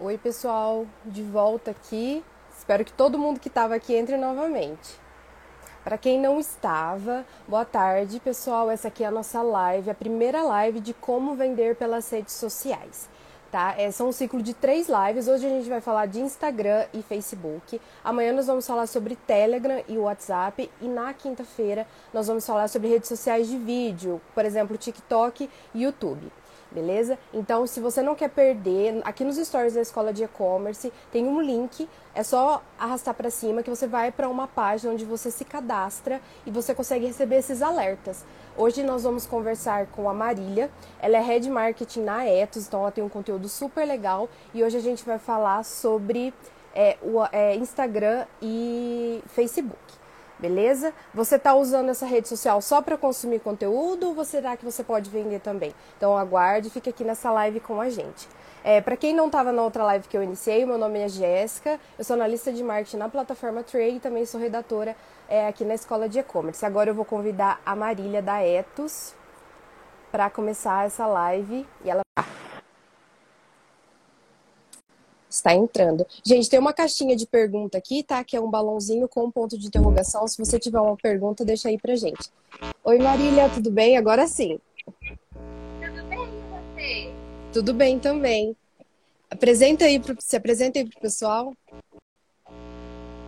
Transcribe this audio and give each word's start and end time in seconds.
Oi, 0.00 0.18
pessoal, 0.18 0.86
de 1.04 1.22
volta 1.22 1.70
aqui. 1.70 2.24
Espero 2.58 2.84
que 2.84 2.92
todo 2.92 3.16
mundo 3.16 3.38
que 3.38 3.46
estava 3.46 3.76
aqui 3.76 3.94
entre 3.94 4.16
novamente. 4.16 4.98
Para 5.84 5.96
quem 5.96 6.18
não 6.18 6.40
estava, 6.40 7.24
boa 7.46 7.64
tarde, 7.64 8.18
pessoal. 8.18 8.68
Essa 8.68 8.88
aqui 8.88 9.04
é 9.04 9.06
a 9.06 9.10
nossa 9.12 9.40
live, 9.40 9.88
a 9.88 9.94
primeira 9.94 10.42
live 10.42 10.80
de 10.80 10.92
como 10.92 11.36
vender 11.36 11.76
pelas 11.76 12.10
redes 12.10 12.34
sociais. 12.34 13.08
Tá? 13.52 13.76
É, 13.78 13.88
são 13.92 14.08
um 14.08 14.12
ciclo 14.12 14.42
de 14.42 14.52
três 14.52 14.88
lives. 14.88 15.28
Hoje 15.28 15.46
a 15.46 15.50
gente 15.50 15.68
vai 15.68 15.80
falar 15.80 16.06
de 16.06 16.20
Instagram 16.20 16.86
e 16.92 17.00
Facebook. 17.00 17.80
Amanhã 18.02 18.32
nós 18.32 18.48
vamos 18.48 18.66
falar 18.66 18.88
sobre 18.88 19.14
Telegram 19.14 19.80
e 19.86 19.96
WhatsApp. 19.96 20.68
E 20.80 20.88
na 20.88 21.14
quinta-feira 21.14 21.86
nós 22.12 22.26
vamos 22.26 22.44
falar 22.44 22.66
sobre 22.66 22.88
redes 22.88 23.08
sociais 23.08 23.48
de 23.48 23.56
vídeo, 23.56 24.20
por 24.34 24.44
exemplo, 24.44 24.76
TikTok 24.76 25.48
e 25.72 25.84
YouTube 25.84 26.32
beleza? 26.74 27.16
Então, 27.32 27.66
se 27.66 27.78
você 27.78 28.02
não 28.02 28.14
quer 28.14 28.28
perder, 28.28 29.00
aqui 29.04 29.24
nos 29.24 29.36
stories 29.36 29.74
da 29.74 29.80
Escola 29.80 30.12
de 30.12 30.24
E-Commerce 30.24 30.92
tem 31.12 31.26
um 31.26 31.40
link, 31.40 31.88
é 32.14 32.22
só 32.22 32.62
arrastar 32.78 33.14
para 33.14 33.30
cima 33.30 33.62
que 33.62 33.70
você 33.70 33.86
vai 33.86 34.10
para 34.10 34.28
uma 34.28 34.48
página 34.48 34.92
onde 34.92 35.04
você 35.04 35.30
se 35.30 35.44
cadastra 35.44 36.20
e 36.44 36.50
você 36.50 36.74
consegue 36.74 37.06
receber 37.06 37.36
esses 37.36 37.62
alertas. 37.62 38.24
Hoje 38.56 38.82
nós 38.82 39.04
vamos 39.04 39.26
conversar 39.26 39.86
com 39.86 40.08
a 40.08 40.14
Marília, 40.14 40.70
ela 41.00 41.16
é 41.16 41.20
Head 41.20 41.48
Marketing 41.48 42.00
na 42.00 42.26
Etos, 42.26 42.66
então 42.66 42.80
ela 42.80 42.90
tem 42.90 43.02
um 43.02 43.08
conteúdo 43.08 43.48
super 43.48 43.86
legal 43.86 44.28
e 44.52 44.62
hoje 44.62 44.76
a 44.76 44.82
gente 44.82 45.04
vai 45.04 45.18
falar 45.18 45.64
sobre 45.64 46.34
é, 46.74 46.96
o 47.02 47.24
é, 47.32 47.54
Instagram 47.54 48.26
e 48.42 49.22
Facebook 49.28 50.03
beleza? 50.38 50.92
Você 51.12 51.36
está 51.36 51.54
usando 51.54 51.90
essa 51.90 52.06
rede 52.06 52.28
social 52.28 52.60
só 52.60 52.82
para 52.82 52.96
consumir 52.96 53.40
conteúdo 53.40 54.14
ou 54.16 54.24
será 54.24 54.56
que 54.56 54.64
você 54.64 54.82
pode 54.82 55.10
vender 55.10 55.40
também? 55.40 55.74
Então 55.96 56.16
aguarde, 56.16 56.70
fique 56.70 56.90
aqui 56.90 57.04
nessa 57.04 57.30
live 57.30 57.60
com 57.60 57.80
a 57.80 57.88
gente. 57.88 58.28
É, 58.62 58.80
para 58.80 58.96
quem 58.96 59.14
não 59.14 59.26
estava 59.26 59.52
na 59.52 59.62
outra 59.62 59.84
live 59.84 60.08
que 60.08 60.16
eu 60.16 60.22
iniciei, 60.22 60.64
meu 60.64 60.78
nome 60.78 60.98
é 60.98 61.08
Jéssica, 61.08 61.78
eu 61.98 62.04
sou 62.04 62.14
analista 62.14 62.50
de 62.50 62.62
marketing 62.62 62.96
na 62.96 63.10
plataforma 63.10 63.62
Trade 63.62 63.96
e 63.96 64.00
também 64.00 64.24
sou 64.24 64.40
redatora 64.40 64.96
é, 65.28 65.46
aqui 65.46 65.64
na 65.64 65.74
Escola 65.74 66.08
de 66.08 66.18
E-Commerce. 66.18 66.64
Agora 66.64 66.88
eu 66.88 66.94
vou 66.94 67.04
convidar 67.04 67.60
a 67.66 67.76
Marília 67.76 68.22
da 68.22 68.42
Etos 68.42 69.14
para 70.10 70.30
começar 70.30 70.86
essa 70.86 71.06
live 71.06 71.66
e 71.84 71.90
ela 71.90 72.04
está 75.34 75.52
entrando. 75.52 76.06
Gente, 76.24 76.48
tem 76.48 76.58
uma 76.58 76.72
caixinha 76.72 77.16
de 77.16 77.26
pergunta 77.26 77.76
aqui, 77.76 78.02
tá? 78.02 78.22
Que 78.22 78.36
é 78.36 78.40
um 78.40 78.50
balãozinho 78.50 79.08
com 79.08 79.24
um 79.24 79.30
ponto 79.30 79.58
de 79.58 79.66
interrogação. 79.66 80.26
Se 80.28 80.38
você 80.38 80.58
tiver 80.58 80.80
uma 80.80 80.96
pergunta, 80.96 81.44
deixa 81.44 81.68
aí 81.68 81.78
pra 81.78 81.96
gente. 81.96 82.30
Oi, 82.84 82.98
Marília, 82.98 83.48
tudo 83.50 83.70
bem? 83.70 83.96
Agora 83.96 84.26
sim. 84.26 84.58
Tudo 85.80 86.04
bem 86.08 86.18
com 86.18 86.76
você? 86.76 87.12
Tudo 87.52 87.74
bem 87.74 87.98
também. 87.98 88.56
Apresenta 89.30 89.84
aí, 89.86 89.98
pro, 89.98 90.14
se 90.20 90.36
apresenta 90.36 90.78
aí 90.78 90.88
pro 90.88 91.00
pessoal. 91.00 91.52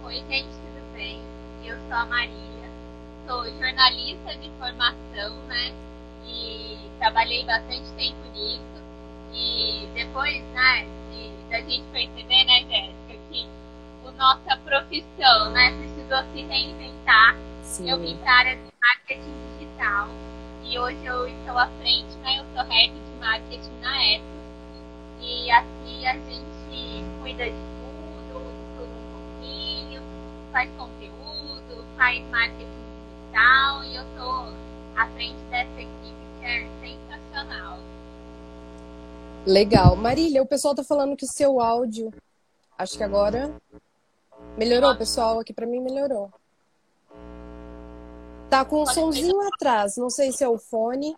Oi, 0.05 0.15
gente, 0.29 0.47
tudo 0.47 0.95
bem? 0.95 1.21
Eu 1.65 1.77
sou 1.89 1.97
a 1.97 2.07
Marília, 2.07 2.71
sou 3.27 3.45
jornalista 3.45 4.37
de 4.37 4.49
formação, 4.61 5.37
né? 5.49 5.75
E 6.29 6.79
trabalhei 7.01 7.45
bastante 7.45 7.91
tempo 7.97 8.21
nisso. 8.33 8.77
E 9.35 9.89
depois, 9.95 10.43
né, 10.55 10.87
da 11.51 11.61
gente 11.61 11.85
perceber, 11.93 12.45
né, 12.45 12.65
Jéssica, 12.69 13.23
que 13.31 13.47
a 14.07 14.13
nossa 14.13 14.57
profissão, 14.59 15.51
né, 15.51 15.73
precisou 15.79 16.33
se 16.33 16.43
reinventar. 16.43 17.37
Sim. 17.63 17.91
Eu 17.91 17.99
vim 18.01 18.17
para 18.19 18.31
a 18.31 18.37
área 18.39 18.57
de 18.57 18.63
marketing 18.81 19.35
digital 19.59 20.09
e 20.65 20.79
hoje 20.79 21.05
eu 21.05 21.29
estou 21.29 21.59
à 21.59 21.67
frente, 21.81 22.17
né, 22.23 22.41
eu 22.41 22.45
sou 22.55 22.65
head 22.71 22.93
de 22.93 23.21
marketing 23.21 23.81
na 23.81 24.05
Etos 24.05 24.37
e 25.21 25.51
aqui 25.51 26.07
a 26.07 26.13
gente 26.13 27.05
cuida 27.21 27.45
de 27.45 27.51
tudo, 27.51 28.45
de 28.45 28.77
tudo 28.77 28.91
um 28.91 29.41
pouquinho, 29.41 30.03
faz 30.53 30.71
conteúdo, 30.77 31.85
faz 31.97 32.25
marketing 32.31 32.67
digital 32.67 33.85
e 33.85 33.97
eu 33.97 34.03
estou 34.03 34.53
à 34.97 35.07
frente 35.09 35.39
dessa 35.51 35.81
equipe 35.81 36.17
que 36.41 36.47
é 36.47 36.69
sensacional. 36.81 37.79
Legal. 39.47 39.95
Marília, 39.95 40.43
o 40.43 40.47
pessoal 40.47 40.75
tá 40.75 40.83
falando 40.83 41.17
que 41.17 41.25
o 41.25 41.29
seu 41.29 41.61
áudio. 41.61 42.13
Acho 42.77 42.97
que 42.97 43.05
agora. 43.05 43.55
Melhorou, 44.57 44.97
pessoal? 44.97 45.39
Aqui 45.39 45.53
para 45.53 45.67
mim 45.67 45.81
melhorou. 45.81 46.31
Tá 48.51 48.65
com 48.65 48.83
um 48.83 48.87
somzinho 48.87 49.41
atrás. 49.55 49.97
Não 49.97 50.11
sei 50.11 50.33
se 50.33 50.43
é 50.43 50.49
o 50.49 50.59
fone. 50.59 51.15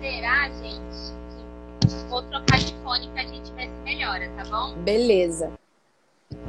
Será, 0.00 0.50
gente? 0.50 2.08
Vou 2.08 2.22
trocar 2.22 2.58
de 2.58 2.74
fone 2.82 3.08
que 3.12 3.18
a 3.20 3.26
gente 3.26 3.52
vê 3.52 3.66
se 3.66 3.82
melhora, 3.84 4.28
tá 4.36 4.44
bom? 4.44 4.74
Beleza. 4.78 5.52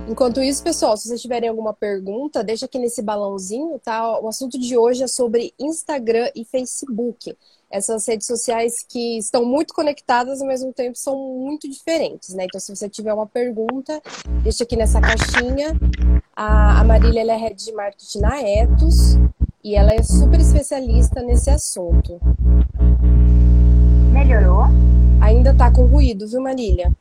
Enquanto 0.07 0.41
isso, 0.41 0.63
pessoal, 0.63 0.97
se 0.97 1.07
vocês 1.07 1.21
tiverem 1.21 1.47
alguma 1.47 1.73
pergunta, 1.73 2.43
deixa 2.43 2.65
aqui 2.65 2.79
nesse 2.79 3.01
balãozinho, 3.01 3.79
tá? 3.79 4.19
O 4.19 4.27
assunto 4.27 4.59
de 4.59 4.77
hoje 4.77 5.03
é 5.03 5.07
sobre 5.07 5.53
Instagram 5.59 6.31
e 6.35 6.43
Facebook 6.43 7.35
essas 7.71 8.07
redes 8.07 8.25
sociais 8.25 8.83
que 8.87 9.17
estão 9.17 9.45
muito 9.45 9.73
conectadas, 9.73 10.41
ao 10.41 10.47
mesmo 10.47 10.73
tempo 10.73 10.97
são 10.97 11.15
muito 11.15 11.69
diferentes, 11.69 12.33
né? 12.33 12.45
Então, 12.45 12.59
se 12.59 12.75
você 12.75 12.89
tiver 12.89 13.13
uma 13.13 13.27
pergunta, 13.27 14.01
deixa 14.41 14.63
aqui 14.63 14.75
nessa 14.75 14.99
caixinha. 14.99 15.77
A, 16.35 16.83
Marília 16.83 17.21
ela 17.21 17.33
é 17.33 17.37
head 17.37 17.63
de 17.63 17.71
marketing 17.71 18.19
na 18.19 18.41
Etos 18.41 19.17
e 19.63 19.75
ela 19.75 19.93
é 19.93 20.01
super 20.01 20.39
especialista 20.39 21.21
nesse 21.21 21.51
assunto. 21.51 22.19
Melhorou? 24.11 24.63
Ainda 25.21 25.53
tá 25.53 25.71
com 25.71 25.85
ruído, 25.85 26.27
viu, 26.27 26.41
Marília? 26.41 26.91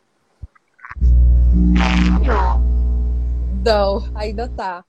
Não, 3.65 4.05
ainda 4.15 4.49
tá. 4.49 4.85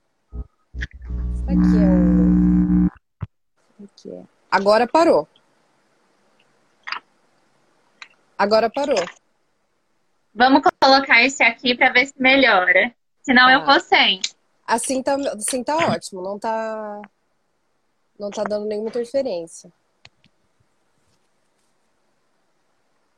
Aqui 1.46 1.76
é 1.76 1.88
o. 1.88 3.84
Aqui 3.84 4.10
é. 4.10 4.22
Agora 4.50 4.86
parou. 4.86 5.26
Agora 8.40 8.70
parou. 8.70 8.96
Vamos 10.34 10.62
colocar 10.82 11.22
esse 11.22 11.42
aqui 11.42 11.74
para 11.76 11.92
ver 11.92 12.06
se 12.06 12.14
melhora. 12.16 12.90
Senão 13.20 13.46
ah. 13.46 13.52
eu 13.52 13.66
vou 13.66 13.78
sem. 13.80 14.18
Assim 14.66 15.02
tá, 15.02 15.14
assim 15.14 15.62
tá 15.62 15.76
ótimo. 15.76 16.22
Não 16.22 16.38
tá. 16.38 17.02
Não 18.18 18.30
tá 18.30 18.42
dando 18.44 18.64
nenhuma 18.64 18.88
interferência. 18.88 19.70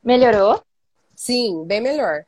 Melhorou? 0.03 0.61
Sim, 1.15 1.63
bem 1.63 1.79
melhor. 1.79 2.25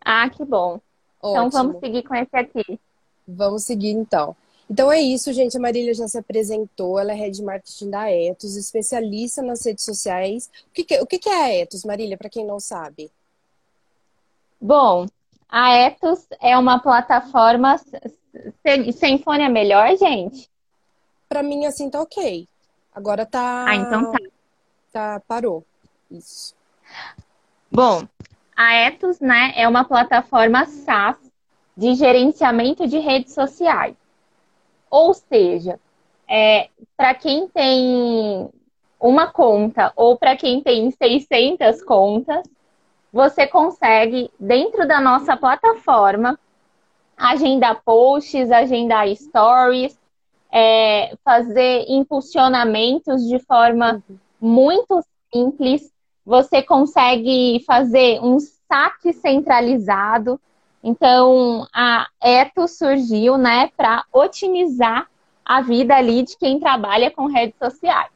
Ah, 0.00 0.30
que 0.30 0.44
bom. 0.44 0.80
Ótimo. 1.20 1.48
Então 1.48 1.50
vamos 1.50 1.80
seguir 1.80 2.04
com 2.04 2.14
esse 2.14 2.36
aqui. 2.36 2.80
Vamos 3.26 3.64
seguir 3.64 3.90
então. 3.90 4.36
Então 4.68 4.90
é 4.90 5.00
isso, 5.00 5.32
gente. 5.32 5.56
A 5.56 5.60
Marília 5.60 5.94
já 5.94 6.08
se 6.08 6.18
apresentou, 6.18 6.98
ela 6.98 7.12
é 7.12 7.14
head 7.14 7.40
marketing 7.42 7.90
da 7.90 8.10
Etos, 8.10 8.56
especialista 8.56 9.42
nas 9.42 9.64
redes 9.64 9.84
sociais. 9.84 10.50
O 10.68 10.72
que, 10.72 10.84
que, 10.84 11.00
o 11.00 11.06
que, 11.06 11.18
que 11.18 11.28
é 11.28 11.44
a 11.44 11.54
Etos, 11.54 11.84
Marília, 11.84 12.16
para 12.16 12.28
quem 12.28 12.44
não 12.44 12.58
sabe? 12.58 13.10
Bom, 14.60 15.06
a 15.48 15.72
Etos 15.72 16.26
é 16.40 16.58
uma 16.58 16.80
plataforma. 16.80 17.80
Sem 18.94 19.18
fone 19.22 19.44
é 19.44 19.48
melhor, 19.48 19.96
gente? 19.96 20.50
Para 21.28 21.42
mim, 21.42 21.64
assim, 21.66 21.88
tá 21.88 22.00
ok. 22.00 22.46
Agora 22.94 23.24
tá. 23.24 23.66
Ah, 23.68 23.74
então 23.76 24.12
tá. 24.12 24.18
Tá, 24.92 25.22
parou. 25.28 25.64
Isso. 26.10 26.54
Bom, 27.70 28.06
a 28.56 28.74
Etos, 28.74 29.20
né, 29.20 29.52
é 29.54 29.68
uma 29.68 29.84
plataforma 29.84 30.64
SaaS 30.66 31.18
de 31.76 31.94
gerenciamento 31.94 32.88
de 32.88 32.98
redes 32.98 33.34
sociais. 33.34 33.94
Ou 34.96 35.12
seja, 35.12 35.78
é, 36.26 36.70
para 36.96 37.12
quem 37.14 37.46
tem 37.48 38.48
uma 38.98 39.26
conta 39.26 39.92
ou 39.94 40.16
para 40.16 40.34
quem 40.34 40.62
tem 40.62 40.90
600 40.90 41.82
contas, 41.82 42.48
você 43.12 43.46
consegue, 43.46 44.30
dentro 44.40 44.88
da 44.88 44.98
nossa 44.98 45.36
plataforma, 45.36 46.38
agendar 47.14 47.82
posts, 47.84 48.50
agendar 48.50 49.14
stories, 49.14 49.98
é, 50.50 51.14
fazer 51.22 51.84
impulsionamentos 51.88 53.22
de 53.28 53.38
forma 53.40 54.02
muito 54.40 55.04
simples. 55.30 55.92
Você 56.24 56.62
consegue 56.62 57.62
fazer 57.66 58.18
um 58.22 58.38
saque 58.40 59.12
centralizado. 59.12 60.40
Então, 60.86 61.66
a 61.74 62.06
Eto 62.22 62.68
surgiu, 62.68 63.36
né, 63.36 63.72
para 63.76 64.04
otimizar 64.12 65.10
a 65.44 65.60
vida 65.60 65.96
ali 65.96 66.22
de 66.22 66.36
quem 66.36 66.60
trabalha 66.60 67.10
com 67.10 67.26
redes 67.26 67.58
sociais. 67.58 68.08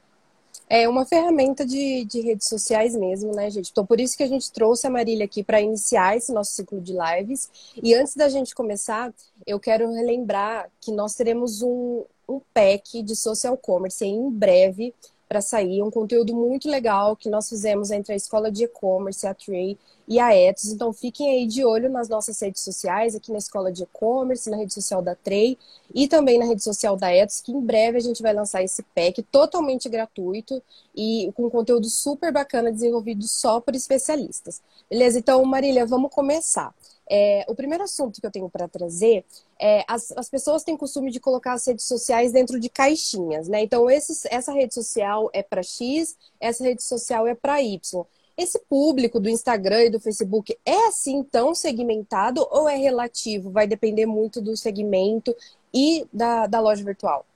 É 0.69 0.89
uma 0.89 1.05
ferramenta 1.05 1.67
de, 1.67 2.05
de 2.05 2.21
redes 2.21 2.49
sociais 2.49 2.95
mesmo, 2.95 3.35
né, 3.35 3.51
gente? 3.51 3.73
Então, 3.73 3.85
por 3.85 4.01
isso 4.01 4.17
que 4.17 4.23
a 4.23 4.29
gente 4.29 4.53
trouxe 4.53 4.87
a 4.87 4.91
Marília 4.91 5.25
aqui 5.25 5.43
para 5.43 5.61
iniciar 5.61 6.17
esse 6.17 6.33
nosso 6.33 6.53
ciclo 6.53 6.81
de 6.81 6.93
lives. 6.93 7.51
E 7.83 7.93
antes 7.93 8.15
da 8.15 8.29
gente 8.29 8.55
começar, 8.55 9.13
eu 9.45 9.59
quero 9.59 9.91
relembrar 9.91 10.71
que 10.81 10.93
nós 10.93 11.17
teremos 11.17 11.63
um, 11.63 12.05
um 12.29 12.41
pack 12.55 13.03
de 13.03 13.17
social 13.17 13.57
commerce 13.57 14.05
em 14.05 14.31
breve 14.31 14.95
para 15.31 15.41
sair, 15.41 15.81
um 15.81 15.93
conteúdo 15.93 16.35
muito 16.35 16.69
legal 16.69 17.15
que 17.15 17.31
nós 17.31 17.49
fizemos 17.49 17.93
entre 17.93 18.13
a 18.13 18.17
Escola 18.17 18.51
de 18.51 18.65
E-Commerce, 18.65 19.25
a 19.25 19.33
Trey 19.33 19.79
e 20.09 20.19
a 20.19 20.35
Etos. 20.35 20.73
Então 20.73 20.93
fiquem 20.93 21.31
aí 21.31 21.47
de 21.47 21.65
olho 21.65 21.89
nas 21.89 22.09
nossas 22.09 22.41
redes 22.41 22.63
sociais, 22.63 23.15
aqui 23.15 23.31
na 23.31 23.39
Escola 23.39 23.71
de 23.71 23.85
E-Commerce, 23.85 24.51
na 24.51 24.57
rede 24.57 24.75
social 24.75 25.01
da 25.01 25.15
Trey 25.15 25.57
e 25.95 26.09
também 26.09 26.37
na 26.37 26.47
rede 26.47 26.65
social 26.65 26.97
da 26.97 27.15
Etos, 27.15 27.41
que 27.41 27.53
em 27.53 27.61
breve 27.61 27.99
a 27.99 28.01
gente 28.01 28.21
vai 28.21 28.35
lançar 28.35 28.65
esse 28.65 28.83
pack 28.93 29.23
totalmente 29.23 29.89
gratuito 29.89 30.61
e 30.97 31.31
com 31.37 31.49
conteúdo 31.49 31.89
super 31.89 32.33
bacana 32.33 32.73
desenvolvido 32.73 33.23
só 33.29 33.61
por 33.61 33.77
especialistas. 33.77 34.61
Beleza? 34.91 35.21
Então, 35.21 35.45
Marília, 35.45 35.87
vamos 35.87 36.11
começar. 36.11 36.75
É, 37.09 37.45
o 37.49 37.55
primeiro 37.55 37.85
assunto 37.85 38.21
que 38.21 38.27
eu 38.27 38.33
tenho 38.33 38.51
para 38.51 38.67
trazer 38.67 39.25
é 39.61 39.85
as, 39.87 40.11
as 40.13 40.29
pessoas 40.29 40.65
têm 40.65 40.77
costume 40.77 41.11
de 41.11 41.21
colocar 41.21 41.53
as 41.53 41.67
redes 41.67 41.85
sociais 41.85 42.33
dentro 42.33 42.59
de 42.59 42.69
caixinhas, 42.71 43.47
né? 43.47 43.63
Então, 43.63 43.91
esses, 43.91 44.25
essa 44.27 44.53
rede 44.53 44.73
social 44.73 45.29
é 45.33 45.43
para 45.43 45.63
X, 45.63 46.17
essa 46.41 46.65
rede 46.65 46.83
social 46.83 47.27
é 47.27 47.35
para 47.35 47.61
Y. 47.61 48.05
Esse 48.37 48.59
público 48.61 49.21
do 49.21 49.29
Instagram 49.29 49.85
e 49.85 49.91
do 49.91 50.01
Facebook 50.01 50.57
é 50.65 50.89
assim 50.89 51.23
tão 51.23 51.55
segmentado 51.55 52.47
ou 52.51 52.67
é 52.67 52.77
relativo? 52.77 53.51
Vai 53.51 53.67
depender 53.67 54.07
muito 54.07 54.41
do 54.41 54.57
segmento 54.57 55.37
e 55.75 56.07
da, 56.11 56.47
da 56.47 56.59
loja 56.59 56.83
virtual? 56.83 57.27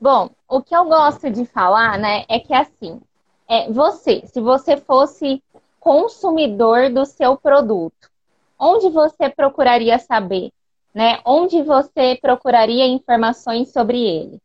Bom, 0.00 0.30
o 0.48 0.60
que 0.60 0.74
eu 0.74 0.84
gosto 0.86 1.30
de 1.30 1.46
falar, 1.46 1.96
né, 1.98 2.24
é 2.28 2.40
que 2.40 2.52
assim, 2.52 3.00
é 3.48 3.70
você, 3.70 4.24
se 4.26 4.40
você 4.40 4.76
fosse 4.76 5.40
consumidor 5.78 6.90
do 6.90 7.06
seu 7.06 7.36
produto, 7.36 8.10
onde 8.58 8.90
você 8.90 9.28
procuraria 9.28 9.98
saber, 9.98 10.50
né? 10.94 11.18
Onde 11.24 11.62
você 11.62 12.16
procuraria 12.20 12.86
informações 12.86 13.72
sobre 13.72 14.00
ele? 14.00 14.40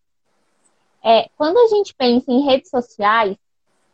É, 1.04 1.30
quando 1.38 1.58
a 1.58 1.68
gente 1.68 1.94
pensa 1.94 2.32
em 2.32 2.42
redes 2.42 2.70
sociais, 2.70 3.38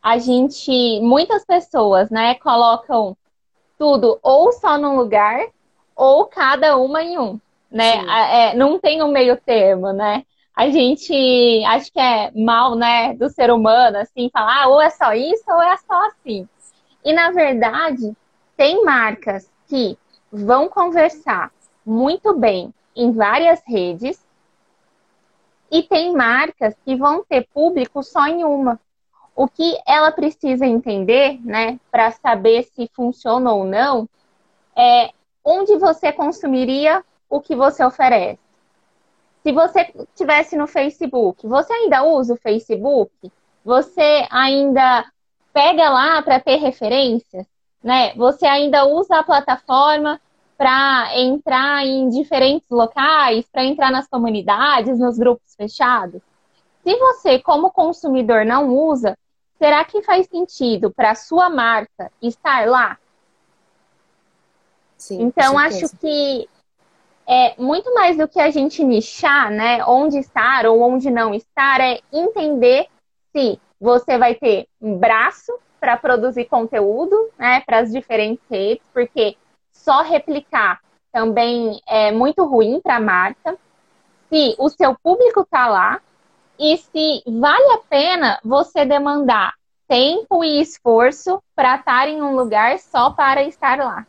a 0.02 0.18
gente, 0.18 1.00
muitas 1.00 1.44
pessoas, 1.44 2.10
né, 2.10 2.34
colocam 2.36 3.16
tudo 3.78 4.18
ou 4.22 4.52
só 4.52 4.78
num 4.78 4.96
lugar 4.96 5.46
ou 5.94 6.26
cada 6.26 6.76
uma 6.76 7.02
em 7.02 7.18
um, 7.18 7.40
né? 7.70 8.04
É, 8.50 8.56
não 8.56 8.78
tem 8.78 9.02
um 9.02 9.08
meio 9.08 9.36
termo, 9.36 9.92
né? 9.92 10.24
A 10.54 10.70
gente 10.70 11.12
acho 11.66 11.92
que 11.92 12.00
é 12.00 12.30
mal, 12.34 12.74
né, 12.74 13.14
do 13.14 13.28
ser 13.28 13.50
humano, 13.50 13.98
assim, 13.98 14.30
falar 14.32 14.64
ah, 14.64 14.68
ou 14.68 14.80
é 14.80 14.90
só 14.90 15.12
isso 15.12 15.44
ou 15.48 15.62
é 15.62 15.76
só 15.76 16.06
assim. 16.06 16.48
E 17.04 17.12
na 17.12 17.30
verdade, 17.30 18.16
tem 18.56 18.84
marcas 18.84 19.50
que 19.68 19.98
vão 20.32 20.68
conversar 20.68 21.50
muito 21.86 22.34
bem 22.34 22.74
em 22.96 23.12
várias 23.12 23.62
redes 23.64 24.26
e 25.70 25.82
tem 25.82 26.12
marcas 26.12 26.74
que 26.84 26.96
vão 26.96 27.24
ter 27.24 27.46
público 27.52 28.02
só 28.02 28.26
em 28.26 28.44
uma. 28.44 28.80
O 29.34 29.46
que 29.46 29.78
ela 29.86 30.10
precisa 30.10 30.66
entender, 30.66 31.38
né, 31.44 31.78
para 31.90 32.10
saber 32.10 32.64
se 32.64 32.90
funciona 32.92 33.52
ou 33.52 33.64
não, 33.64 34.08
é 34.74 35.10
onde 35.44 35.76
você 35.76 36.10
consumiria 36.12 37.04
o 37.28 37.40
que 37.40 37.54
você 37.54 37.84
oferece. 37.84 38.40
Se 39.42 39.52
você 39.52 39.92
tivesse 40.16 40.56
no 40.56 40.66
Facebook, 40.66 41.46
você 41.46 41.72
ainda 41.72 42.02
usa 42.02 42.34
o 42.34 42.38
Facebook? 42.38 43.12
Você 43.64 44.26
ainda 44.30 45.04
pega 45.52 45.88
lá 45.88 46.20
para 46.22 46.40
ter 46.40 46.56
referências? 46.56 47.46
Né? 47.82 48.12
Você 48.14 48.46
ainda 48.46 48.86
usa 48.86 49.18
a 49.18 49.22
plataforma 49.22 50.20
para 50.56 51.10
entrar 51.14 51.84
em 51.84 52.08
diferentes 52.08 52.68
locais, 52.70 53.44
para 53.52 53.64
entrar 53.64 53.90
nas 53.90 54.08
comunidades, 54.08 54.98
nos 54.98 55.18
grupos 55.18 55.54
fechados? 55.54 56.22
Se 56.82 56.96
você, 56.96 57.38
como 57.38 57.70
consumidor, 57.70 58.44
não 58.44 58.68
usa, 58.68 59.18
será 59.58 59.84
que 59.84 60.02
faz 60.02 60.26
sentido 60.26 60.90
para 60.90 61.10
a 61.10 61.14
sua 61.14 61.50
marca 61.50 62.10
estar 62.22 62.66
lá? 62.68 62.98
Sim, 64.96 65.22
então, 65.22 65.58
acho 65.58 65.88
que 65.98 66.48
é 67.26 67.54
muito 67.60 67.92
mais 67.92 68.16
do 68.16 68.28
que 68.28 68.40
a 68.40 68.50
gente 68.50 68.82
nichar, 68.82 69.50
né? 69.50 69.84
Onde 69.84 70.18
estar 70.18 70.64
ou 70.66 70.80
onde 70.80 71.10
não 71.10 71.34
estar, 71.34 71.80
é 71.80 72.00
entender 72.12 72.86
se 73.32 73.60
você 73.80 74.16
vai 74.16 74.34
ter 74.34 74.68
um 74.80 74.96
braço 74.96 75.52
para 75.78 75.96
produzir 75.96 76.46
conteúdo, 76.46 77.30
né? 77.38 77.60
Para 77.66 77.80
as 77.80 77.92
diferentes 77.92 78.44
redes, 78.48 78.82
porque 78.94 79.36
só 79.76 80.02
replicar 80.02 80.80
também 81.12 81.80
é 81.86 82.12
muito 82.12 82.44
ruim 82.44 82.80
para 82.80 82.96
a 82.96 83.00
marca. 83.00 83.56
Se 84.28 84.54
o 84.58 84.68
seu 84.68 84.94
público 85.02 85.40
está 85.40 85.68
lá 85.68 86.00
e 86.58 86.76
se 86.76 87.22
vale 87.26 87.72
a 87.72 87.78
pena 87.88 88.38
você 88.44 88.84
demandar 88.84 89.54
tempo 89.88 90.44
e 90.44 90.60
esforço 90.60 91.42
para 91.54 91.76
estar 91.76 92.08
em 92.08 92.20
um 92.20 92.34
lugar 92.34 92.78
só 92.78 93.10
para 93.10 93.42
estar 93.44 93.78
lá. 93.78 94.06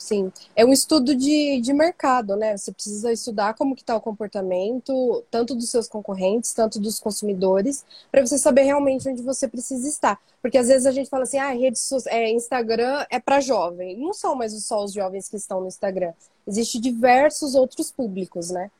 Sim, 0.00 0.32
é 0.56 0.64
um 0.64 0.72
estudo 0.72 1.14
de, 1.14 1.60
de 1.60 1.74
mercado, 1.74 2.34
né? 2.34 2.56
Você 2.56 2.72
precisa 2.72 3.12
estudar 3.12 3.52
como 3.52 3.76
que 3.76 3.82
está 3.82 3.94
o 3.94 4.00
comportamento, 4.00 5.22
tanto 5.30 5.54
dos 5.54 5.68
seus 5.68 5.86
concorrentes, 5.86 6.54
tanto 6.54 6.80
dos 6.80 6.98
consumidores, 6.98 7.84
para 8.10 8.26
você 8.26 8.38
saber 8.38 8.62
realmente 8.62 9.06
onde 9.06 9.20
você 9.22 9.46
precisa 9.46 9.86
estar. 9.86 10.18
Porque 10.40 10.56
às 10.56 10.68
vezes 10.68 10.86
a 10.86 10.90
gente 10.90 11.10
fala 11.10 11.24
assim, 11.24 11.38
ah, 11.38 11.50
rede 11.50 11.78
é, 12.06 12.30
Instagram 12.32 13.04
é 13.10 13.20
para 13.20 13.40
jovem. 13.40 13.98
Não 13.98 14.14
são 14.14 14.34
mais 14.34 14.54
só 14.64 14.82
os 14.82 14.94
jovens 14.94 15.28
que 15.28 15.36
estão 15.36 15.60
no 15.60 15.68
Instagram. 15.68 16.14
Existem 16.46 16.80
diversos 16.80 17.54
outros 17.54 17.92
públicos, 17.92 18.50
né? 18.50 18.70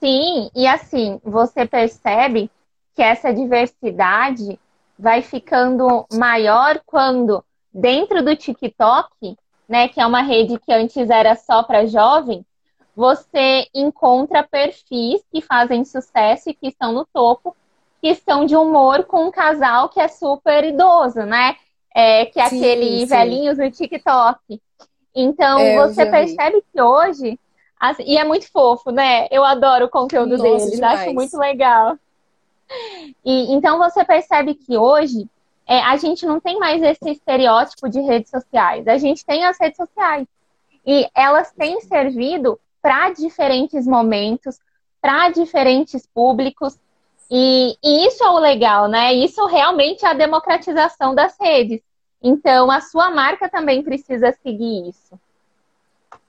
Sim, 0.00 0.48
e 0.54 0.64
assim, 0.68 1.20
você 1.24 1.66
percebe 1.66 2.48
que 2.94 3.02
essa 3.02 3.34
diversidade 3.34 4.60
vai 4.96 5.22
ficando 5.22 6.06
maior 6.12 6.80
quando 6.86 7.44
dentro 7.74 8.24
do 8.24 8.36
TikTok 8.36 9.36
né, 9.68 9.88
que 9.88 10.00
é 10.00 10.06
uma 10.06 10.22
rede 10.22 10.58
que 10.58 10.72
antes 10.72 11.10
era 11.10 11.34
só 11.34 11.62
para 11.62 11.86
jovem, 11.86 12.44
você 12.94 13.66
encontra 13.74 14.42
perfis 14.42 15.22
que 15.30 15.42
fazem 15.42 15.84
sucesso 15.84 16.48
e 16.48 16.54
que 16.54 16.68
estão 16.68 16.92
no 16.92 17.04
topo, 17.04 17.54
que 18.00 18.08
estão 18.08 18.46
de 18.46 18.56
humor 18.56 19.04
com 19.04 19.26
um 19.26 19.30
casal 19.30 19.88
que 19.88 20.00
é 20.00 20.08
super 20.08 20.64
idoso, 20.64 21.20
né? 21.20 21.56
É, 21.94 22.26
que 22.26 22.40
é 22.40 22.48
sim, 22.48 22.58
aquele 22.58 23.00
sim. 23.00 23.06
velhinhos 23.06 23.58
no 23.58 23.70
TikTok. 23.70 24.60
Então, 25.14 25.58
é, 25.58 25.76
você 25.76 26.06
percebe 26.06 26.62
que 26.72 26.80
hoje. 26.80 27.38
Assim, 27.78 28.04
e 28.06 28.16
é 28.16 28.24
muito 28.24 28.50
fofo, 28.50 28.90
né? 28.90 29.26
Eu 29.30 29.44
adoro 29.44 29.86
o 29.86 29.90
conteúdo 29.90 30.38
Nossa, 30.38 30.42
deles, 30.42 30.70
demais. 30.70 31.00
acho 31.00 31.12
muito 31.12 31.36
legal. 31.36 31.98
E 33.24 33.52
então 33.52 33.78
você 33.78 34.04
percebe 34.04 34.54
que 34.54 34.76
hoje 34.76 35.28
é, 35.66 35.80
a 35.80 35.96
gente 35.96 36.24
não 36.24 36.38
tem 36.38 36.58
mais 36.58 36.80
esse 36.82 37.10
estereótipo 37.10 37.88
de 37.88 38.00
redes 38.00 38.30
sociais. 38.30 38.86
A 38.86 38.98
gente 38.98 39.24
tem 39.24 39.44
as 39.44 39.58
redes 39.58 39.76
sociais. 39.76 40.26
E 40.86 41.08
elas 41.14 41.50
têm 41.52 41.80
servido 41.80 42.58
para 42.80 43.10
diferentes 43.10 43.84
momentos, 43.84 44.60
para 45.00 45.28
diferentes 45.30 46.06
públicos. 46.06 46.78
E, 47.28 47.76
e, 47.82 48.06
isso 48.06 48.22
é 48.22 48.30
o 48.30 48.38
legal, 48.38 48.86
né? 48.86 49.12
Isso 49.12 49.44
realmente 49.46 50.04
é 50.04 50.08
a 50.08 50.14
democratização 50.14 51.12
das 51.12 51.36
redes. 51.40 51.80
Então, 52.22 52.70
a 52.70 52.80
sua 52.80 53.10
marca 53.10 53.48
também 53.48 53.82
precisa 53.82 54.32
seguir 54.42 54.88
isso. 54.88 55.18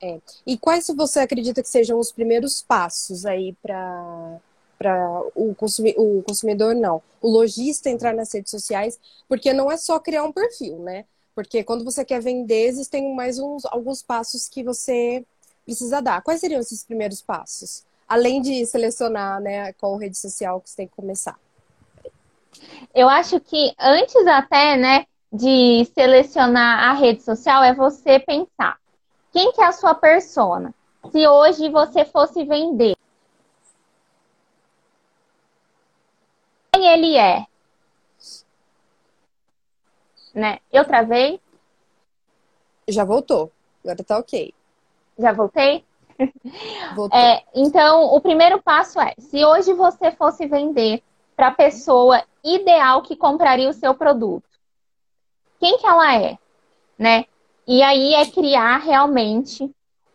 É. 0.01 0.19
E 0.45 0.57
quais 0.57 0.87
você 0.95 1.19
acredita 1.19 1.61
que 1.61 1.69
sejam 1.69 1.99
os 1.99 2.11
primeiros 2.11 2.61
passos 2.61 3.25
aí 3.25 3.55
para 3.61 4.39
para 4.77 5.21
o, 5.35 5.53
consumi 5.55 5.93
o 5.97 6.21
consumidor, 6.23 6.75
não. 6.75 7.01
O 7.21 7.29
lojista 7.29 7.89
entrar 7.89 8.13
nas 8.13 8.33
redes 8.33 8.51
sociais, 8.51 8.99
porque 9.27 9.53
não 9.53 9.71
é 9.71 9.77
só 9.77 9.99
criar 9.99 10.23
um 10.23 10.31
perfil, 10.31 10.79
né? 10.79 11.05
Porque 11.33 11.63
quando 11.63 11.83
você 11.83 12.03
quer 12.03 12.21
vender, 12.21 12.65
existem 12.67 13.13
mais 13.13 13.37
uns, 13.39 13.65
alguns 13.65 14.01
passos 14.01 14.47
que 14.47 14.63
você 14.63 15.23
precisa 15.65 16.01
dar. 16.01 16.21
Quais 16.21 16.39
seriam 16.39 16.59
esses 16.59 16.83
primeiros 16.83 17.21
passos? 17.21 17.83
Além 18.07 18.41
de 18.41 18.65
selecionar 18.65 19.41
né, 19.41 19.73
qual 19.73 19.97
rede 19.97 20.17
social 20.17 20.61
que 20.61 20.69
você 20.69 20.77
tem 20.77 20.87
que 20.87 20.95
começar. 20.95 21.37
Eu 22.93 23.07
acho 23.07 23.39
que 23.39 23.73
antes 23.79 24.25
até, 24.25 24.77
né, 24.77 25.05
de 25.31 25.85
selecionar 25.93 26.89
a 26.89 26.93
rede 26.93 27.21
social, 27.21 27.63
é 27.63 27.73
você 27.73 28.17
pensar 28.17 28.77
quem 29.31 29.51
que 29.51 29.61
é 29.61 29.65
a 29.65 29.71
sua 29.71 29.93
persona. 29.93 30.73
Se 31.11 31.27
hoje 31.27 31.69
você 31.69 32.03
fosse 32.05 32.43
vender 32.43 32.95
quem 36.77 36.85
ele 36.85 37.17
é. 37.17 37.45
Né? 40.33 40.59
Eu 40.71 40.85
travei? 40.85 41.41
Já 42.87 43.03
voltou. 43.03 43.51
Agora 43.83 44.03
tá 44.03 44.19
ok. 44.19 44.53
Já 45.17 45.33
voltei? 45.33 45.83
É, 47.13 47.43
então, 47.53 48.05
o 48.05 48.19
primeiro 48.19 48.59
passo 48.59 48.99
é: 48.99 49.13
se 49.19 49.45
hoje 49.45 49.71
você 49.73 50.11
fosse 50.11 50.47
vender 50.47 51.03
para 51.35 51.49
a 51.49 51.53
pessoa 51.53 52.23
ideal 52.43 53.03
que 53.03 53.15
compraria 53.15 53.69
o 53.69 53.73
seu 53.73 53.93
produto, 53.93 54.49
quem 55.59 55.77
que 55.77 55.85
ela 55.85 56.15
é, 56.15 56.39
né? 56.97 57.25
E 57.67 57.83
aí 57.83 58.15
é 58.15 58.25
criar 58.25 58.77
realmente 58.77 59.71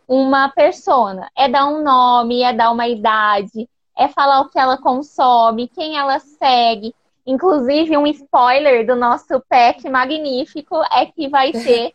uma 0.09 0.49
persona, 0.49 1.31
é 1.37 1.49
dar 1.49 1.66
um 1.66 1.85
nome, 1.85 2.42
é 2.42 2.52
dar 2.52 2.73
uma 2.73 2.88
idade, 2.88 3.69
é 3.96 4.08
falar 4.08 4.40
o 4.40 4.49
que 4.49 4.58
ela 4.58 4.78
consome, 4.78 5.68
quem 5.68 5.96
ela 5.96 6.18
segue. 6.18 6.94
Inclusive, 7.26 7.96
um 7.96 8.06
spoiler 8.06 8.87
do 8.87 8.96
nosso 8.96 9.40
pack 9.49 9.88
magnífico 9.88 10.76
é 10.92 11.06
que 11.06 11.28
vai 11.28 11.52
ter 11.52 11.94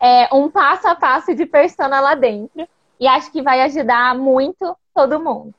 é, 0.00 0.34
um 0.34 0.50
passo 0.50 0.88
a 0.88 0.94
passo 0.94 1.34
de 1.34 1.46
persona 1.46 2.00
lá 2.00 2.14
dentro. 2.14 2.68
E 2.98 3.06
acho 3.06 3.32
que 3.32 3.40
vai 3.40 3.62
ajudar 3.62 4.14
muito 4.14 4.76
todo 4.94 5.18
mundo. 5.18 5.54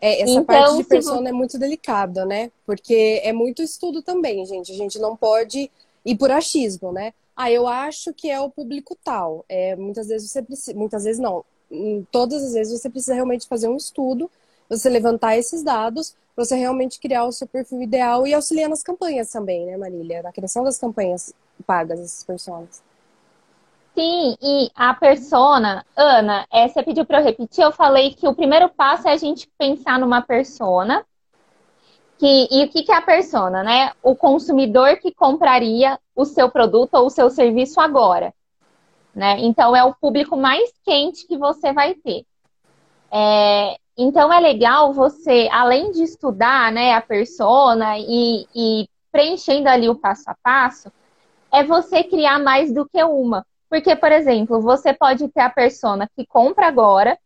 É, 0.00 0.22
essa 0.22 0.32
então, 0.32 0.44
parte 0.44 0.76
de 0.76 0.84
persona 0.84 1.22
você... 1.22 1.28
é 1.28 1.32
muito 1.32 1.58
delicada, 1.58 2.24
né? 2.24 2.50
Porque 2.64 3.20
é 3.22 3.32
muito 3.32 3.62
estudo 3.62 4.02
também, 4.02 4.44
gente. 4.46 4.72
A 4.72 4.74
gente 4.74 4.98
não 4.98 5.16
pode 5.16 5.70
ir 6.04 6.16
por 6.16 6.30
achismo, 6.30 6.92
né? 6.92 7.12
Ah, 7.34 7.50
eu 7.50 7.66
acho 7.66 8.14
que 8.14 8.30
é 8.30 8.40
o 8.40 8.50
público 8.50 8.96
tal. 9.02 9.44
É, 9.48 9.76
muitas 9.76 10.08
vezes 10.08 10.30
você 10.30 10.42
precisa, 10.42 10.76
muitas 10.76 11.04
vezes 11.04 11.20
não. 11.20 11.44
Todas 12.10 12.42
as 12.42 12.52
vezes 12.52 12.80
você 12.80 12.88
precisa 12.88 13.14
realmente 13.14 13.48
fazer 13.48 13.68
um 13.68 13.76
estudo, 13.76 14.30
você 14.68 14.88
levantar 14.88 15.36
esses 15.36 15.62
dados, 15.62 16.14
você 16.36 16.54
realmente 16.54 17.00
criar 17.00 17.24
o 17.24 17.32
seu 17.32 17.46
perfil 17.46 17.82
ideal 17.82 18.26
e 18.26 18.34
auxiliar 18.34 18.68
nas 18.68 18.82
campanhas 18.82 19.30
também, 19.30 19.64
né, 19.66 19.76
Marília? 19.76 20.22
Na 20.22 20.32
criação 20.32 20.62
das 20.64 20.78
campanhas 20.78 21.32
pagas 21.66 21.98
dessas 21.98 22.24
pessoas. 22.24 22.82
Sim, 23.94 24.36
e 24.42 24.70
a 24.74 24.92
persona, 24.92 25.84
Ana, 25.96 26.46
é, 26.52 26.68
você 26.68 26.82
pediu 26.82 27.06
para 27.06 27.20
eu 27.20 27.24
repetir, 27.24 27.64
eu 27.64 27.72
falei 27.72 28.12
que 28.12 28.28
o 28.28 28.34
primeiro 28.34 28.68
passo 28.68 29.08
é 29.08 29.12
a 29.12 29.16
gente 29.16 29.48
pensar 29.56 29.98
numa 29.98 30.20
persona. 30.20 31.02
Que, 32.18 32.48
e 32.50 32.64
o 32.64 32.68
que, 32.68 32.82
que 32.82 32.92
é 32.92 32.96
a 32.96 33.02
persona, 33.02 33.62
né? 33.62 33.92
O 34.02 34.14
consumidor 34.14 34.96
que 34.98 35.12
compraria 35.12 35.98
o 36.14 36.26
seu 36.26 36.50
produto 36.50 36.94
ou 36.94 37.06
o 37.06 37.10
seu 37.10 37.30
serviço 37.30 37.80
agora. 37.80 38.34
Né? 39.16 39.38
Então 39.38 39.74
é 39.74 39.82
o 39.82 39.94
público 39.94 40.36
mais 40.36 40.70
quente 40.84 41.26
que 41.26 41.38
você 41.38 41.72
vai 41.72 41.94
ter. 41.94 42.26
É, 43.10 43.78
então 43.96 44.30
é 44.30 44.38
legal 44.38 44.92
você, 44.92 45.48
além 45.50 45.90
de 45.90 46.02
estudar 46.02 46.70
né, 46.70 46.92
a 46.92 47.00
persona 47.00 47.98
e, 47.98 48.46
e 48.54 48.86
preenchendo 49.10 49.70
ali 49.70 49.88
o 49.88 49.94
passo 49.94 50.28
a 50.28 50.36
passo, 50.42 50.92
é 51.50 51.64
você 51.64 52.04
criar 52.04 52.38
mais 52.38 52.70
do 52.70 52.86
que 52.86 53.02
uma. 53.02 53.46
Porque, 53.70 53.96
por 53.96 54.12
exemplo, 54.12 54.60
você 54.60 54.92
pode 54.92 55.26
ter 55.28 55.40
a 55.40 55.48
persona 55.48 56.06
que 56.14 56.26
compra 56.26 56.66
agora 56.66 57.18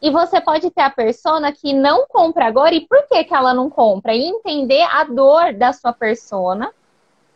e 0.00 0.10
você 0.10 0.40
pode 0.40 0.70
ter 0.70 0.82
a 0.82 0.90
persona 0.90 1.50
que 1.50 1.72
não 1.72 2.06
compra 2.06 2.46
agora 2.46 2.72
e 2.72 2.86
por 2.86 3.04
que, 3.08 3.24
que 3.24 3.34
ela 3.34 3.52
não 3.52 3.68
compra? 3.68 4.14
E 4.14 4.22
entender 4.22 4.82
a 4.82 5.02
dor 5.02 5.54
da 5.54 5.72
sua 5.72 5.92
persona, 5.92 6.72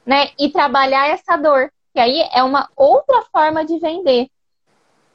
né? 0.07 0.29
E 0.39 0.49
trabalhar 0.49 1.09
essa 1.09 1.37
dor, 1.37 1.73
que 1.97 2.01
aí 2.01 2.29
é 2.31 2.43
uma 2.43 2.69
outra 2.77 3.23
forma 3.33 3.65
de 3.65 3.79
vender. 3.79 4.29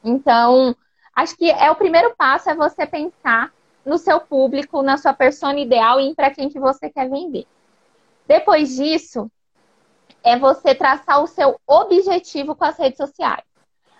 Então, 0.02 0.74
acho 1.14 1.36
que 1.36 1.48
é 1.48 1.70
o 1.70 1.76
primeiro 1.76 2.12
passo 2.16 2.50
é 2.50 2.56
você 2.56 2.84
pensar 2.84 3.52
no 3.86 3.98
seu 3.98 4.20
público, 4.20 4.82
na 4.82 4.98
sua 4.98 5.14
persona 5.14 5.60
ideal 5.60 6.00
e 6.00 6.12
para 6.12 6.32
quem 6.32 6.48
que 6.48 6.58
você 6.58 6.90
quer 6.90 7.08
vender. 7.08 7.46
Depois 8.26 8.74
disso, 8.74 9.30
é 10.24 10.36
você 10.36 10.74
traçar 10.74 11.22
o 11.22 11.28
seu 11.28 11.56
objetivo 11.68 12.56
com 12.56 12.64
as 12.64 12.76
redes 12.76 12.96
sociais. 12.96 13.44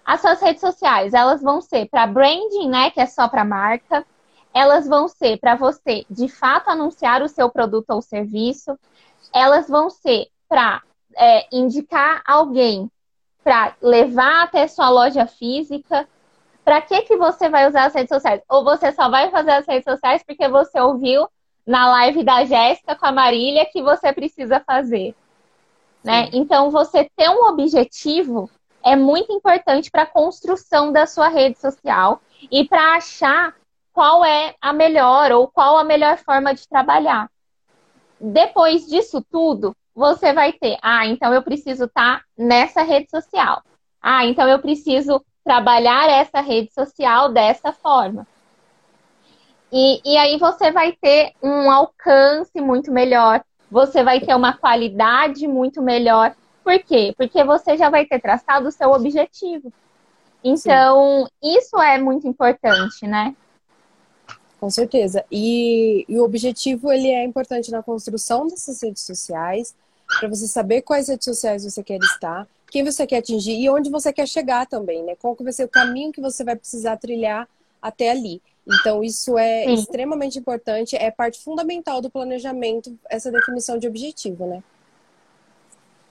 As 0.05 0.21
suas 0.21 0.41
redes 0.41 0.61
sociais, 0.61 1.15
elas 1.15 1.41
vão 1.41 1.61
ser 1.61 1.89
para 1.89 2.05
branding, 2.09 2.69
né, 2.69 2.91
que 2.91 3.01
é 3.01 3.07
só 3.07 3.29
para 3.29 3.45
marca. 3.45 4.05
Elas 4.53 4.89
vão 4.89 5.07
ser 5.07 5.39
para 5.39 5.55
você, 5.55 6.05
de 6.11 6.27
fato, 6.27 6.69
anunciar 6.69 7.23
o 7.23 7.29
seu 7.29 7.49
produto 7.49 7.91
ou 7.91 8.03
serviço. 8.03 8.77
Elas 9.33 9.69
vão 9.69 9.89
ser 9.89 10.27
para 10.49 10.83
é, 11.17 11.47
indicar 11.53 12.23
alguém 12.27 12.91
para 13.43 13.75
levar 13.81 14.45
até 14.45 14.67
sua 14.67 14.89
loja 14.89 15.27
física. 15.27 16.09
Para 16.65 16.81
que, 16.81 17.03
que 17.03 17.17
você 17.17 17.49
vai 17.49 17.69
usar 17.69 17.87
as 17.87 17.95
redes 17.95 18.09
sociais? 18.09 18.41
Ou 18.49 18.63
você 18.63 18.93
só 18.93 19.09
vai 19.09 19.31
fazer 19.31 19.51
as 19.51 19.67
redes 19.67 19.85
sociais 19.85 20.23
porque 20.25 20.47
você 20.49 20.81
ouviu 20.81 21.29
na 21.67 21.91
live 21.91 22.23
da 22.23 22.45
Jéssica 22.45 22.95
com 22.95 23.07
a 23.07 23.13
Marília 23.13 23.67
que 23.67 23.83
você 23.83 24.13
precisa 24.13 24.61
fazer? 24.61 25.15
Né? 26.05 26.29
Então, 26.33 26.71
você 26.71 27.09
ter 27.17 27.29
um 27.29 27.47
objetivo 27.47 28.49
é 28.85 28.97
muito 28.97 29.33
importante 29.33 29.91
para 29.91 30.03
a 30.03 30.07
construção 30.07 30.93
da 30.93 31.07
sua 31.07 31.29
rede 31.29 31.59
social 31.59 32.21
e 32.51 32.65
para 32.65 32.97
achar 32.97 33.55
qual 33.93 34.25
é 34.25 34.55
a 34.61 34.73
melhor 34.73 35.31
ou 35.33 35.47
qual 35.47 35.77
a 35.77 35.85
melhor 35.85 36.17
forma 36.19 36.55
de 36.55 36.67
trabalhar. 36.69 37.31
Depois 38.21 38.87
disso 38.87 39.25
tudo, 39.31 39.77
você 39.95 40.33
vai 40.33 40.53
ter, 40.53 40.79
ah, 40.83 41.07
então 41.07 41.33
eu 41.33 41.43
preciso 41.43 41.85
estar 41.85 42.19
tá 42.19 42.25
nessa 42.37 42.83
rede 42.83 43.11
social. 43.11 43.63
Ah, 44.01 44.25
então 44.27 44.49
eu 44.49 44.59
preciso 44.59 45.25
trabalhar 45.45 46.09
essa 46.09 46.41
rede 46.41 46.73
social 46.73 47.33
dessa 47.33 47.73
forma. 47.73 48.27
E, 49.71 50.01
e 50.05 50.17
aí 50.19 50.39
você 50.39 50.71
vai 50.71 50.93
ter 50.93 51.33
um 51.43 51.71
alcance 51.71 52.61
muito 52.61 52.93
melhor, 52.93 53.43
você 53.71 54.05
vai 54.05 54.21
ter 54.21 54.35
uma 54.35 54.53
qualidade 54.53 55.49
muito 55.49 55.81
melhor. 55.81 56.35
Por 56.63 56.79
quê? 56.81 57.15
Porque 57.17 57.43
você 57.43 57.77
já 57.77 57.89
vai 57.89 58.05
ter 58.05 58.21
traçado 58.21 58.69
o 58.69 58.73
seu 58.73 58.91
objetivo. 58.91 59.73
Então, 60.45 61.27
Sim. 61.43 61.57
isso 61.57 61.81
é 61.81 61.99
muito 61.99 62.29
importante, 62.29 63.07
né? 63.07 63.35
Com 64.63 64.71
certeza. 64.71 65.25
E, 65.29 66.05
e, 66.09 66.21
o 66.21 66.23
objetivo 66.23 66.93
ele 66.93 67.09
é 67.09 67.25
importante 67.25 67.69
na 67.73 67.83
construção 67.83 68.47
dessas 68.47 68.81
redes 68.81 69.03
sociais, 69.03 69.75
para 70.21 70.29
você 70.29 70.47
saber 70.47 70.83
quais 70.83 71.09
redes 71.09 71.25
sociais 71.25 71.65
você 71.65 71.83
quer 71.83 71.99
estar, 71.99 72.47
quem 72.71 72.85
você 72.85 73.05
quer 73.05 73.17
atingir 73.17 73.61
e 73.61 73.69
onde 73.69 73.91
você 73.91 74.13
quer 74.13 74.29
chegar 74.29 74.69
também, 74.69 75.03
né? 75.03 75.17
Qual 75.21 75.35
que 75.35 75.43
vai 75.43 75.53
ser 75.53 75.65
o 75.65 75.69
caminho 75.69 76.13
que 76.13 76.21
você 76.21 76.45
vai 76.45 76.55
precisar 76.55 76.97
trilhar 76.97 77.49
até 77.83 78.13
ali. 78.13 78.41
Então, 78.65 79.03
isso 79.03 79.37
é 79.37 79.65
Sim. 79.65 79.75
extremamente 79.75 80.39
importante, 80.39 80.95
é 80.95 81.11
parte 81.11 81.43
fundamental 81.43 82.01
do 82.01 82.09
planejamento, 82.09 82.97
essa 83.11 83.33
definição 83.33 83.79
de 83.79 83.89
objetivo, 83.89 84.47
né? 84.47 84.63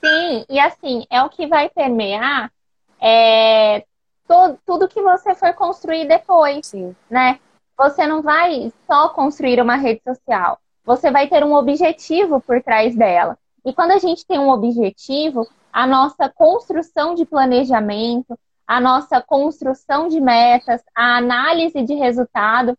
Sim, 0.03 0.45
e 0.49 0.59
assim, 0.59 1.05
é 1.09 1.23
o 1.23 1.29
que 1.29 1.47
vai 1.47 1.69
permear 1.69 2.51
é, 2.99 3.85
todo, 4.27 4.59
tudo 4.65 4.89
que 4.89 5.01
você 5.01 5.33
for 5.35 5.53
construir 5.53 6.05
depois, 6.05 6.67
Sim. 6.67 6.93
né? 7.09 7.39
Você 7.81 8.05
não 8.05 8.21
vai 8.21 8.71
só 8.85 9.09
construir 9.09 9.59
uma 9.59 9.75
rede 9.75 10.03
social, 10.03 10.59
você 10.85 11.09
vai 11.09 11.27
ter 11.27 11.43
um 11.43 11.55
objetivo 11.55 12.39
por 12.39 12.61
trás 12.61 12.95
dela. 12.95 13.35
E 13.65 13.73
quando 13.73 13.89
a 13.89 13.97
gente 13.97 14.23
tem 14.23 14.37
um 14.37 14.51
objetivo, 14.51 15.47
a 15.73 15.87
nossa 15.87 16.29
construção 16.29 17.15
de 17.15 17.25
planejamento, 17.25 18.37
a 18.67 18.79
nossa 18.79 19.19
construção 19.19 20.07
de 20.07 20.21
metas, 20.21 20.83
a 20.95 21.17
análise 21.17 21.81
de 21.81 21.95
resultado 21.95 22.77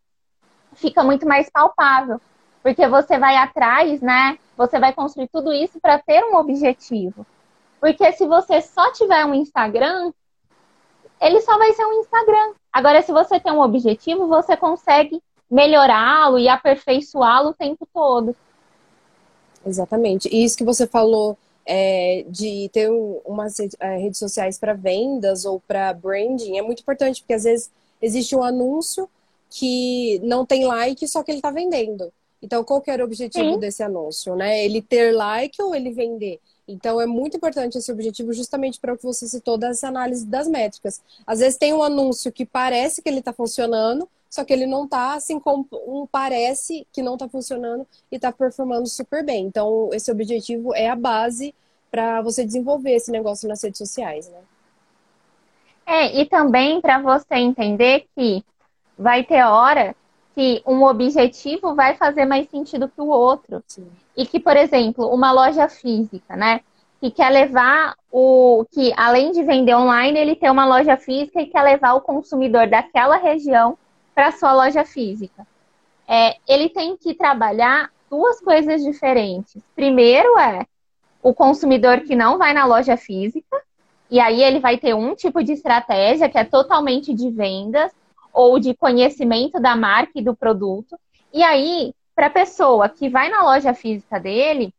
fica 0.75 1.03
muito 1.03 1.27
mais 1.27 1.51
palpável, 1.51 2.21
porque 2.63 2.87
você 2.87 3.19
vai 3.19 3.35
atrás, 3.35 4.01
né? 4.01 4.39
Você 4.57 4.79
vai 4.79 4.93
construir 4.93 5.29
tudo 5.33 5.53
isso 5.53 5.81
para 5.81 5.99
ter 5.99 6.23
um 6.23 6.37
objetivo. 6.37 7.27
Porque 7.81 8.13
se 8.13 8.25
você 8.25 8.63
só 8.63 8.93
tiver 8.93 9.27
um 9.27 9.35
Instagram, 9.35 10.13
ele 11.21 11.41
só 11.41 11.59
vai 11.59 11.73
ser 11.73 11.87
um 11.87 11.95
Instagram. 11.95 12.55
Agora, 12.73 13.02
se 13.02 13.12
você 13.12 13.38
tem 13.38 13.52
um 13.52 13.61
objetivo, 13.61 14.26
você 14.26 14.57
consegue 14.57 15.23
melhorá-lo 15.50 16.38
e 16.38 16.49
aperfeiçoá-lo 16.49 17.50
o 17.50 17.55
tempo 17.55 17.87
todo. 17.93 18.35
Exatamente. 19.67 20.29
E 20.33 20.43
isso 20.43 20.57
que 20.57 20.64
você 20.64 20.87
falou 20.87 21.37
é, 21.67 22.25
de 22.29 22.71
ter 22.73 22.91
umas 23.25 23.59
é, 23.61 23.97
redes 23.97 24.19
sociais 24.19 24.59
para 24.59 24.73
vendas 24.73 25.45
ou 25.45 25.61
para 25.61 25.93
branding 25.93 26.57
é 26.57 26.62
muito 26.62 26.81
importante, 26.81 27.21
porque 27.21 27.35
às 27.35 27.45
vezes 27.45 27.71
existe 28.00 28.35
um 28.35 28.43
anúncio 28.43 29.09
que 29.50 30.19
não 30.25 30.47
tem 30.47 30.64
like, 30.64 31.07
só 31.07 31.23
que 31.23 31.31
ele 31.31 31.38
está 31.38 31.50
vendendo. 31.50 32.12
Então, 32.41 32.64
qual 32.64 32.81
que 32.81 32.91
era 32.91 33.02
o 33.02 33.07
objetivo 33.07 33.52
Sim. 33.52 33.59
desse 33.59 33.83
anúncio, 33.83 34.35
né? 34.35 34.64
Ele 34.64 34.83
ter 34.83 35.12
like 35.12 35.61
ou 35.62 35.75
ele 35.75 35.93
vender? 35.93 36.41
Então, 36.73 37.00
é 37.00 37.07
muito 37.07 37.37
importante 37.37 37.79
esse 37.79 37.93
objetivo 37.93 38.33
justamente 38.33 38.81
para 38.81 38.95
o 38.95 38.97
que 38.97 39.05
você 39.05 39.29
citou 39.29 39.57
das 39.59 39.85
análises 39.85 40.25
das 40.25 40.49
métricas. 40.49 41.02
Às 41.26 41.41
vezes 41.41 41.59
tem 41.59 41.73
um 41.73 41.83
anúncio 41.83 42.33
que 42.33 42.45
parece 42.45 43.02
que 43.02 43.09
ele 43.09 43.19
está 43.19 43.33
funcionando, 43.33 44.09
só 44.29 44.45
que 44.45 44.52
ele 44.52 44.67
não 44.67 44.85
está 44.85 45.14
assim 45.14 45.38
como 45.38 45.67
um 45.87 46.07
parece 46.11 46.87
que 46.93 47.02
não 47.02 47.14
está 47.14 47.29
funcionando 47.29 47.87
e 48.11 48.17
está 48.17 48.33
performando 48.33 48.88
super 48.88 49.25
bem. 49.25 49.47
Então, 49.47 49.91
esse 49.93 50.11
objetivo 50.11 50.75
é 50.75 50.88
a 50.88 50.97
base 50.97 51.55
para 51.91 52.23
você 52.23 52.45
desenvolver 52.45 52.93
esse 52.93 53.11
negócio 53.11 53.47
nas 53.47 53.62
redes 53.62 53.79
sociais, 53.79 54.29
né? 54.29 54.38
É, 55.85 56.21
e 56.21 56.25
também 56.25 56.81
para 56.81 56.99
você 56.99 57.35
entender 57.35 58.07
que 58.17 58.43
vai 58.97 59.25
ter 59.25 59.43
hora 59.45 59.95
que 60.35 60.62
um 60.67 60.83
objetivo 60.85 61.75
vai 61.75 61.97
fazer 61.97 62.25
mais 62.25 62.49
sentido 62.49 62.88
que 62.88 63.00
o 63.00 63.09
outro. 63.09 63.62
Sim. 63.67 63.87
E 64.16 64.26
que, 64.26 64.38
por 64.38 64.57
exemplo, 64.57 65.09
uma 65.09 65.33
loja 65.33 65.69
física, 65.69 66.37
né? 66.37 66.61
Que 67.00 67.11
quer 67.11 67.31
levar 67.31 67.95
o. 68.11 68.64
que 68.71 68.92
além 68.97 69.33
de 69.33 69.42
vender 69.42 69.75
online, 69.75 70.19
ele 70.19 70.37
tem 70.37 70.50
uma 70.50 70.66
loja 70.66 70.97
física 70.97 71.40
e 71.40 71.47
quer 71.47 71.62
levar 71.62 71.95
o 71.95 72.00
consumidor 72.00 72.69
daquela 72.69 73.16
região 73.16 73.76
para 74.14 74.33
sua 74.33 74.52
loja 74.52 74.85
física. 74.85 75.47
É, 76.07 76.37
ele 76.47 76.69
tem 76.69 76.97
que 76.97 77.14
trabalhar 77.14 77.90
duas 78.11 78.40
coisas 78.40 78.83
diferentes. 78.83 79.62
Primeiro 79.75 80.38
é 80.38 80.66
o 81.23 81.33
consumidor 81.33 82.00
que 82.00 82.14
não 82.14 82.37
vai 82.37 82.52
na 82.52 82.66
loja 82.66 82.97
física, 82.97 83.62
e 84.11 84.21
aí 84.21 84.42
ele 84.42 84.61
vai 84.61 84.76
ter 84.76 84.95
um 84.95 85.14
tipo 85.14 85.42
de 85.42 85.52
estratégia 85.52 86.28
que 86.28 86.37
é 86.37 86.45
totalmente 86.45 87.14
de 87.14 87.31
vendas 87.31 87.90
ou 88.33 88.59
de 88.59 88.75
conhecimento 88.75 89.59
da 89.59 89.75
marca 89.75 90.12
e 90.16 90.23
do 90.23 90.37
produto. 90.37 90.99
E 91.33 91.42
aí, 91.42 91.95
para 92.14 92.26
a 92.26 92.31
pessoa 92.31 92.88
que 92.88 93.09
vai 93.09 93.28
na 93.28 93.42
loja 93.42 93.75
física 93.75 94.21
dele, 94.21 94.73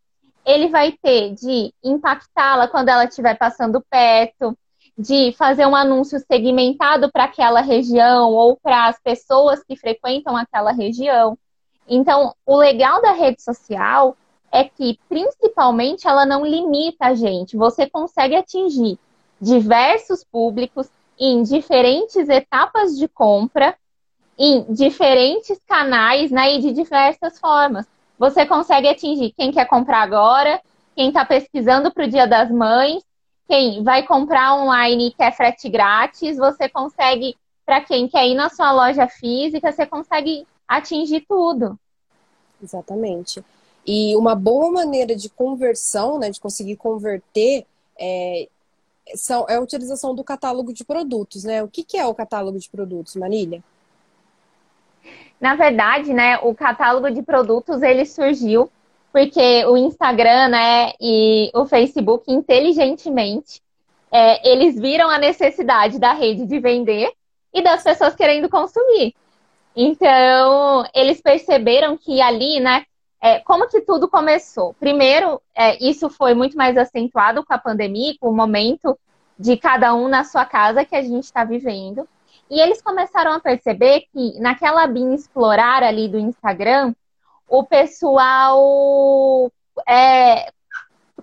ele 0.46 0.68
vai 0.68 0.92
ter 0.92 1.34
de 1.34 1.74
impactá-la 1.84 2.68
quando 2.68 2.90
ela 2.90 3.06
estiver 3.06 3.38
passando 3.38 3.82
perto, 3.90 4.58
de 4.98 5.34
fazer 5.34 5.66
um 5.66 5.76
anúncio 5.76 6.20
segmentado 6.20 7.12
para 7.12 7.24
aquela 7.24 7.62
região 7.62 8.32
ou 8.32 8.58
para 8.58 8.88
as 8.88 9.00
pessoas 9.02 9.64
que 9.64 9.76
frequentam 9.76 10.38
aquela 10.38 10.72
região. 10.72 11.38
Então, 11.88 12.34
o 12.46 12.56
legal 12.56 13.02
da 13.02 13.12
rede 13.12 13.42
social 13.42 14.16
é 14.52 14.64
que, 14.64 15.00
principalmente, 15.10 16.08
ela 16.08 16.26
não 16.26 16.46
limita 16.46 17.08
a 17.08 17.16
gente. 17.16 17.58
Você 17.58 17.90
consegue 17.90 18.36
atingir 18.36 19.00
diversos 19.42 20.24
públicos 20.24 20.88
em 21.20 21.42
diferentes 21.42 22.30
etapas 22.30 22.96
de 22.98 23.08
compra, 23.08 23.76
em 24.38 24.64
diferentes 24.74 25.60
canais, 25.68 26.32
né, 26.32 26.56
e 26.56 26.62
de 26.62 26.72
diversas 26.72 27.40
formas. 27.40 27.86
Você 28.18 28.46
consegue 28.46 28.88
atingir 28.88 29.34
quem 29.36 29.52
quer 29.52 29.66
comprar 29.66 30.02
agora, 30.02 30.62
quem 30.96 31.10
está 31.10 31.26
pesquisando 31.26 31.92
para 31.92 32.06
o 32.06 32.10
Dia 32.10 32.28
das 32.28 32.50
Mães, 32.52 33.04
quem 33.48 33.84
vai 33.84 34.06
comprar 34.06 34.56
online 34.56 35.08
e 35.08 35.14
quer 35.14 35.36
frete 35.36 35.70
grátis, 35.70 36.38
você 36.38 36.70
consegue, 36.70 37.36
para 37.66 37.82
quem 37.82 38.08
quer 38.08 38.28
ir 38.28 38.36
na 38.36 38.50
sua 38.50 38.72
loja 38.72 39.08
física, 39.08 39.72
você 39.72 39.86
consegue 39.86 40.48
atingir 40.68 41.26
tudo. 41.28 41.78
Exatamente. 42.62 43.44
E 43.86 44.16
uma 44.16 44.34
boa 44.34 44.72
maneira 44.72 45.16
de 45.16 45.30
conversão, 45.30 46.18
né, 46.18 46.30
de 46.30 46.40
conseguir 46.40 46.78
converter, 46.78 47.66
é, 48.00 48.48
são, 49.16 49.46
é 49.50 49.56
a 49.56 49.62
utilização 49.62 50.16
do 50.16 50.24
catálogo 50.24 50.74
de 50.74 50.84
produtos, 50.86 51.44
né? 51.44 51.62
O 51.62 51.68
que, 51.68 51.84
que 51.84 51.98
é 51.98 52.06
o 52.06 52.16
catálogo 52.16 52.58
de 52.58 52.70
produtos, 52.70 53.16
Marília? 53.16 53.62
Na 55.44 55.56
verdade, 55.56 56.14
né, 56.14 56.38
o 56.42 56.56
catálogo 56.56 57.12
de 57.12 57.22
produtos 57.22 57.82
ele 57.82 58.06
surgiu 58.06 58.72
porque 59.12 59.66
o 59.66 59.76
Instagram, 59.76 60.48
né, 60.48 60.94
e 61.02 61.52
o 61.54 61.66
Facebook, 61.66 62.32
inteligentemente, 62.32 63.62
é, 64.10 64.50
eles 64.50 64.80
viram 64.80 65.10
a 65.10 65.18
necessidade 65.18 66.00
da 66.00 66.14
rede 66.14 66.46
de 66.46 66.60
vender 66.62 67.12
e 67.54 67.62
das 67.62 67.84
pessoas 67.84 68.16
querendo 68.16 68.48
consumir. 68.48 69.14
Então, 69.76 70.86
eles 70.96 71.20
perceberam 71.20 71.98
que 71.98 72.22
ali, 72.22 72.62
né, 72.62 72.86
é, 73.22 73.40
como 73.40 73.68
que 73.68 73.82
tudo 73.82 74.08
começou? 74.08 74.74
Primeiro, 74.76 75.42
é, 75.54 75.78
isso 75.84 76.10
foi 76.10 76.34
muito 76.34 76.56
mais 76.56 76.78
acentuado 76.78 77.44
com 77.44 77.54
a 77.54 77.58
pandemia, 77.58 78.16
com 78.18 78.30
o 78.30 78.34
momento 78.34 78.98
de 79.38 79.58
cada 79.58 79.94
um 79.94 80.08
na 80.08 80.24
sua 80.24 80.46
casa 80.46 80.86
que 80.86 80.96
a 80.96 81.02
gente 81.02 81.26
está 81.26 81.44
vivendo. 81.44 82.08
E 82.54 82.60
eles 82.62 82.84
começaram 82.84 83.34
a 83.34 83.40
perceber 83.40 84.02
que 84.14 84.40
naquela 84.40 84.86
bin 84.86 85.16
explorar 85.16 85.82
ali 85.82 86.08
do 86.08 86.20
Instagram, 86.20 86.94
o 87.50 87.64
pessoal 87.64 89.52
é, 89.90 90.52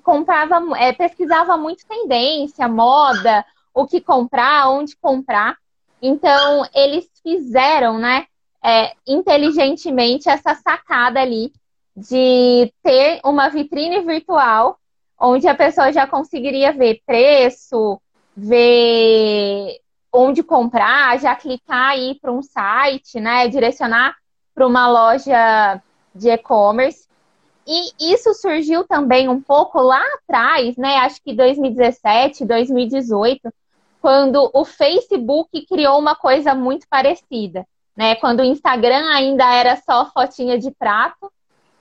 comprava, 0.02 0.76
é, 0.76 0.92
pesquisava 0.92 1.56
muito 1.56 1.86
tendência, 1.86 2.66
moda, 2.66 3.46
o 3.72 3.86
que 3.86 4.00
comprar, 4.00 4.70
onde 4.70 4.96
comprar. 4.96 5.56
Então, 6.02 6.66
eles 6.74 7.08
fizeram, 7.22 7.96
né, 7.96 8.26
é, 8.60 8.92
inteligentemente 9.06 10.28
essa 10.28 10.56
sacada 10.56 11.20
ali 11.20 11.52
de 11.96 12.72
ter 12.82 13.20
uma 13.24 13.48
vitrine 13.48 14.00
virtual 14.00 14.80
onde 15.16 15.46
a 15.46 15.54
pessoa 15.54 15.92
já 15.92 16.08
conseguiria 16.08 16.72
ver 16.72 17.00
preço, 17.06 18.00
ver 18.36 19.78
onde 20.12 20.42
comprar, 20.42 21.18
já 21.18 21.34
clicar 21.36 21.90
aí 21.90 22.18
para 22.20 22.32
um 22.32 22.42
site, 22.42 23.20
né, 23.20 23.48
direcionar 23.48 24.16
para 24.54 24.66
uma 24.66 24.88
loja 24.88 25.80
de 26.14 26.28
e-commerce. 26.28 27.08
E 27.66 28.12
isso 28.12 28.34
surgiu 28.34 28.84
também 28.84 29.28
um 29.28 29.40
pouco 29.40 29.80
lá 29.80 30.02
atrás, 30.14 30.76
né? 30.76 30.96
Acho 30.96 31.22
que 31.22 31.32
2017, 31.32 32.44
2018, 32.44 33.52
quando 34.00 34.50
o 34.52 34.64
Facebook 34.64 35.66
criou 35.66 35.98
uma 35.98 36.16
coisa 36.16 36.54
muito 36.54 36.88
parecida, 36.88 37.66
né? 37.96 38.16
Quando 38.16 38.40
o 38.40 38.44
Instagram 38.44 39.06
ainda 39.12 39.54
era 39.54 39.76
só 39.76 40.10
fotinha 40.10 40.58
de 40.58 40.70
prato 40.72 41.30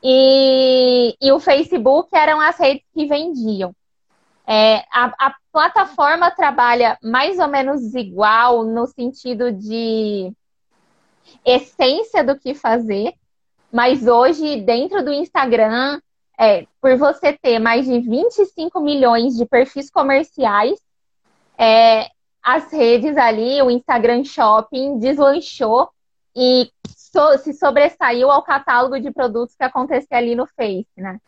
e, 0.03 1.15
e 1.19 1.31
o 1.31 1.39
Facebook 1.39 2.09
eram 2.13 2.39
as 2.39 2.57
redes 2.57 2.83
que 2.93 3.05
vendiam. 3.05 3.73
É, 4.51 4.77
a, 4.91 5.27
a, 5.27 5.35
plataforma 5.51 6.31
trabalha 6.31 6.97
mais 7.03 7.38
ou 7.38 7.47
menos 7.47 7.93
igual 7.93 8.63
no 8.63 8.88
sentido 8.88 9.51
de 9.51 10.33
essência 11.45 12.23
do 12.23 12.35
que 12.35 12.55
fazer, 12.55 13.13
mas 13.71 14.07
hoje, 14.07 14.62
dentro 14.62 15.05
do 15.05 15.13
Instagram, 15.13 16.01
é, 16.35 16.65
por 16.81 16.97
você 16.97 17.31
ter 17.33 17.59
mais 17.59 17.85
de 17.85 17.99
25 17.99 18.79
milhões 18.79 19.38
de 19.38 19.45
perfis 19.45 19.91
comerciais, 19.91 20.79
é, 21.55 22.07
as 22.41 22.71
redes 22.71 23.17
ali, 23.17 23.62
o 23.62 23.69
Instagram 23.69 24.23
Shopping 24.23 24.97
deslanchou 24.97 25.91
e 26.35 26.71
so, 26.88 27.38
se 27.38 27.53
sobressaiu 27.53 28.31
ao 28.31 28.41
catálogo 28.41 28.99
de 28.99 29.12
produtos 29.12 29.55
que 29.55 29.63
acontecia 29.63 30.17
ali 30.17 30.33
no 30.33 30.47
Face, 30.47 30.88
né? 30.97 31.19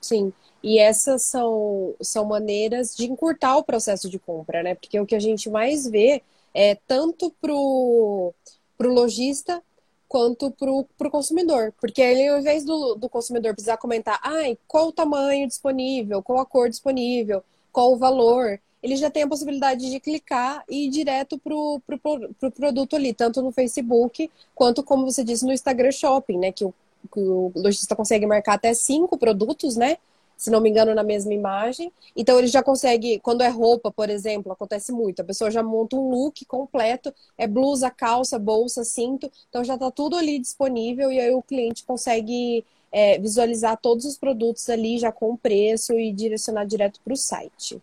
Sim. 0.00 0.32
E 0.64 0.78
essas 0.78 1.22
são, 1.24 1.94
são 2.00 2.24
maneiras 2.24 2.96
de 2.96 3.04
encurtar 3.04 3.58
o 3.58 3.62
processo 3.62 4.08
de 4.08 4.18
compra, 4.18 4.62
né? 4.62 4.74
Porque 4.74 4.98
o 4.98 5.04
que 5.04 5.14
a 5.14 5.20
gente 5.20 5.50
mais 5.50 5.86
vê 5.86 6.22
é 6.54 6.74
tanto 6.74 7.30
pro, 7.38 8.32
pro 8.78 8.90
lojista 8.90 9.62
quanto 10.08 10.50
pro, 10.52 10.86
pro 10.96 11.10
consumidor. 11.10 11.74
Porque 11.78 12.00
ele, 12.00 12.26
ao 12.28 12.38
invés 12.38 12.64
do, 12.64 12.94
do 12.94 13.10
consumidor 13.10 13.52
precisar 13.52 13.76
comentar, 13.76 14.18
ai, 14.22 14.56
qual 14.66 14.88
o 14.88 14.92
tamanho 14.92 15.46
disponível, 15.46 16.22
qual 16.22 16.38
a 16.38 16.46
cor 16.46 16.70
disponível, 16.70 17.44
qual 17.70 17.92
o 17.92 17.98
valor, 17.98 18.58
ele 18.82 18.96
já 18.96 19.10
tem 19.10 19.24
a 19.24 19.28
possibilidade 19.28 19.90
de 19.90 20.00
clicar 20.00 20.64
e 20.66 20.86
ir 20.86 20.88
direto 20.88 21.36
pro, 21.38 21.78
pro, 21.86 21.98
pro 22.40 22.50
produto 22.50 22.96
ali, 22.96 23.12
tanto 23.12 23.42
no 23.42 23.52
Facebook 23.52 24.30
quanto, 24.54 24.82
como 24.82 25.04
você 25.04 25.22
disse, 25.22 25.44
no 25.44 25.52
Instagram 25.52 25.92
Shopping, 25.92 26.38
né? 26.38 26.52
Que 26.52 26.64
o, 26.64 26.72
que 27.12 27.20
o 27.20 27.52
lojista 27.54 27.94
consegue 27.94 28.24
marcar 28.24 28.54
até 28.54 28.72
cinco 28.72 29.18
produtos, 29.18 29.76
né? 29.76 29.98
Se 30.36 30.50
não 30.50 30.60
me 30.60 30.68
engano, 30.68 30.94
na 30.94 31.02
mesma 31.02 31.32
imagem. 31.32 31.92
Então 32.16 32.38
ele 32.38 32.48
já 32.48 32.62
consegue, 32.62 33.18
quando 33.20 33.42
é 33.42 33.48
roupa, 33.48 33.90
por 33.90 34.10
exemplo, 34.10 34.52
acontece 34.52 34.92
muito. 34.92 35.20
A 35.20 35.24
pessoa 35.24 35.50
já 35.50 35.62
monta 35.62 35.96
um 35.96 36.10
look 36.10 36.44
completo, 36.46 37.12
é 37.38 37.46
blusa, 37.46 37.90
calça, 37.90 38.38
bolsa, 38.38 38.84
cinto. 38.84 39.30
Então 39.48 39.64
já 39.64 39.74
está 39.74 39.90
tudo 39.90 40.16
ali 40.16 40.38
disponível 40.38 41.10
e 41.12 41.20
aí 41.20 41.32
o 41.32 41.42
cliente 41.42 41.84
consegue 41.84 42.64
é, 42.90 43.18
visualizar 43.18 43.76
todos 43.76 44.04
os 44.04 44.16
produtos 44.16 44.68
ali 44.68 44.98
já 44.98 45.10
com 45.10 45.36
preço 45.36 45.98
e 45.98 46.12
direcionar 46.12 46.64
direto 46.64 47.00
para 47.02 47.12
o 47.12 47.16
site. 47.16 47.82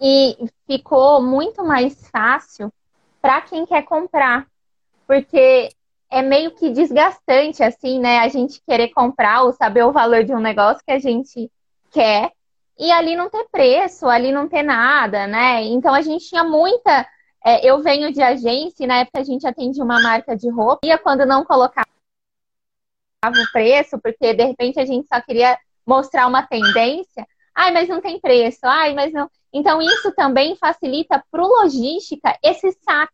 E 0.00 0.36
ficou 0.66 1.22
muito 1.22 1.64
mais 1.64 1.94
fácil 2.08 2.72
para 3.22 3.40
quem 3.40 3.64
quer 3.64 3.82
comprar, 3.84 4.46
porque 5.06 5.70
é 6.14 6.22
meio 6.22 6.52
que 6.52 6.70
desgastante, 6.70 7.60
assim, 7.60 7.98
né? 7.98 8.20
A 8.20 8.28
gente 8.28 8.62
querer 8.64 8.90
comprar 8.90 9.42
ou 9.42 9.52
saber 9.52 9.82
o 9.82 9.90
valor 9.90 10.22
de 10.22 10.32
um 10.32 10.38
negócio 10.38 10.84
que 10.86 10.92
a 10.92 10.98
gente 11.00 11.50
quer 11.90 12.30
e 12.78 12.92
ali 12.92 13.16
não 13.16 13.28
ter 13.28 13.44
preço, 13.50 14.06
ali 14.06 14.30
não 14.30 14.48
ter 14.48 14.62
nada, 14.62 15.26
né? 15.26 15.64
Então 15.64 15.92
a 15.92 16.00
gente 16.02 16.28
tinha 16.28 16.44
muita. 16.44 17.04
É, 17.44 17.66
eu 17.68 17.82
venho 17.82 18.12
de 18.12 18.22
agência, 18.22 18.84
e 18.84 18.86
na 18.86 18.98
época 18.98 19.18
a 19.18 19.24
gente 19.24 19.44
atendia 19.44 19.82
uma 19.82 20.00
marca 20.00 20.36
de 20.36 20.48
roupa, 20.48 20.86
e 20.86 20.98
quando 20.98 21.26
não 21.26 21.44
colocava 21.44 21.86
o 23.26 23.52
preço, 23.52 23.98
porque 23.98 24.32
de 24.34 24.44
repente 24.44 24.78
a 24.78 24.86
gente 24.86 25.08
só 25.08 25.20
queria 25.20 25.58
mostrar 25.84 26.28
uma 26.28 26.46
tendência. 26.46 27.26
Ai, 27.54 27.72
mas 27.72 27.88
não 27.88 28.00
tem 28.00 28.20
preço. 28.20 28.60
Ai, 28.62 28.94
mas 28.94 29.12
não. 29.12 29.28
Então, 29.52 29.82
isso 29.82 30.12
também 30.12 30.56
facilita 30.56 31.22
para 31.30 31.42
o 31.42 31.46
logística 31.46 32.36
esse 32.42 32.72
saque, 32.82 33.12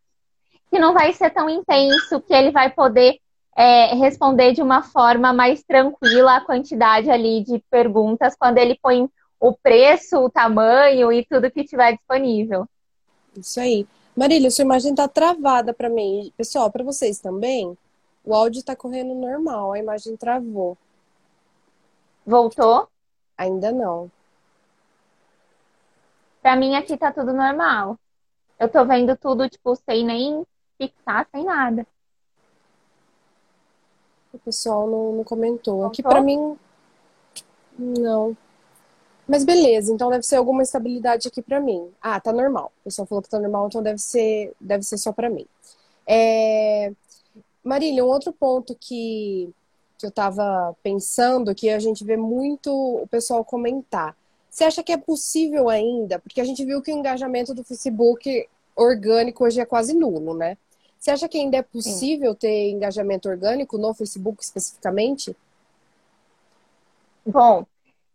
que 0.71 0.79
não 0.79 0.93
vai 0.93 1.11
ser 1.11 1.29
tão 1.31 1.49
intenso, 1.49 2.21
que 2.21 2.33
ele 2.33 2.49
vai 2.49 2.71
poder 2.71 3.19
é, 3.55 3.93
responder 3.93 4.53
de 4.53 4.61
uma 4.61 4.81
forma 4.81 5.33
mais 5.33 5.61
tranquila 5.61 6.37
a 6.37 6.45
quantidade 6.45 7.11
ali 7.11 7.43
de 7.43 7.61
perguntas 7.69 8.35
quando 8.39 8.57
ele 8.57 8.79
põe 8.81 9.09
o 9.37 9.53
preço, 9.53 10.17
o 10.17 10.29
tamanho 10.29 11.11
e 11.11 11.25
tudo 11.25 11.51
que 11.51 11.65
tiver 11.65 11.97
disponível. 11.97 12.65
Isso 13.35 13.59
aí. 13.59 13.85
Marília, 14.15 14.49
sua 14.49 14.63
imagem 14.63 14.91
está 14.91 15.07
travada 15.07 15.73
para 15.73 15.89
mim. 15.89 16.31
Pessoal, 16.37 16.71
para 16.71 16.83
vocês 16.83 17.19
também, 17.19 17.77
o 18.23 18.33
áudio 18.33 18.59
está 18.59 18.75
correndo 18.75 19.13
normal, 19.13 19.73
a 19.73 19.79
imagem 19.79 20.15
travou. 20.15 20.77
Voltou? 22.25 22.87
Ainda 23.37 23.71
não. 23.71 24.09
Pra 26.41 26.55
mim 26.55 26.75
aqui 26.75 26.95
tá 26.95 27.11
tudo 27.11 27.33
normal. 27.33 27.97
Eu 28.59 28.69
tô 28.69 28.85
vendo 28.85 29.17
tudo, 29.17 29.49
tipo, 29.49 29.75
sem 29.75 30.05
nem 30.05 30.45
fixar, 30.87 31.27
sem 31.31 31.43
nada. 31.45 31.85
O 34.33 34.39
pessoal 34.39 34.87
não, 34.87 35.11
não 35.13 35.23
comentou. 35.23 35.85
Aqui 35.85 36.01
pra 36.01 36.21
mim, 36.21 36.57
não. 37.77 38.35
Mas 39.27 39.43
beleza, 39.45 39.93
então 39.93 40.09
deve 40.09 40.23
ser 40.23 40.37
alguma 40.37 40.63
estabilidade 40.63 41.27
aqui 41.27 41.41
pra 41.41 41.59
mim. 41.59 41.89
Ah, 42.01 42.19
tá 42.19 42.33
normal. 42.33 42.71
O 42.81 42.83
pessoal 42.85 43.05
falou 43.05 43.21
que 43.21 43.29
tá 43.29 43.39
normal, 43.39 43.67
então 43.67 43.83
deve 43.83 43.99
ser, 43.99 44.53
deve 44.59 44.83
ser 44.83 44.97
só 44.97 45.11
pra 45.11 45.29
mim. 45.29 45.45
É... 46.07 46.91
Marília, 47.63 48.03
um 48.03 48.07
outro 48.07 48.33
ponto 48.33 48.75
que, 48.79 49.53
que 49.97 50.05
eu 50.05 50.09
estava 50.09 50.75
pensando, 50.81 51.53
que 51.53 51.69
a 51.69 51.79
gente 51.79 52.03
vê 52.03 52.17
muito 52.17 52.73
o 52.73 53.07
pessoal 53.07 53.45
comentar. 53.45 54.15
Você 54.49 54.63
acha 54.63 54.83
que 54.83 54.91
é 54.91 54.97
possível 54.97 55.69
ainda? 55.69 56.19
Porque 56.19 56.41
a 56.41 56.43
gente 56.43 56.65
viu 56.65 56.81
que 56.81 56.91
o 56.91 56.97
engajamento 56.97 57.53
do 57.53 57.63
Facebook 57.63 58.49
orgânico 58.75 59.45
hoje 59.45 59.61
é 59.61 59.65
quase 59.65 59.93
nulo, 59.93 60.33
né? 60.33 60.57
Você 61.01 61.09
acha 61.09 61.27
que 61.27 61.39
ainda 61.39 61.57
é 61.57 61.63
possível 61.63 62.33
Sim. 62.33 62.37
ter 62.37 62.69
engajamento 62.69 63.27
orgânico 63.27 63.75
no 63.75 63.91
Facebook 63.91 64.43
especificamente? 64.43 65.35
Bom, 67.25 67.65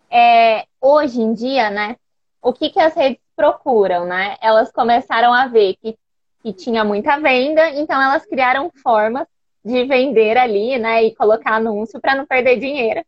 é, 0.09 0.67
hoje 0.81 1.21
em 1.21 1.35
dia, 1.35 1.69
né, 1.69 1.97
o 2.41 2.53
que, 2.53 2.71
que 2.71 2.79
as 2.79 2.95
redes 2.95 3.21
procuram, 3.35 4.05
né? 4.05 4.37
Elas 4.41 4.71
começaram 4.71 5.33
a 5.33 5.49
ver 5.49 5.75
que, 5.83 5.99
que 6.41 6.53
tinha 6.53 6.85
muita 6.85 7.19
venda, 7.19 7.71
então 7.71 8.01
elas 8.01 8.25
criaram 8.25 8.71
formas 8.81 9.27
de 9.65 9.85
vender 9.85 10.39
ali, 10.39 10.79
né, 10.79 11.03
e 11.03 11.15
colocar 11.17 11.57
anúncio 11.57 12.01
para 12.01 12.15
não 12.15 12.25
perder 12.25 12.61
dinheiro, 12.61 13.05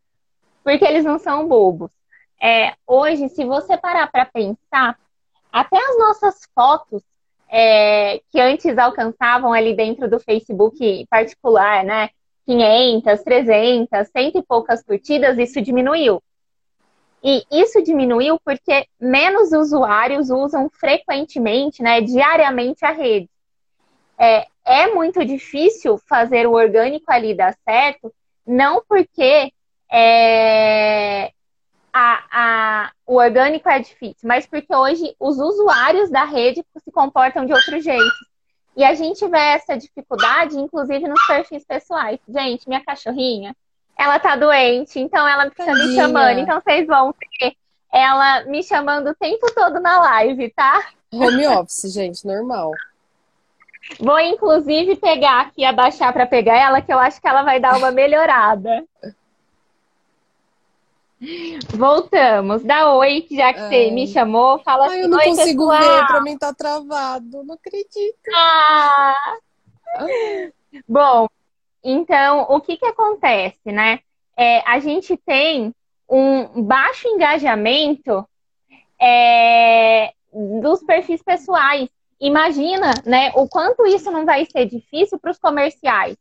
porque 0.61 0.83
eles 0.83 1.05
não 1.05 1.17
são 1.17 1.47
bobos. 1.47 1.89
É, 2.41 2.73
hoje, 2.85 3.29
se 3.29 3.45
você 3.45 3.77
parar 3.77 4.11
para 4.11 4.25
pensar, 4.25 4.99
até 5.49 5.77
as 5.77 5.97
nossas 5.97 6.41
fotos 6.53 7.01
é, 7.49 8.21
que 8.31 8.39
antes 8.39 8.77
alcançavam 8.77 9.51
ali 9.51 9.75
dentro 9.75 10.09
do 10.09 10.19
Facebook 10.19 11.05
particular, 11.09 11.83
né, 11.83 12.09
500, 12.45 13.23
300, 13.23 14.07
cento 14.11 14.37
e 14.37 14.43
poucas 14.43 14.83
curtidas, 14.83 15.37
isso 15.37 15.61
diminuiu. 15.61 16.21
E 17.23 17.43
isso 17.51 17.83
diminuiu 17.83 18.39
porque 18.45 18.85
menos 18.99 19.51
usuários 19.51 20.29
usam 20.29 20.69
frequentemente, 20.69 21.83
né, 21.83 22.01
diariamente 22.01 22.85
a 22.85 22.91
rede. 22.91 23.29
É, 24.17 24.47
é 24.65 24.87
muito 24.93 25.23
difícil 25.25 25.97
fazer 25.97 26.47
o 26.47 26.53
orgânico 26.53 27.11
ali 27.11 27.33
dar 27.33 27.55
certo, 27.67 28.13
não 28.45 28.83
porque 28.87 29.51
é, 29.91 31.31
a, 31.93 32.23
a, 32.31 32.91
o 33.05 33.15
orgânico 33.15 33.69
é 33.69 33.79
difícil, 33.79 34.27
mas 34.27 34.45
porque 34.45 34.73
hoje 34.73 35.15
os 35.19 35.37
usuários 35.37 36.09
da 36.09 36.23
rede 36.23 36.63
se 36.83 36.91
comportam 36.91 37.45
de 37.45 37.53
outro 37.53 37.79
jeito. 37.81 38.29
E 38.75 38.83
a 38.83 38.93
gente 38.93 39.27
vê 39.27 39.37
essa 39.37 39.77
dificuldade, 39.77 40.57
inclusive, 40.57 41.07
nos 41.07 41.25
perfis 41.27 41.65
pessoais. 41.65 42.19
Gente, 42.27 42.67
minha 42.67 42.83
cachorrinha, 42.83 43.55
ela 43.97 44.19
tá 44.19 44.35
doente, 44.35 44.99
então 44.99 45.27
ela 45.27 45.49
fica 45.49 45.65
Tadinha. 45.65 45.87
me 45.87 45.95
chamando. 45.95 46.39
Então 46.39 46.61
vocês 46.61 46.87
vão 46.87 47.13
ver 47.41 47.53
ela 47.91 48.43
me 48.45 48.63
chamando 48.63 49.09
o 49.09 49.15
tempo 49.15 49.51
todo 49.53 49.79
na 49.79 49.99
live, 49.99 50.49
tá? 50.51 50.81
Home 51.11 51.47
office, 51.47 51.91
gente, 51.91 52.25
normal. 52.25 52.71
Vou, 53.99 54.19
inclusive, 54.19 54.95
pegar 54.95 55.41
aqui, 55.41 55.65
abaixar 55.65 56.13
para 56.13 56.25
pegar 56.25 56.55
ela, 56.55 56.81
que 56.81 56.93
eu 56.93 56.99
acho 56.99 57.19
que 57.19 57.27
ela 57.27 57.41
vai 57.41 57.59
dar 57.59 57.77
uma 57.77 57.91
melhorada. 57.91 58.85
Voltamos. 61.75 62.63
Dá 62.63 62.93
oi, 62.93 63.25
já 63.29 63.53
que 63.53 63.59
você 63.61 63.91
me 63.91 64.07
chamou. 64.07 64.59
Fala 64.59 64.85
Ai, 64.85 64.89
assim, 64.89 64.99
eu 65.01 65.09
não 65.09 65.19
consigo 65.19 65.69
pessoal. 65.69 65.97
ver, 65.97 66.07
pra 66.07 66.21
mim 66.21 66.37
tá 66.37 66.53
travado. 66.53 67.43
Não 67.43 67.55
acredito. 67.55 68.19
Ah. 68.33 69.37
Bom, 70.87 71.27
então, 71.83 72.47
o 72.49 72.61
que 72.61 72.77
que 72.77 72.85
acontece, 72.85 73.71
né? 73.71 73.99
É, 74.37 74.61
a 74.69 74.79
gente 74.79 75.17
tem 75.17 75.73
um 76.07 76.63
baixo 76.63 77.07
engajamento 77.07 78.27
é, 78.99 80.13
dos 80.61 80.83
perfis 80.83 81.21
pessoais 81.21 81.89
imagina, 82.19 82.93
né, 83.05 83.31
o 83.35 83.47
quanto 83.47 83.85
isso 83.85 84.11
não 84.11 84.25
vai 84.25 84.45
ser 84.45 84.65
difícil 84.65 85.17
para 85.19 85.31
os 85.31 85.39
comerciais, 85.39 86.17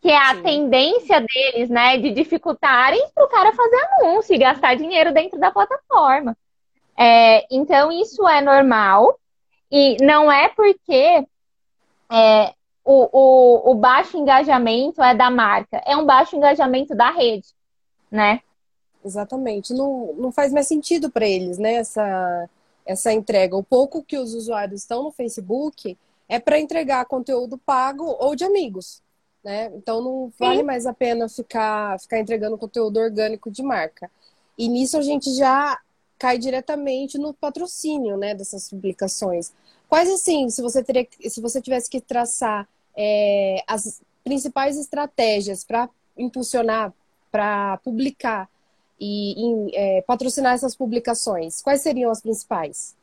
que 0.00 0.08
é 0.08 0.16
a 0.16 0.34
Sim. 0.34 0.42
tendência 0.42 1.20
deles, 1.20 1.68
né, 1.68 1.98
de 1.98 2.10
dificultarem 2.10 3.06
para 3.14 3.24
o 3.24 3.28
cara 3.28 3.52
fazer 3.52 3.76
anúncio 3.98 4.34
e 4.34 4.38
gastar 4.38 4.74
dinheiro 4.74 5.12
dentro 5.12 5.38
da 5.38 5.50
plataforma. 5.50 6.36
É, 6.96 7.46
então 7.54 7.92
isso 7.92 8.26
é 8.28 8.40
normal 8.40 9.18
e 9.70 9.96
não 10.02 10.30
é 10.30 10.48
porque 10.48 11.26
é, 12.10 12.54
o, 12.84 13.08
o, 13.12 13.70
o 13.70 13.74
baixo 13.74 14.16
engajamento 14.16 15.02
é 15.02 15.14
da 15.14 15.30
marca, 15.30 15.82
é 15.86 15.96
um 15.96 16.04
baixo 16.04 16.36
engajamento 16.36 16.94
da 16.94 17.10
rede, 17.10 17.48
né? 18.10 18.40
Exatamente. 19.04 19.72
Não, 19.72 20.14
não 20.14 20.32
faz 20.32 20.52
mais 20.52 20.66
sentido 20.66 21.10
para 21.10 21.26
eles, 21.26 21.58
né? 21.58 21.74
Essa, 21.74 22.48
essa 22.84 23.12
entrega. 23.12 23.56
O 23.56 23.62
pouco 23.62 24.02
que 24.02 24.18
os 24.18 24.34
usuários 24.34 24.82
estão 24.82 25.02
no 25.02 25.12
Facebook 25.12 25.96
é 26.28 26.38
para 26.38 26.58
entregar 26.58 27.06
conteúdo 27.06 27.58
pago 27.58 28.04
ou 28.18 28.34
de 28.36 28.44
amigos. 28.44 29.02
Né? 29.42 29.72
Então 29.74 30.02
não 30.02 30.32
vale 30.38 30.58
Sim. 30.58 30.62
mais 30.64 30.86
a 30.86 30.92
pena 30.92 31.28
ficar, 31.28 31.98
ficar 31.98 32.18
entregando 32.18 32.58
conteúdo 32.58 32.98
orgânico 32.98 33.50
de 33.50 33.62
marca. 33.62 34.10
E 34.58 34.68
nisso 34.68 34.98
a 34.98 35.02
gente 35.02 35.34
já 35.34 35.78
cai 36.18 36.36
diretamente 36.36 37.16
no 37.16 37.32
patrocínio 37.32 38.18
né, 38.18 38.34
dessas 38.34 38.68
publicações. 38.68 39.52
Quais 39.88 40.10
assim, 40.10 40.50
se 40.50 40.60
você, 40.60 40.84
teria, 40.84 41.08
se 41.28 41.40
você 41.40 41.62
tivesse 41.62 41.88
que 41.88 42.00
traçar 42.00 42.68
é, 42.94 43.64
as 43.66 44.02
principais 44.22 44.76
estratégias 44.76 45.64
para 45.64 45.88
impulsionar, 46.18 46.92
para 47.32 47.78
publicar 47.78 48.48
e 49.00 49.32
em, 49.42 49.70
é, 49.72 50.02
patrocinar 50.02 50.52
essas 50.52 50.76
publicações? 50.76 51.62
Quais 51.62 51.80
seriam 51.80 52.10
as 52.10 52.20
principais? 52.20 52.94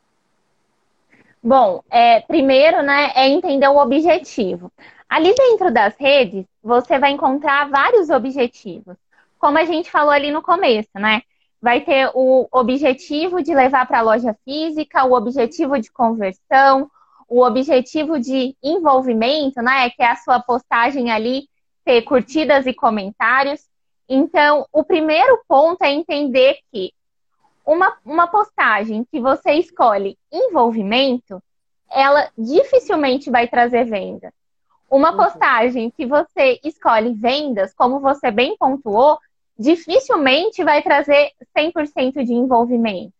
Bom, 1.42 1.82
é, 1.90 2.20
primeiro, 2.20 2.82
né, 2.82 3.12
é 3.16 3.28
entender 3.28 3.68
o 3.68 3.78
objetivo. 3.78 4.70
Ali 5.08 5.34
dentro 5.34 5.72
das 5.72 5.96
redes, 5.96 6.44
você 6.62 6.98
vai 6.98 7.12
encontrar 7.12 7.70
vários 7.70 8.10
objetivos. 8.10 8.96
Como 9.38 9.56
a 9.56 9.64
gente 9.64 9.90
falou 9.90 10.10
ali 10.10 10.30
no 10.30 10.42
começo, 10.42 10.90
né? 10.94 11.22
Vai 11.62 11.80
ter 11.80 12.10
o 12.14 12.46
objetivo 12.52 13.42
de 13.42 13.54
levar 13.54 13.86
para 13.86 14.00
a 14.00 14.02
loja 14.02 14.36
física, 14.44 15.04
o 15.04 15.14
objetivo 15.14 15.78
de 15.80 15.90
conversão, 15.90 16.90
o 17.26 17.42
objetivo 17.42 18.20
de 18.20 18.54
envolvimento, 18.62 19.62
né? 19.62 19.88
Que 19.90 20.02
é 20.02 20.10
a 20.10 20.16
sua 20.16 20.40
postagem 20.40 21.10
ali 21.10 21.48
ter 21.84 22.02
curtidas 22.02 22.66
e 22.66 22.74
comentários. 22.74 23.66
Então, 24.08 24.66
o 24.72 24.84
primeiro 24.84 25.42
ponto 25.48 25.82
é 25.82 25.90
entender 25.90 26.58
que 26.70 26.92
uma, 27.64 27.96
uma 28.04 28.26
postagem 28.26 29.06
que 29.10 29.20
você 29.20 29.52
escolhe 29.52 30.18
envolvimento, 30.30 31.42
ela 31.90 32.30
dificilmente 32.36 33.30
vai 33.30 33.48
trazer 33.48 33.84
venda. 33.84 34.32
Uma 34.90 35.10
uhum. 35.10 35.16
postagem 35.16 35.90
que 35.90 36.06
você 36.06 36.58
escolhe 36.64 37.12
vendas, 37.12 37.74
como 37.74 38.00
você 38.00 38.30
bem 38.30 38.56
pontuou, 38.56 39.18
dificilmente 39.58 40.64
vai 40.64 40.82
trazer 40.82 41.32
100% 41.56 42.24
de 42.24 42.32
envolvimento. 42.32 43.12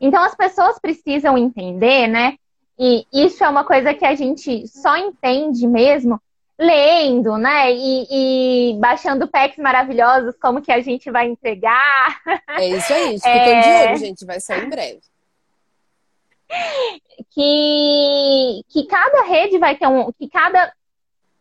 Então, 0.00 0.22
as 0.22 0.34
pessoas 0.34 0.78
precisam 0.78 1.36
entender, 1.36 2.06
né? 2.08 2.36
E 2.78 3.06
isso 3.12 3.44
é 3.44 3.48
uma 3.48 3.64
coisa 3.64 3.92
que 3.92 4.04
a 4.04 4.14
gente 4.14 4.66
só 4.66 4.96
entende 4.96 5.66
mesmo 5.66 6.20
lendo, 6.58 7.38
né? 7.38 7.72
E, 7.72 8.06
e, 8.10 8.78
baixando 8.78 9.28
packs 9.28 9.58
maravilhosos, 9.58 10.34
como 10.40 10.60
que 10.60 10.72
a 10.72 10.80
gente 10.80 11.10
vai 11.10 11.26
entregar. 11.26 12.20
É 12.48 12.68
isso 12.68 12.92
aí, 12.92 13.16
ficando 13.20 13.38
é... 13.38 13.60
de 13.60 13.88
olho, 13.88 13.96
gente, 13.96 14.24
vai 14.24 14.40
sair 14.40 14.64
em 14.64 14.68
breve. 14.68 15.00
Que, 17.32 18.64
que 18.68 18.86
cada 18.86 19.22
rede 19.24 19.58
vai 19.58 19.76
ter 19.76 19.86
um. 19.86 20.10
Que 20.12 20.28
cada 20.28 20.72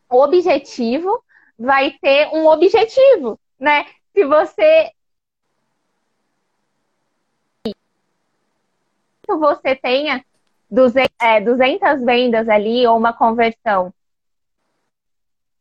objetivo 0.09 1.23
vai 1.57 1.91
ter 2.01 2.27
um 2.33 2.47
objetivo, 2.47 3.39
né? 3.59 3.85
Se 4.13 4.25
você. 4.25 4.91
você 9.27 9.75
tenha 9.75 10.25
200, 10.71 11.15
é, 11.21 11.39
200 11.39 12.03
vendas 12.03 12.49
ali 12.49 12.87
ou 12.87 12.97
uma 12.97 13.13
conversão 13.13 13.93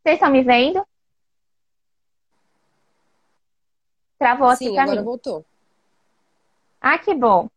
vocês 0.09 0.15
estão 0.15 0.31
me 0.31 0.43
vendo? 0.43 0.83
Travou 4.19 4.57
Sim, 4.57 4.69
aqui 4.69 4.79
agora 4.79 5.01
mim. 5.01 5.05
voltou. 5.05 5.45
Ah, 6.81 6.99
que 6.99 7.15
bom. 7.15 7.51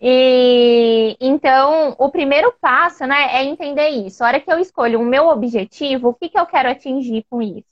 E 0.00 1.16
então, 1.20 1.96
o 1.98 2.10
primeiro 2.10 2.52
passo, 2.60 3.06
né, 3.06 3.36
é 3.36 3.44
entender 3.44 3.88
isso. 3.88 4.22
A 4.22 4.28
hora 4.28 4.40
que 4.40 4.52
eu 4.52 4.58
escolho 4.58 5.00
o 5.00 5.04
meu 5.04 5.28
objetivo, 5.28 6.08
o 6.08 6.14
que, 6.14 6.28
que 6.28 6.38
eu 6.38 6.46
quero 6.46 6.70
atingir 6.70 7.24
com 7.30 7.40
isso? 7.40 7.66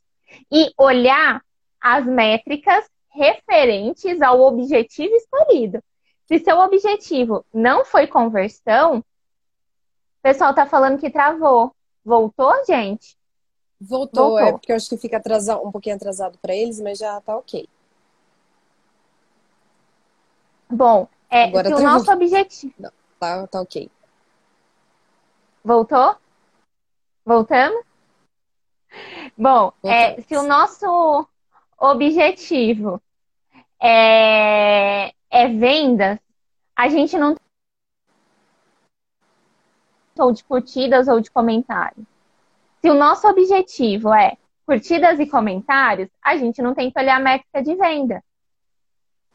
E 0.50 0.72
olhar 0.78 1.42
as 1.80 2.06
métricas 2.06 2.88
referentes 3.10 4.20
ao 4.22 4.40
objetivo 4.40 5.14
escolhido. 5.14 5.82
Se 6.26 6.38
seu 6.38 6.58
objetivo 6.58 7.44
não 7.52 7.84
foi 7.84 8.06
conversão, 8.06 8.98
o 8.98 9.04
pessoal 10.22 10.54
tá 10.54 10.66
falando 10.66 10.98
que 10.98 11.10
travou. 11.10 11.74
Voltou, 12.02 12.52
gente? 12.66 13.16
Voltou, 13.80 14.30
Voltou. 14.30 14.38
é 14.38 14.52
porque 14.52 14.72
eu 14.72 14.76
acho 14.76 14.88
que 14.88 14.96
fica 14.96 15.18
atrasado, 15.18 15.66
um 15.66 15.70
pouquinho 15.70 15.96
atrasado 15.96 16.38
para 16.38 16.54
eles, 16.54 16.80
mas 16.80 16.98
já 16.98 17.20
tá 17.20 17.36
ok. 17.36 17.68
Bom, 20.70 21.06
é, 21.34 21.44
Agora 21.46 21.66
se 21.66 21.74
o 21.74 21.80
nosso 21.80 22.12
objetivo. 22.12 22.72
Não, 22.78 22.92
tá, 23.18 23.46
tá 23.48 23.60
ok. 23.60 23.90
Voltou? 25.64 26.16
Voltamos? 27.26 27.84
Bom, 29.36 29.72
é, 29.82 30.20
se 30.20 30.36
o 30.36 30.44
nosso 30.44 31.26
objetivo 31.76 33.02
é, 33.82 35.12
é 35.28 35.48
vendas, 35.48 36.20
a 36.76 36.88
gente 36.88 37.18
não 37.18 37.34
ou 40.16 40.30
de 40.30 40.44
curtidas 40.44 41.08
ou 41.08 41.18
de 41.18 41.32
comentários. 41.32 42.06
Se 42.80 42.88
o 42.88 42.94
nosso 42.94 43.26
objetivo 43.26 44.14
é 44.14 44.36
curtidas 44.64 45.18
e 45.18 45.26
comentários, 45.26 46.08
a 46.22 46.36
gente 46.36 46.62
não 46.62 46.72
tem 46.74 46.92
que 46.92 47.00
olhar 47.00 47.16
a 47.16 47.20
métrica 47.20 47.60
de 47.60 47.74
venda. 47.74 48.22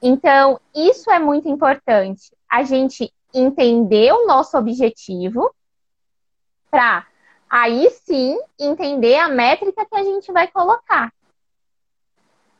Então, 0.01 0.59
isso 0.73 1.11
é 1.11 1.19
muito 1.19 1.49
importante. 1.49 2.31
A 2.49 2.63
gente 2.63 3.13
entender 3.33 4.11
o 4.13 4.25
nosso 4.25 4.57
objetivo 4.57 5.53
para 6.71 7.05
aí 7.49 7.89
sim 7.89 8.39
entender 8.59 9.17
a 9.17 9.27
métrica 9.27 9.85
que 9.85 9.95
a 9.95 10.03
gente 10.03 10.31
vai 10.31 10.47
colocar. 10.47 11.11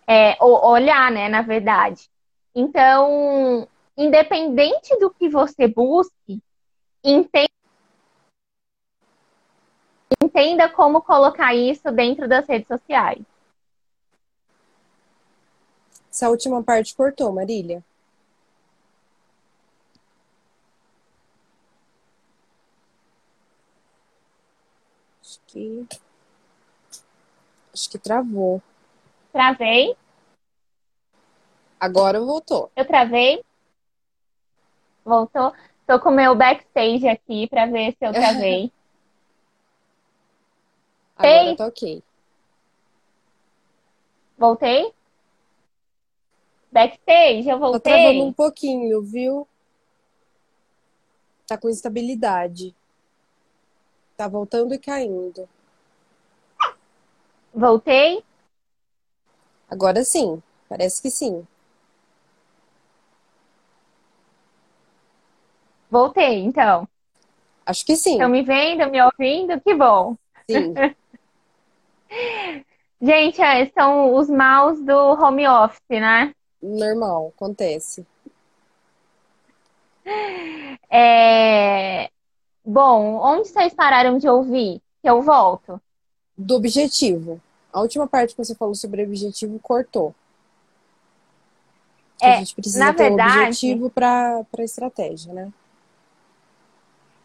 É, 0.08 0.36
olhar, 0.43 1.12
né, 1.12 1.30
na 1.30 1.43
verdade. 1.43 2.10
Então, 2.54 3.67
independente 3.95 4.97
do 4.99 5.12
que 5.12 5.30
você 5.30 5.67
busque, 5.67 6.41
entenda, 7.04 7.49
entenda 10.21 10.67
como 10.67 11.02
colocar 11.02 11.54
isso 11.54 11.91
dentro 11.91 12.28
das 12.28 12.47
redes 12.47 12.67
sociais. 12.67 13.21
Essa 16.19 16.29
última 16.29 16.62
parte 16.62 16.93
cortou, 16.93 17.32
Marília. 17.32 17.82
Acho 25.23 25.39
que. 25.47 25.88
Acho 27.73 27.89
que 27.89 27.97
travou. 27.97 28.62
Travei. 29.32 29.95
Agora 31.79 32.19
voltou. 32.19 32.69
Eu 32.75 32.86
travei. 32.86 33.41
Voltou. 35.05 35.53
Tô 35.88 36.01
com 36.01 36.10
o 36.10 36.13
meu 36.13 36.36
backstage 36.36 37.08
aqui 37.08 37.47
para 37.47 37.65
ver 37.65 37.93
se 37.93 38.05
eu 38.05 38.12
travei. 38.12 38.69
Agora 41.15 41.55
tá 41.55 41.67
ok. 41.67 42.03
Voltei? 44.38 44.98
Backstage, 46.71 47.49
eu 47.49 47.58
voltei. 47.58 47.79
Tá 47.79 47.99
travando 47.99 48.23
um 48.25 48.34
pouquinho, 48.34 49.01
viu? 49.01 49.47
Tá 51.47 51.58
com 51.58 51.69
instabilidade. 51.69 52.75
Tá 54.15 54.27
voltando 54.27 54.73
e 54.73 54.77
caindo. 54.77 55.49
Voltei? 57.53 58.23
Agora 59.69 60.03
sim. 60.03 60.41
Parece 60.67 61.01
que 61.01 61.10
sim. 61.10 61.47
Voltei, 65.89 66.43
então. 66.43 66.88
Acho 67.65 67.84
que 67.86 67.95
sim. 67.95 68.13
Estão 68.13 68.29
me 68.29 68.43
vendo, 68.43 68.89
me 68.91 69.01
ouvindo? 69.01 69.60
Que 69.62 69.73
bom. 69.73 70.15
Sim. 70.49 70.73
Gente, 73.01 73.41
é, 73.41 73.65
são 73.67 74.13
os 74.13 74.29
maus 74.29 74.79
do 74.82 74.93
home 74.93 75.47
office, 75.47 75.82
né? 75.89 76.36
Normal, 76.61 77.33
acontece. 77.35 78.05
É... 80.89 82.09
Bom, 82.65 83.19
onde 83.21 83.47
vocês 83.47 83.73
pararam 83.73 84.17
de 84.17 84.27
ouvir? 84.27 84.81
Que 85.01 85.09
eu 85.09 85.21
volto. 85.21 85.81
Do 86.37 86.55
objetivo. 86.55 87.41
A 87.71 87.81
última 87.81 88.07
parte 88.07 88.33
que 88.33 88.43
você 88.43 88.55
falou 88.55 88.75
sobre 88.75 89.03
objetivo 89.03 89.59
cortou. 89.59 90.15
É, 92.21 92.33
a 92.33 92.37
gente 92.39 92.55
precisa 92.55 92.79
na 92.79 92.93
ter 92.93 93.09
verdade, 93.09 93.31
um 93.31 93.41
objetivo 93.43 93.89
para 93.89 94.45
a 94.57 94.63
estratégia, 94.63 95.33
né? 95.33 95.51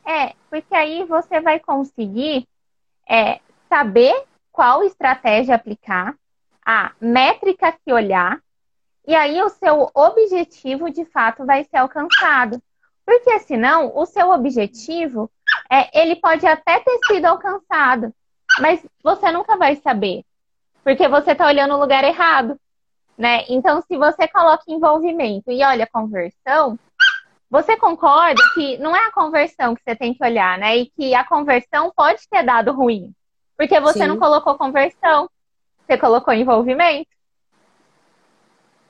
É, 0.07 0.35
porque 0.51 0.75
aí 0.75 1.05
você 1.05 1.41
vai 1.41 1.59
conseguir 1.59 2.47
é, 3.09 3.41
saber 3.69 4.15
qual 4.53 4.85
estratégia 4.85 5.57
aplicar, 5.57 6.15
a 6.65 6.93
métrica 7.01 7.73
que 7.73 7.93
olhar, 7.93 8.41
e 9.07 9.15
aí 9.15 9.43
o 9.43 9.49
seu 9.51 9.91
objetivo 9.95 10.91
de 10.91 11.05
fato 11.05 11.45
vai 11.45 11.65
ser 11.65 11.77
alcançado. 11.77 12.61
Porque 13.05 13.39
senão 13.41 13.93
o 13.95 14.07
seu 14.07 14.31
objetivo 14.31 15.31
é, 15.71 16.01
ele 16.01 16.17
pode 16.17 16.47
até 16.47 16.81
ter 16.81 16.99
sido 17.07 17.27
alcançado, 17.27 18.13
mas 18.61 18.85
você 19.03 19.31
nunca 19.31 19.59
vai 19.59 19.77
saber, 19.77 20.25
porque 20.83 21.07
você 21.07 21.33
está 21.33 21.47
olhando 21.47 21.75
o 21.75 21.81
lugar 21.81 22.03
errado, 22.03 22.59
né? 23.17 23.45
Então, 23.49 23.83
se 23.83 23.97
você 23.97 24.27
coloca 24.27 24.65
envolvimento 24.69 25.51
e 25.51 25.63
olha 25.63 25.87
conversão, 25.87 26.79
você 27.51 27.77
concorda 27.77 28.41
que 28.55 28.79
não 28.79 28.97
é 28.97 29.07
a 29.07 29.13
conversão 29.13 29.75
que 29.75 29.83
você 29.83 29.95
tem 29.95 30.15
que 30.15 30.25
olhar, 30.25 30.59
né? 30.59 30.77
E 30.79 30.87
que 30.87 31.15
a 31.15 31.25
conversão 31.25 31.93
pode 31.95 32.27
ter 32.29 32.43
dado 32.43 32.73
ruim, 32.73 33.13
porque 33.55 33.79
você 33.81 34.01
Sim. 34.01 34.07
não 34.07 34.19
colocou 34.19 34.57
conversão, 34.57 35.29
você 35.87 35.99
colocou 35.99 36.33
envolvimento. 36.33 37.14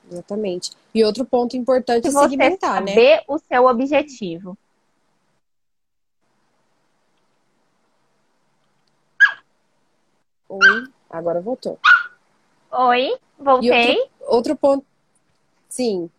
Exatamente. 0.09 0.71
E 0.93 1.03
outro 1.03 1.25
ponto 1.25 1.57
importante 1.57 2.07
é 2.07 2.11
segmentar, 2.11 2.81
né? 2.81 2.93
Saber 2.93 3.23
o 3.27 3.37
seu 3.39 3.65
objetivo. 3.65 4.57
Oi, 10.47 10.87
agora 11.09 11.41
voltou. 11.41 11.79
Oi, 12.71 13.17
voltei. 13.37 13.97
Outro, 13.97 14.13
outro 14.21 14.55
ponto. 14.55 14.85
Sim. 15.67 16.09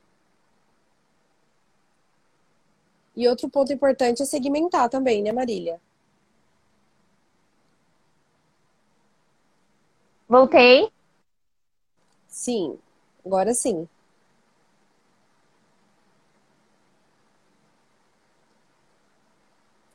E 3.15 3.27
outro 3.27 3.49
ponto 3.49 3.73
importante 3.73 4.23
é 4.23 4.27
segmentar 4.27 4.91
também, 4.91 5.23
né, 5.23 5.33
Marília? 5.33 5.81
Voltei. 10.29 10.91
Sim. 12.29 12.79
Agora 13.27 13.53
sim. 13.53 13.89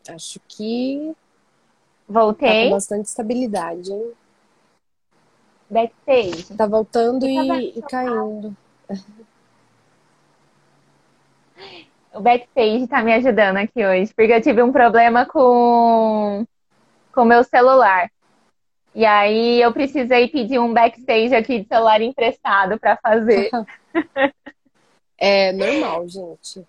Acho 0.09 0.39
que 0.49 1.15
Voltei. 2.07 2.49
Tá 2.49 2.63
com 2.65 2.69
bastante 2.71 3.05
estabilidade, 3.05 3.93
hein? 3.93 4.11
Backstage. 5.69 6.57
Tá 6.57 6.67
voltando 6.67 7.25
e, 7.25 7.69
e 7.77 7.81
caindo. 7.81 8.55
O 12.13 12.19
backstage 12.19 12.87
tá 12.87 13.01
me 13.01 13.13
ajudando 13.13 13.55
aqui 13.55 13.85
hoje, 13.85 14.13
porque 14.13 14.33
eu 14.33 14.41
tive 14.41 14.61
um 14.61 14.73
problema 14.73 15.25
com 15.25 16.45
o 17.15 17.23
meu 17.23 17.41
celular. 17.41 18.11
E 18.93 19.06
aí 19.06 19.62
eu 19.62 19.71
precisei 19.71 20.27
pedir 20.27 20.60
um 20.60 20.73
backstage 20.73 21.34
aqui 21.34 21.62
de 21.62 21.67
celular 21.67 22.01
emprestado 22.01 22.77
para 22.80 22.97
fazer. 22.97 23.49
é 25.17 25.54
normal, 25.54 26.08
gente. 26.10 26.65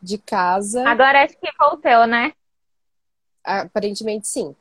De 0.00 0.16
casa. 0.16 0.88
Agora 0.88 1.24
acho 1.24 1.36
que 1.38 1.48
voltou, 1.58 2.06
né? 2.06 2.32
Aparentemente 3.44 4.26
sim. 4.26 4.54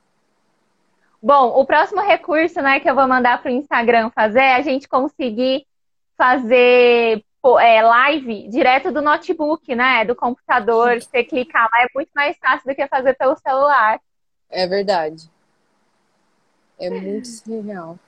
Bom, 1.22 1.60
o 1.60 1.66
próximo 1.66 2.02
recurso, 2.02 2.62
né, 2.62 2.80
que 2.80 2.90
eu 2.90 2.96
vou 2.96 3.08
mandar 3.08 3.42
para 3.42 3.52
o 3.52 3.54
Instagram 3.54 4.10
fazer 4.12 4.40
é 4.40 4.56
a 4.56 4.62
gente 4.62 4.88
conseguir 4.88 5.66
fazer 6.18 7.24
é, 7.60 7.82
live 7.82 8.48
direto 8.50 8.92
do 8.92 9.02
notebook, 9.02 9.74
né, 9.76 10.04
do 10.04 10.16
computador. 10.16 11.00
Você 11.02 11.24
clicar 11.24 11.70
lá 11.72 11.84
é 11.84 11.88
muito 11.96 12.10
mais 12.14 12.38
fácil 12.38 12.68
do 12.68 12.76
que 12.76 12.88
fazer 12.88 13.16
pelo 13.16 13.36
celular. 13.38 14.00
É 14.50 14.68
verdade. 14.68 15.30
É 16.80 16.90
muito 16.90 17.28
surreal. 17.28 18.00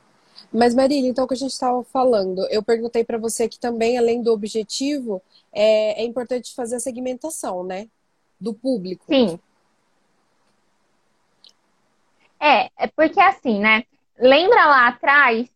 Mas, 0.52 0.74
Marília, 0.74 1.10
então 1.10 1.26
o 1.26 1.28
que 1.28 1.34
a 1.34 1.38
gente 1.38 1.52
estava 1.52 1.84
falando, 1.84 2.48
eu 2.50 2.64
perguntei 2.64 3.04
para 3.04 3.18
você 3.18 3.48
que 3.48 3.60
também, 3.60 3.98
além 3.98 4.22
do 4.22 4.32
objetivo, 4.32 5.22
é, 5.52 6.02
é, 6.02 6.06
importante 6.06 6.56
fazer 6.56 6.78
a 6.78 6.80
segmentação, 6.80 7.64
né? 7.64 7.88
Do 8.40 8.54
público. 8.54 9.06
Sim. 9.08 9.40
É, 12.40 12.70
é 12.78 12.88
porque 12.96 13.20
assim, 13.20 13.60
né? 13.60 13.84
Lembra 14.18 14.66
lá 14.66 14.88
atrás, 14.88 15.50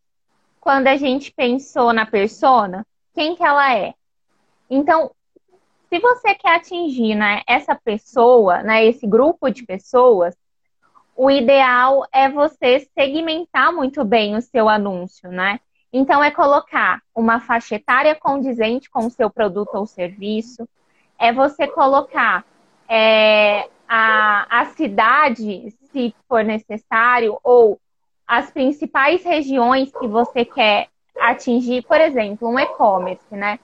quando 0.59 0.87
a 0.87 0.97
gente 0.97 1.31
pensou 1.31 1.93
na 1.93 2.05
persona, 2.05 2.85
quem 3.13 3.35
que 3.35 3.43
ela 3.43 3.75
é? 3.75 3.93
Então, 4.69 5.11
se 5.89 5.99
você 5.99 6.33
quer 6.35 6.55
atingir 6.55 7.15
né, 7.15 7.41
essa 7.47 7.75
pessoa, 7.75 8.63
né, 8.63 8.85
esse 8.85 9.05
grupo 9.05 9.49
de 9.49 9.63
pessoas, 9.63 10.35
o 11.15 11.29
ideal 11.29 12.05
é 12.11 12.29
você 12.29 12.87
segmentar 12.97 13.71
muito 13.71 14.03
bem 14.03 14.35
o 14.35 14.41
seu 14.41 14.67
anúncio, 14.67 15.29
né? 15.29 15.59
Então, 15.91 16.23
é 16.23 16.31
colocar 16.31 17.01
uma 17.15 17.39
faixa 17.39 17.75
etária 17.75 18.15
condizente 18.15 18.89
com 18.89 19.05
o 19.05 19.11
seu 19.11 19.29
produto 19.29 19.75
ou 19.75 19.85
serviço, 19.85 20.67
é 21.19 21.31
você 21.31 21.67
colocar 21.67 22.43
é, 22.89 23.69
a, 23.87 24.61
a 24.61 24.65
cidade, 24.65 25.71
se 25.91 26.15
for 26.27 26.43
necessário, 26.43 27.37
ou 27.43 27.79
as 28.27 28.49
principais 28.49 29.23
regiões 29.23 29.91
que 29.91 30.07
você 30.07 30.43
quer 30.43 30.87
atingir, 31.19 31.83
por 31.83 32.01
exemplo, 32.01 32.49
um 32.49 32.59
e-commerce, 32.59 33.21
né? 33.31 33.59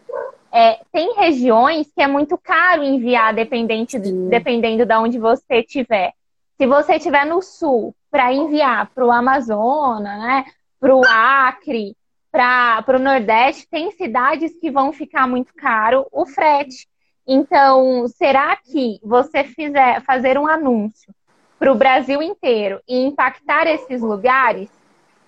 É, 0.52 0.80
tem 0.92 1.16
regiões 1.16 1.92
que 1.94 2.02
é 2.02 2.08
muito 2.08 2.38
caro 2.38 2.84
enviar 2.84 3.34
dependente, 3.34 3.98
dependendo 3.98 4.86
de 4.86 4.96
onde 4.96 5.18
você 5.18 5.58
estiver. 5.60 6.14
Se 6.60 6.68
você 6.68 6.96
estiver 6.96 7.26
no 7.26 7.42
sul, 7.42 7.96
para 8.12 8.34
enviar 8.34 8.92
para 8.94 9.06
o 9.06 9.12
Amazonas, 9.12 10.20
né, 10.20 10.44
para 10.78 10.94
o 10.94 11.02
Acre, 11.08 11.96
para 12.30 12.98
o 12.98 13.00
Nordeste, 13.00 13.66
tem 13.70 13.92
cidades 13.92 14.60
que 14.60 14.70
vão 14.70 14.92
ficar 14.92 15.26
muito 15.26 15.54
caro 15.54 16.06
o 16.12 16.26
frete. 16.26 16.86
Então, 17.26 18.06
será 18.10 18.58
que 18.58 19.00
você 19.02 19.46
fizer 19.46 20.02
fazer 20.02 20.38
um 20.38 20.48
anúncio 20.48 21.16
para 21.58 21.72
o 21.72 21.76
Brasil 21.76 22.22
inteiro 22.22 22.82
e 22.86 23.06
impactar 23.06 23.66
esses 23.66 24.02
lugares, 24.02 24.70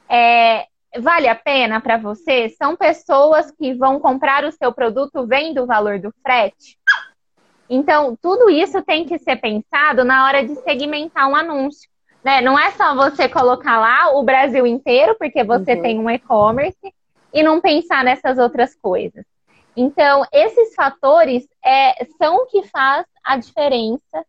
é, 0.09 0.65
vale 0.99 1.29
a 1.29 1.35
pena 1.35 1.79
para 1.79 1.95
você? 1.95 2.49
São 2.49 2.75
pessoas 2.75 3.49
que 3.51 3.73
vão 3.73 4.01
comprar 4.01 4.43
o 4.43 4.51
seu 4.51 4.73
produto 4.73 5.25
vendo 5.25 5.63
o 5.63 5.65
valor 5.65 5.97
do 5.97 6.13
frete? 6.21 6.77
Então, 7.73 8.17
tudo 8.21 8.49
isso 8.49 8.83
tem 8.83 9.05
que 9.05 9.17
ser 9.17 9.37
pensado 9.37 10.03
na 10.03 10.25
hora 10.25 10.45
de 10.45 10.55
segmentar 10.55 11.29
um 11.29 11.35
anúncio. 11.37 11.89
Né? 12.21 12.41
Não 12.41 12.59
é 12.59 12.69
só 12.71 12.93
você 12.93 13.29
colocar 13.29 13.79
lá 13.79 14.11
o 14.11 14.23
Brasil 14.23 14.67
inteiro, 14.67 15.15
porque 15.17 15.41
você 15.41 15.75
uhum. 15.75 15.81
tem 15.81 15.97
um 15.97 16.09
e-commerce, 16.09 16.93
e 17.33 17.41
não 17.41 17.61
pensar 17.61 18.03
nessas 18.03 18.37
outras 18.37 18.75
coisas. 18.75 19.23
Então, 19.73 20.25
esses 20.33 20.75
fatores 20.75 21.47
é, 21.63 22.05
são 22.17 22.39
o 22.39 22.45
que 22.45 22.63
faz 22.63 23.05
a 23.23 23.37
diferença, 23.37 24.25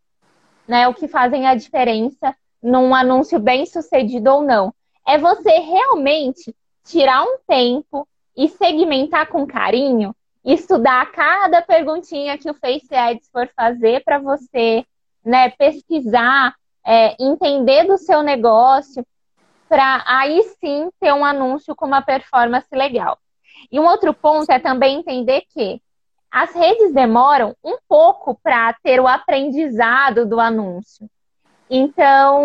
né? 0.65 0.87
O 0.87 0.93
que 0.93 1.09
fazem 1.09 1.45
a 1.45 1.53
diferença 1.53 2.33
num 2.61 2.95
anúncio 2.95 3.39
bem 3.39 3.65
sucedido 3.65 4.31
ou 4.31 4.41
não. 4.41 4.73
É 5.05 5.17
você 5.17 5.59
realmente 5.59 6.55
tirar 6.85 7.23
um 7.23 7.39
tempo 7.45 8.07
e 8.37 8.47
segmentar 8.47 9.27
com 9.27 9.45
carinho, 9.45 10.15
estudar 10.43 11.11
cada 11.11 11.61
perguntinha 11.61 12.37
que 12.37 12.49
o 12.49 12.53
Face 12.53 12.93
Ads 12.93 13.29
for 13.31 13.49
fazer 13.55 14.03
para 14.03 14.19
você, 14.19 14.85
né? 15.23 15.49
Pesquisar, 15.51 16.53
é, 16.85 17.15
entender 17.19 17.85
do 17.85 17.97
seu 17.97 18.21
negócio, 18.21 19.05
para 19.69 20.03
aí 20.05 20.43
sim 20.59 20.89
ter 20.99 21.13
um 21.13 21.23
anúncio 21.23 21.75
com 21.75 21.85
uma 21.85 22.01
performance 22.01 22.67
legal. 22.73 23.17
E 23.71 23.79
um 23.79 23.85
outro 23.85 24.13
ponto 24.13 24.51
é 24.51 24.59
também 24.59 24.99
entender 24.99 25.43
que 25.53 25.81
as 26.29 26.53
redes 26.53 26.93
demoram 26.93 27.55
um 27.63 27.77
pouco 27.87 28.37
para 28.43 28.73
ter 28.83 28.99
o 28.99 29.07
aprendizado 29.07 30.25
do 30.25 30.39
anúncio. 30.39 31.07
Então, 31.69 32.43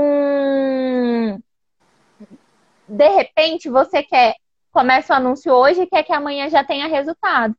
de 2.87 3.09
repente, 3.09 3.69
você 3.69 4.03
quer 4.03 4.37
começa 4.71 5.13
o 5.13 5.17
anúncio 5.17 5.53
hoje 5.53 5.83
e 5.83 5.87
quer 5.87 6.05
que 6.05 6.13
amanhã 6.13 6.49
já 6.49 6.63
tenha 6.63 6.87
resultado. 6.87 7.55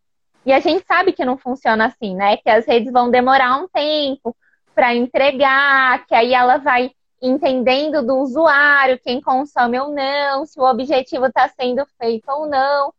E 0.49 0.51
a 0.51 0.59
gente 0.59 0.83
sabe 0.87 1.13
que 1.13 1.23
não 1.23 1.37
funciona 1.37 1.85
assim, 1.85 2.15
né? 2.15 2.35
Que 2.37 2.49
as 2.49 2.65
redes 2.65 2.91
vão 2.91 3.11
demorar 3.11 3.55
um 3.57 3.67
tempo 3.67 4.35
para 4.73 4.95
entregar, 4.95 6.03
que 6.07 6.15
aí 6.15 6.33
ela 6.33 6.57
vai 6.57 6.89
entendendo 7.21 8.01
do 8.03 8.17
usuário, 8.17 8.99
quem 8.99 9.21
consome 9.21 9.79
ou 9.79 9.91
não, 9.91 10.47
se 10.47 10.59
o 10.59 10.63
objetivo 10.63 11.27
está 11.27 11.47
sendo 11.49 11.85
feito 12.01 12.27
ou 12.31 12.47
não. 12.47 12.91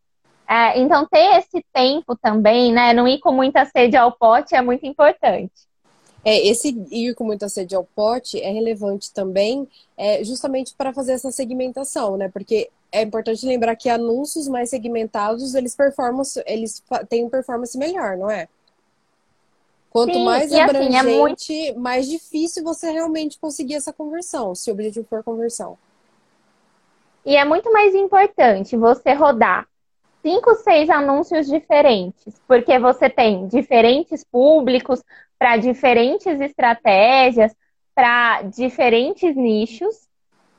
É, 0.48 0.78
então, 0.78 1.04
ter 1.08 1.38
esse 1.38 1.60
tempo 1.72 2.14
também, 2.14 2.72
né? 2.72 2.92
Não 2.92 3.08
ir 3.08 3.18
com 3.18 3.32
muita 3.32 3.64
sede 3.64 3.96
ao 3.96 4.12
pote 4.12 4.54
é 4.54 4.62
muito 4.62 4.86
importante. 4.86 5.50
É, 6.24 6.46
esse 6.46 6.68
ir 6.90 7.14
com 7.14 7.24
muita 7.24 7.48
sede 7.48 7.74
ao 7.74 7.85
pote 7.85 8.40
é 8.40 8.50
relevante 8.50 9.12
também, 9.12 9.66
é, 9.96 10.22
justamente 10.22 10.74
para 10.74 10.92
fazer 10.92 11.12
essa 11.12 11.30
segmentação, 11.30 12.16
né? 12.16 12.28
Porque 12.28 12.70
é 12.92 13.02
importante 13.02 13.46
lembrar 13.46 13.76
que 13.76 13.88
anúncios 13.88 14.48
mais 14.48 14.68
segmentados, 14.68 15.54
eles 15.54 15.74
performam, 15.74 16.22
eles 16.46 16.83
têm 17.09 17.28
performance 17.28 17.76
melhor, 17.78 18.16
não 18.16 18.30
é? 18.30 18.48
Quanto 19.90 20.12
Sim, 20.12 20.24
mais 20.24 20.52
abrangente, 20.52 20.96
assim, 20.96 21.09
é 21.09 21.18
muito... 21.18 21.80
mais 21.80 22.09
difícil 22.09 22.62
você 22.62 22.90
realmente 22.90 23.38
conseguir 23.38 23.74
essa 23.74 23.92
conversão, 23.92 24.54
se 24.54 24.70
o 24.70 24.74
objetivo 24.74 25.06
for 25.09 25.24
conversão. 25.24 25.76
E 27.24 27.37
é 27.37 27.44
muito 27.44 27.72
mais 27.72 27.94
importante 27.94 28.76
você 28.76 29.12
rodar 29.12 29.66
cinco, 30.22 30.54
seis 30.56 30.88
anúncios 30.88 31.46
diferentes, 31.46 32.40
porque 32.46 32.78
você 32.78 33.11
tem 33.11 33.46
diferentes 33.48 34.22
públicos 34.24 35.02
para 35.40 35.57
diferentes 35.57 36.38
estratégias, 36.38 37.57
para 37.94 38.42
diferentes 38.42 39.35
nichos, 39.35 40.07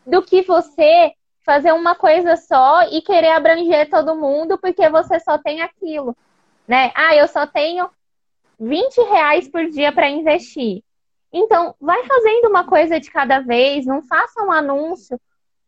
do 0.08 0.24
que 0.24 0.41
você 0.41 1.13
fazer 1.46 1.72
uma 1.72 1.94
coisa 1.94 2.36
só 2.36 2.82
e 2.89 3.00
querer 3.04 3.30
abranger 3.30 3.88
todo 3.91 4.15
mundo 4.15 4.58
porque 4.58 4.89
você 4.89 5.20
só 5.20 5.38
tem 5.38 5.62
aquilo, 5.62 6.17
né? 6.67 6.91
Ah, 6.96 7.15
eu 7.15 7.28
só 7.28 7.46
tenho 7.46 7.91
20 8.60 8.98
reais 9.02 9.48
por 9.48 9.70
dia 9.70 9.91
para 9.91 10.10
investir. 10.10 10.84
Então, 11.32 11.76
vai 11.80 12.04
fazendo 12.08 12.50
uma 12.50 12.63
coisa 12.63 13.00
de 13.00 13.12
cada 13.12 13.39
vez, 13.39 13.86
não 13.86 14.02
faça 14.02 14.44
um 14.44 14.52
anúncio 14.52 15.20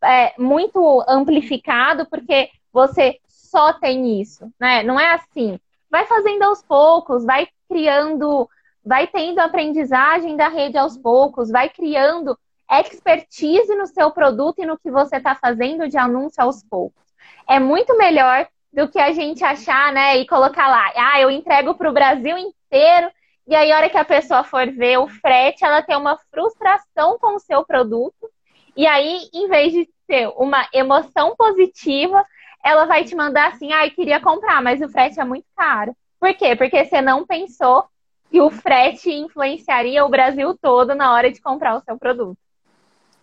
é, 0.02 0.34
muito 0.36 1.04
amplificado, 1.06 2.04
porque 2.10 2.50
você 2.72 3.20
só 3.28 3.72
tem 3.74 4.20
isso, 4.20 4.52
né? 4.58 4.82
Não 4.82 4.98
é 4.98 5.14
assim. 5.14 5.58
Vai 5.88 6.04
fazendo 6.06 6.42
aos 6.42 6.62
poucos, 6.62 7.24
vai 7.24 7.46
criando, 7.68 8.48
vai 8.84 9.06
tendo 9.06 9.38
aprendizagem 9.38 10.36
da 10.36 10.48
rede 10.48 10.76
aos 10.76 10.96
poucos, 10.96 11.50
vai 11.50 11.68
criando 11.68 12.38
expertise 12.70 13.74
no 13.74 13.86
seu 13.86 14.10
produto 14.10 14.58
e 14.58 14.66
no 14.66 14.78
que 14.78 14.90
você 14.90 15.16
está 15.16 15.34
fazendo 15.34 15.88
de 15.88 15.96
anúncio 15.96 16.42
aos 16.42 16.62
poucos. 16.62 17.02
É 17.48 17.58
muito 17.58 17.96
melhor 17.96 18.46
do 18.72 18.88
que 18.88 18.98
a 18.98 19.12
gente 19.12 19.44
achar, 19.44 19.92
né, 19.92 20.16
e 20.18 20.26
colocar 20.26 20.68
lá, 20.68 20.92
ah, 20.96 21.20
eu 21.20 21.30
entrego 21.30 21.74
para 21.74 21.88
o 21.88 21.92
Brasil 21.92 22.36
inteiro, 22.36 23.10
e 23.46 23.54
aí 23.54 23.70
a 23.70 23.76
hora 23.76 23.90
que 23.90 23.96
a 23.96 24.04
pessoa 24.04 24.42
for 24.42 24.66
ver 24.66 24.98
o 24.98 25.06
frete, 25.06 25.64
ela 25.64 25.82
tem 25.82 25.96
uma 25.96 26.18
frustração 26.30 27.18
com 27.18 27.36
o 27.36 27.38
seu 27.38 27.64
produto, 27.64 28.28
e 28.76 28.86
aí, 28.86 29.28
em 29.32 29.48
vez 29.48 29.72
de 29.72 29.88
ter 30.08 30.26
uma 30.36 30.68
emoção 30.72 31.36
positiva, 31.36 32.24
ela 32.64 32.86
vai 32.86 33.04
te 33.04 33.14
mandar 33.14 33.52
assim, 33.52 33.72
ah, 33.72 33.86
eu 33.86 33.92
queria 33.92 34.20
comprar, 34.20 34.60
mas 34.60 34.80
o 34.80 34.88
frete 34.88 35.20
é 35.20 35.24
muito 35.24 35.46
caro. 35.56 35.94
Por 36.18 36.34
quê? 36.34 36.56
Porque 36.56 36.84
você 36.84 37.00
não 37.00 37.24
pensou 37.24 37.84
que 38.34 38.40
o 38.40 38.50
frete 38.50 39.12
influenciaria 39.12 40.04
o 40.04 40.08
Brasil 40.08 40.58
todo 40.60 40.92
na 40.92 41.14
hora 41.14 41.30
de 41.30 41.40
comprar 41.40 41.76
o 41.76 41.80
seu 41.84 41.96
produto. 41.96 42.36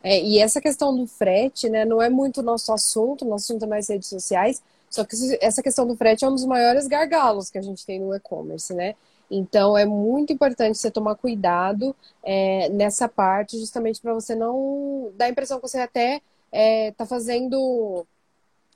É, 0.02 0.24
e 0.24 0.39
essa 0.39 0.62
questão 0.62 0.95
do 0.95 1.06
frete, 1.06 1.69
né, 1.69 1.84
não 1.84 2.02
é 2.02 2.10
muito 2.10 2.41
nosso 2.41 2.71
assunto, 2.71 3.26
nosso 3.26 3.52
assunto 3.52 3.65
é 3.65 3.67
mais 3.67 3.89
redes 3.89 4.08
sociais, 4.08 4.63
só 4.89 5.04
que 5.04 5.13
essa 5.41 5.62
questão 5.62 5.86
do 5.86 5.97
frete 5.97 6.24
é 6.24 6.30
um 6.30 6.34
dos 6.34 6.45
maiores 6.45 6.88
gargalos 6.88 7.50
que 7.50 7.58
a 7.58 7.62
gente 7.62 7.86
tem 7.86 8.00
no 8.00 8.15
e-commerce, 8.15 8.74
né? 8.74 8.95
Então 9.30 9.78
é 9.78 9.84
muito 9.86 10.32
importante 10.32 10.78
você 10.78 10.89
tomar 10.89 11.15
cuidado 11.15 11.93
é, 12.24 12.69
nessa 12.69 13.10
parte, 13.10 13.60
justamente 13.60 14.00
para 14.00 14.13
você 14.13 14.34
não 14.34 15.12
dar 15.17 15.26
a 15.26 15.30
impressão 15.30 15.60
que 15.60 15.67
você 15.67 15.80
até 15.80 16.15
está 16.15 16.24
é, 16.54 16.91
tá 16.91 17.06
fazendo 17.06 18.08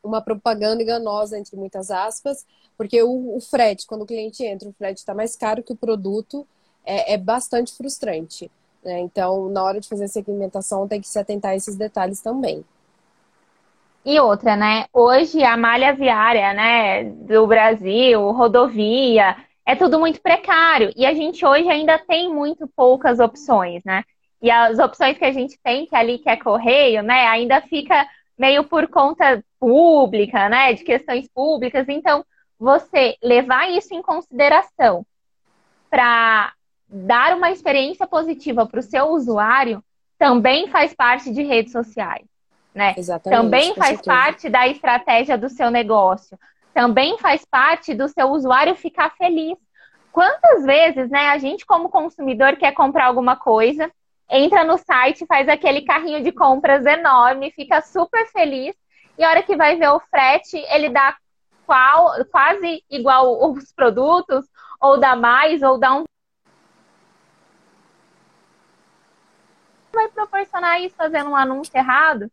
uma 0.06 0.22
propaganda 0.22 0.82
enganosa, 0.82 1.38
entre 1.38 1.56
muitas 1.56 1.92
aspas, 1.92 2.46
porque 2.78 3.02
o, 3.02 3.36
o 3.36 3.42
frete, 3.42 3.88
quando 3.88 4.04
o 4.04 4.06
cliente 4.06 4.44
entra, 4.44 4.70
o 4.70 4.74
frete 4.74 5.00
está 5.00 5.14
mais 5.14 5.36
caro 5.36 5.64
que 5.64 5.74
o 5.74 5.78
produto, 5.78 6.48
é, 6.86 7.14
é 7.14 7.18
bastante 7.18 7.74
frustrante. 7.74 8.52
Né? 8.84 9.00
Então, 9.00 9.50
na 9.50 9.64
hora 9.64 9.80
de 9.80 9.88
fazer 9.88 10.06
a 10.06 10.08
segmentação, 10.08 10.88
tem 10.88 11.02
que 11.02 11.08
se 11.08 11.18
atentar 11.18 11.52
a 11.52 11.56
esses 11.56 11.76
detalhes 11.76 12.22
também. 12.22 12.64
E 14.06 14.20
outra, 14.20 14.56
né? 14.56 14.86
Hoje 14.94 15.44
a 15.44 15.58
malha 15.58 15.92
viária, 15.94 16.54
né, 16.54 17.06
do 17.06 17.48
Brasil, 17.48 18.22
rodovia, 18.32 19.36
é 19.66 19.76
tudo 19.76 20.00
muito 20.00 20.22
precário. 20.22 20.94
E 20.96 21.08
a 21.08 21.14
gente 21.16 21.44
hoje 21.44 21.68
ainda 21.68 21.98
tem 21.98 22.32
muito 22.32 22.68
poucas 22.68 23.20
opções, 23.20 23.84
né? 23.84 24.04
E 24.40 24.52
as 24.52 24.78
opções 24.78 25.18
que 25.18 25.26
a 25.26 25.32
gente 25.32 25.58
tem, 25.64 25.88
que 25.88 25.96
ali 25.96 26.20
que 26.20 26.30
é 26.30 26.38
correio, 26.38 27.02
né, 27.02 27.26
ainda 27.26 27.62
fica 27.62 28.08
meio 28.38 28.64
por 28.64 28.88
conta 28.88 29.44
pública, 29.60 30.50
né, 30.50 30.74
de 30.74 30.84
questões 30.84 31.28
públicas. 31.28 31.88
Então, 31.90 32.26
você 32.60 33.16
levar 33.22 33.70
isso 33.70 33.94
em 33.94 34.02
consideração 34.02 35.06
para 35.90 36.54
dar 36.88 37.36
uma 37.36 37.52
experiência 37.52 38.06
positiva 38.08 38.66
para 38.66 38.80
o 38.80 38.84
seu 38.84 39.08
usuário 39.08 39.84
também 40.18 40.68
faz 40.68 40.94
parte 40.94 41.32
de 41.32 41.44
redes 41.44 41.72
sociais 41.72 42.26
né? 42.76 42.94
Exatamente, 42.98 43.42
também 43.42 43.74
faz 43.74 43.98
certeza. 43.98 44.04
parte 44.04 44.50
da 44.50 44.68
estratégia 44.68 45.38
do 45.38 45.50
seu 45.50 45.72
negócio. 45.72 46.38
Também 46.74 47.18
faz 47.18 47.46
parte 47.46 47.96
do 47.96 48.10
seu 48.10 48.28
usuário 48.28 48.76
ficar 48.76 49.16
feliz. 49.16 49.58
Quantas 50.12 50.66
vezes, 50.66 51.10
né, 51.10 51.30
a 51.30 51.38
gente 51.38 51.66
como 51.66 51.90
consumidor 51.90 52.58
quer 52.58 52.74
comprar 52.74 53.06
alguma 53.06 53.38
coisa, 53.38 53.90
entra 54.30 54.64
no 54.64 54.78
site, 54.78 55.26
faz 55.26 55.48
aquele 55.48 55.82
carrinho 55.82 56.24
de 56.24 56.32
compras 56.32 56.86
enorme, 56.86 57.52
fica 57.52 57.82
super 57.82 58.28
feliz, 58.32 58.76
e 59.18 59.24
a 59.24 59.30
hora 59.30 59.44
que 59.44 59.56
vai 59.56 59.78
ver 59.78 59.90
o 59.90 60.00
frete, 60.00 60.58
ele 60.70 60.90
dá 60.90 61.16
qual, 61.66 62.14
quase 62.32 62.84
igual 62.90 63.52
os 63.52 63.72
produtos, 63.72 64.46
ou 64.80 65.00
dá 65.00 65.16
mais, 65.16 65.62
ou 65.62 65.78
dá 65.78 65.94
um 65.94 66.04
vai 69.94 70.10
proporcionar 70.10 70.82
isso 70.82 70.96
fazendo 70.96 71.30
um 71.30 71.36
anúncio 71.36 71.76
errado? 71.76 72.30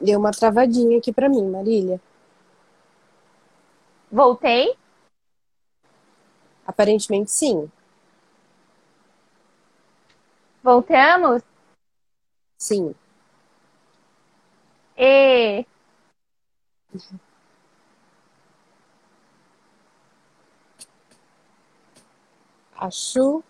Deu 0.00 0.18
uma 0.18 0.32
travadinha 0.32 0.98
aqui 0.98 1.12
para 1.12 1.28
mim, 1.28 1.48
Marília. 1.48 2.00
Voltei? 4.10 4.76
Aparentemente 6.66 7.30
sim. 7.30 7.70
Voltamos? 10.64 11.42
Sim. 12.56 12.94
E... 14.96 15.66
Acho. 22.76 23.44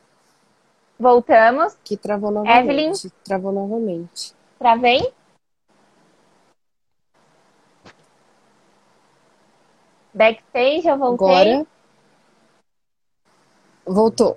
Voltamos. 0.99 1.77
Que 1.85 1.97
travou 1.97 2.33
novamente. 2.33 2.65
Evelyn. 2.65 2.93
Travou 3.23 3.53
novamente. 3.53 4.35
Travei? 4.59 5.15
Backstage, 10.13 10.89
eu 10.89 10.99
voltei. 10.99 11.29
Agora. 11.29 11.67
Voltou. 13.87 14.37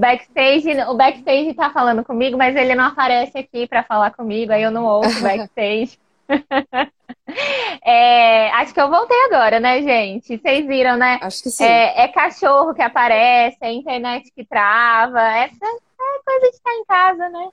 Backstage, 0.00 0.80
o 0.88 0.94
backstage 0.94 1.52
tá 1.52 1.68
falando 1.70 2.02
comigo, 2.02 2.38
mas 2.38 2.56
ele 2.56 2.74
não 2.74 2.86
aparece 2.86 3.36
aqui 3.36 3.66
para 3.66 3.82
falar 3.82 4.10
comigo, 4.12 4.50
aí 4.50 4.62
eu 4.62 4.70
não 4.70 4.86
ouço 4.86 5.18
o 5.18 5.22
backstage. 5.22 5.98
é, 7.84 8.50
acho 8.52 8.72
que 8.72 8.80
eu 8.80 8.88
voltei 8.88 9.16
agora, 9.26 9.60
né, 9.60 9.82
gente? 9.82 10.38
Vocês 10.38 10.66
viram, 10.66 10.96
né? 10.96 11.18
Acho 11.20 11.42
que 11.42 11.50
sim. 11.50 11.64
É, 11.64 12.04
é, 12.04 12.08
cachorro 12.08 12.72
que 12.72 12.80
aparece, 12.80 13.58
é 13.60 13.72
internet 13.72 14.32
que 14.34 14.42
trava. 14.42 15.20
Essa 15.20 15.66
é 15.66 16.22
coisa 16.24 16.50
de 16.50 16.56
estar 16.56 16.72
em 16.72 16.84
casa, 16.86 17.28
né? 17.28 17.48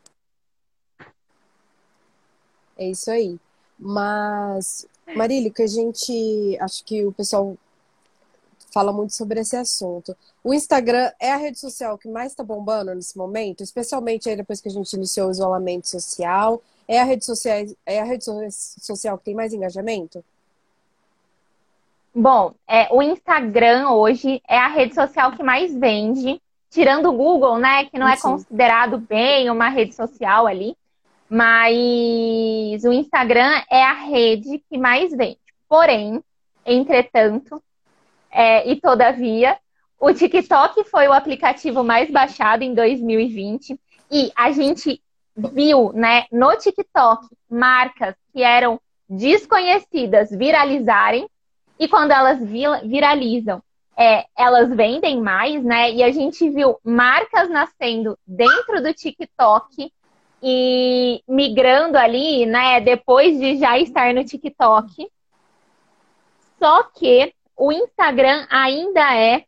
É 2.78 2.90
isso 2.90 3.12
aí. 3.12 3.38
Mas, 3.78 4.88
Marília, 5.16 5.52
que 5.52 5.64
a 5.64 5.68
gente. 5.68 6.58
Acho 6.62 6.86
que 6.86 7.06
o 7.06 7.12
pessoal 7.12 7.58
fala 8.78 8.94
muito 8.94 9.16
sobre 9.16 9.40
esse 9.40 9.56
assunto. 9.56 10.16
O 10.44 10.54
Instagram 10.54 11.12
é 11.20 11.32
a 11.32 11.38
rede 11.38 11.58
social 11.58 11.98
que 11.98 12.08
mais 12.08 12.32
está 12.32 12.44
bombando 12.44 12.94
nesse 12.94 13.18
momento, 13.18 13.64
especialmente 13.64 14.30
aí 14.30 14.36
depois 14.36 14.62
que 14.62 14.70
a 14.70 14.72
gente 14.72 14.94
iniciou 14.94 15.30
o 15.30 15.32
isolamento 15.32 15.88
social. 15.90 16.62
É 16.88 17.02
a 17.02 17.04
rede 17.04 17.26
social, 17.26 17.66
é 17.88 18.00
a 18.00 18.04
rede 18.04 18.24
social 18.52 19.18
que 19.18 19.26
tem 19.26 19.34
mais 19.34 19.52
engajamento? 19.52 20.24
Bom, 22.14 22.54
é, 22.68 22.88
o 22.94 23.02
Instagram 23.02 23.90
hoje 23.90 24.44
é 24.48 24.60
a 24.60 24.68
rede 24.68 24.94
social 24.94 25.32
que 25.32 25.42
mais 25.42 25.74
vende, 25.74 26.40
tirando 26.70 27.10
o 27.10 27.14
Google, 27.14 27.58
né, 27.58 27.86
que 27.86 27.98
não 27.98 28.08
é 28.08 28.16
Sim. 28.16 28.22
considerado 28.22 29.00
bem 29.00 29.50
uma 29.50 29.70
rede 29.70 29.96
social 29.96 30.46
ali, 30.46 30.78
mas 31.28 32.84
o 32.86 32.94
Instagram 32.94 33.60
é 33.72 33.84
a 33.84 33.94
rede 33.94 34.64
que 34.70 34.78
mais 34.78 35.10
vende. 35.10 35.40
Porém, 35.68 36.24
entretanto, 36.64 37.60
é, 38.38 38.70
e 38.70 38.80
todavia, 38.80 39.58
o 40.00 40.14
TikTok 40.14 40.84
foi 40.84 41.08
o 41.08 41.14
aplicativo 41.14 41.84
mais 41.84 42.12
baixado 42.12 42.62
em 42.62 42.72
2020 42.72 43.80
e 44.12 44.32
a 44.36 44.52
gente 44.52 45.02
viu, 45.36 45.92
né, 45.92 46.26
no 46.32 46.56
TikTok 46.56 47.26
marcas 47.50 48.14
que 48.32 48.44
eram 48.44 48.80
desconhecidas 49.10 50.30
viralizarem 50.30 51.28
e 51.80 51.88
quando 51.88 52.12
elas 52.12 52.40
viralizam, 52.84 53.60
é, 53.98 54.26
elas 54.38 54.70
vendem 54.70 55.20
mais, 55.20 55.64
né? 55.64 55.92
E 55.92 56.04
a 56.04 56.12
gente 56.12 56.48
viu 56.52 56.78
marcas 56.84 57.50
nascendo 57.50 58.18
dentro 58.26 58.84
do 58.84 58.94
TikTok 58.94 59.92
e 60.44 61.24
migrando 61.28 61.98
ali, 61.98 62.46
né? 62.46 62.82
Depois 62.82 63.40
de 63.40 63.58
já 63.58 63.80
estar 63.80 64.14
no 64.14 64.24
TikTok. 64.24 65.10
Só 66.60 66.84
que 66.84 67.34
o 67.58 67.72
Instagram 67.72 68.46
ainda 68.50 69.16
é 69.16 69.44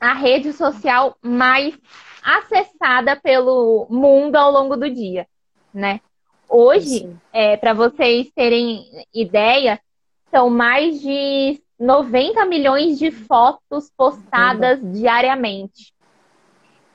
a 0.00 0.14
rede 0.14 0.52
social 0.52 1.16
mais 1.20 1.76
acessada 2.22 3.16
pelo 3.16 3.86
mundo 3.90 4.36
ao 4.36 4.50
longo 4.50 4.76
do 4.76 4.88
dia, 4.88 5.26
né? 5.74 6.00
Hoje, 6.48 7.10
é, 7.32 7.56
para 7.56 7.74
vocês 7.74 8.30
terem 8.32 8.86
ideia, 9.12 9.80
são 10.30 10.48
mais 10.48 11.00
de 11.00 11.60
90 11.78 12.44
milhões 12.46 12.98
de 12.98 13.10
fotos 13.10 13.90
postadas 13.96 14.80
uhum. 14.80 14.92
diariamente. 14.92 15.92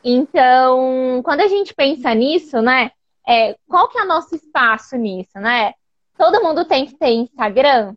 Então, 0.04 1.22
quando 1.24 1.42
a 1.42 1.48
gente 1.48 1.74
pensa 1.74 2.14
nisso, 2.16 2.62
né? 2.62 2.92
É, 3.28 3.56
qual 3.68 3.88
que 3.90 4.00
é 4.00 4.04
o 4.04 4.08
nosso 4.08 4.36
espaço 4.36 4.96
nisso, 4.96 5.38
né? 5.38 5.74
Todo 6.18 6.42
mundo 6.42 6.66
tem 6.66 6.86
que 6.86 6.96
ter 6.96 7.10
Instagram? 7.10 7.94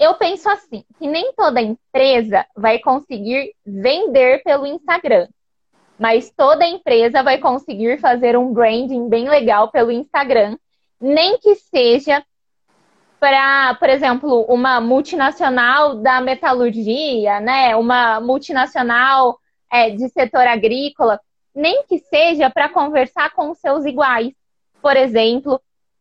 Eu 0.00 0.14
penso 0.14 0.48
assim, 0.48 0.82
que 0.98 1.06
nem 1.06 1.34
toda 1.34 1.60
empresa 1.60 2.46
vai 2.56 2.78
conseguir 2.78 3.54
vender 3.66 4.42
pelo 4.42 4.66
Instagram, 4.66 5.28
mas 5.98 6.32
toda 6.34 6.66
empresa 6.66 7.22
vai 7.22 7.36
conseguir 7.36 8.00
fazer 8.00 8.34
um 8.34 8.50
branding 8.50 9.10
bem 9.10 9.28
legal 9.28 9.70
pelo 9.70 9.92
Instagram, 9.92 10.56
nem 10.98 11.36
que 11.36 11.54
seja 11.54 12.24
para, 13.20 13.74
por 13.74 13.90
exemplo, 13.90 14.46
uma 14.48 14.80
multinacional 14.80 15.96
da 15.96 16.18
metalurgia, 16.22 17.38
né? 17.38 17.76
Uma 17.76 18.20
multinacional 18.20 19.38
é, 19.70 19.90
de 19.90 20.08
setor 20.08 20.46
agrícola, 20.46 21.20
nem 21.54 21.84
que 21.84 21.98
seja 21.98 22.48
para 22.48 22.70
conversar 22.70 23.34
com 23.34 23.52
seus 23.52 23.84
iguais. 23.84 24.32
Por 24.80 24.96
exemplo, 24.96 25.60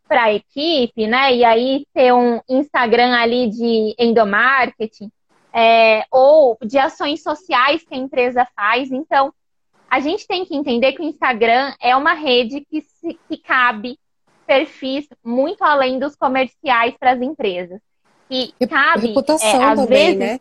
para 0.10 0.24
a 0.24 0.34
equipe, 0.34 1.06
né? 1.06 1.36
E 1.36 1.46
aí 1.46 1.86
ter 1.94 2.12
um 2.12 2.42
Instagram 2.50 3.16
ali 3.16 3.48
de 3.48 3.96
endomarketing, 4.00 5.12
é, 5.54 6.04
ou 6.12 6.58
de 6.64 6.80
ações 6.80 7.22
sociais 7.22 7.84
que 7.84 7.94
a 7.94 7.98
empresa 7.98 8.48
faz. 8.56 8.92
Então, 8.92 9.32
a 9.88 10.00
gente 10.00 10.28
tem 10.28 10.44
que 10.44 10.56
entender 10.56 10.94
que 10.94 11.02
o 11.02 11.06
Instagram 11.06 11.74
é 11.80 11.96
uma 11.96 12.14
rede 12.14 12.66
que, 12.70 12.82
se, 12.82 13.20
que 13.28 13.38
cabe 13.38 14.00
perfis 14.48 15.08
muito 15.24 15.64
além 15.64 16.00
dos 16.00 16.16
comerciais 16.16 16.96
para 17.00 17.12
as 17.12 17.22
empresas. 17.22 17.80
E 18.32 18.54
cabe, 18.68 19.08
Reputação 19.08 19.62
é, 19.62 19.66
às 19.66 19.80
também, 19.80 20.18
vezes, 20.18 20.20
né? 20.20 20.40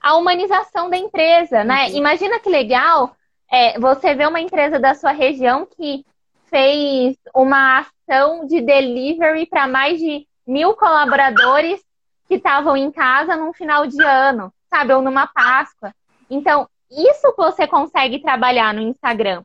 a 0.00 0.16
humanização 0.16 0.88
da 0.88 0.96
empresa, 0.96 1.64
né? 1.64 1.88
Uhum. 1.88 1.96
Imagina 1.96 2.38
que 2.38 2.48
legal 2.48 3.16
é, 3.50 3.78
você 3.78 4.14
ver 4.14 4.28
uma 4.28 4.40
empresa 4.40 4.78
da 4.78 4.94
sua 4.94 5.10
região 5.10 5.66
que 5.66 6.04
fez 6.50 7.16
uma 7.34 7.80
ação 7.80 8.46
de 8.46 8.60
delivery 8.60 9.46
para 9.46 9.66
mais 9.66 9.98
de 9.98 10.26
mil 10.46 10.74
colaboradores 10.74 11.80
que 12.28 12.34
estavam 12.34 12.76
em 12.76 12.90
casa 12.90 13.36
num 13.36 13.52
final 13.52 13.86
de 13.86 14.02
ano, 14.02 14.52
sabe? 14.68 14.92
Ou 14.92 15.00
numa 15.00 15.26
Páscoa. 15.26 15.94
Então, 16.28 16.68
isso 16.90 17.32
você 17.36 17.66
consegue 17.66 18.18
trabalhar 18.20 18.74
no 18.74 18.82
Instagram. 18.82 19.42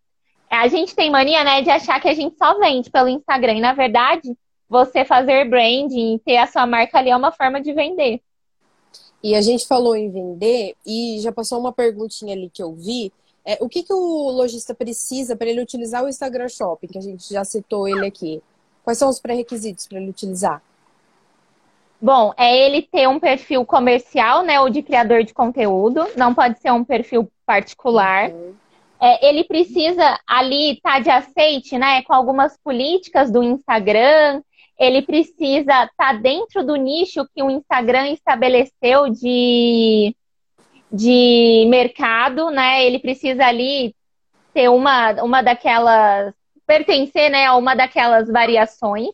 A 0.49 0.67
gente 0.67 0.95
tem 0.95 1.09
mania, 1.09 1.43
né, 1.43 1.61
de 1.61 1.69
achar 1.69 1.99
que 1.99 2.07
a 2.07 2.13
gente 2.13 2.37
só 2.37 2.57
vende 2.59 2.89
pelo 2.89 3.07
Instagram. 3.07 3.53
E, 3.53 3.61
na 3.61 3.73
verdade, 3.73 4.35
você 4.67 5.05
fazer 5.05 5.49
branding, 5.49 6.19
ter 6.19 6.37
a 6.37 6.47
sua 6.47 6.65
marca 6.65 6.97
ali 6.97 7.09
é 7.09 7.15
uma 7.15 7.31
forma 7.31 7.61
de 7.61 7.73
vender. 7.73 8.21
E 9.23 9.33
a 9.33 9.41
gente 9.41 9.67
falou 9.67 9.95
em 9.95 10.11
vender 10.11 10.75
e 10.85 11.19
já 11.19 11.31
passou 11.31 11.59
uma 11.59 11.73
perguntinha 11.73 12.35
ali 12.35 12.49
que 12.49 12.61
eu 12.61 12.73
vi 12.75 13.11
é, 13.45 13.57
o 13.61 13.69
que, 13.69 13.83
que 13.83 13.93
o 13.93 14.31
lojista 14.31 14.73
precisa 14.73 15.35
para 15.35 15.47
ele 15.47 15.61
utilizar 15.61 16.03
o 16.03 16.09
Instagram 16.09 16.49
Shopping, 16.49 16.87
que 16.87 16.97
a 16.97 17.01
gente 17.01 17.31
já 17.31 17.45
citou 17.45 17.87
ele 17.87 18.07
aqui? 18.07 18.41
Quais 18.83 18.97
são 18.97 19.07
os 19.07 19.19
pré-requisitos 19.19 19.87
para 19.87 19.99
ele 19.99 20.09
utilizar? 20.09 20.61
Bom, 22.01 22.33
é 22.37 22.57
ele 22.57 22.81
ter 22.81 23.07
um 23.07 23.19
perfil 23.19 23.65
comercial, 23.65 24.43
né, 24.43 24.59
ou 24.59 24.69
de 24.69 24.81
criador 24.81 25.23
de 25.23 25.33
conteúdo, 25.33 26.05
não 26.17 26.33
pode 26.33 26.59
ser 26.59 26.71
um 26.71 26.83
perfil 26.83 27.31
particular. 27.45 28.29
Uhum. 28.29 28.53
É, 29.01 29.27
ele 29.27 29.43
precisa 29.43 30.19
ali 30.25 30.73
estar 30.73 30.93
tá 30.93 30.99
de 30.99 31.09
aceite, 31.09 31.77
né, 31.77 32.01
com 32.03 32.13
algumas 32.13 32.57
políticas 32.63 33.31
do 33.31 33.43
Instagram. 33.43 34.41
Ele 34.77 35.01
precisa 35.03 35.83
estar 35.83 35.91
tá 35.95 36.13
dentro 36.13 36.65
do 36.65 36.75
nicho 36.75 37.27
que 37.33 37.43
o 37.43 37.49
Instagram 37.49 38.09
estabeleceu 38.09 39.09
de 39.09 40.15
de 40.95 41.65
mercado, 41.67 42.49
né? 42.49 42.85
Ele 42.85 42.99
precisa 42.99 43.45
ali 43.45 43.93
ter 44.53 44.69
uma, 44.69 45.11
uma 45.23 45.41
daquelas 45.41 46.33
pertencer, 46.65 47.29
né, 47.29 47.45
a 47.45 47.55
uma 47.55 47.75
daquelas 47.75 48.27
variações. 48.27 49.09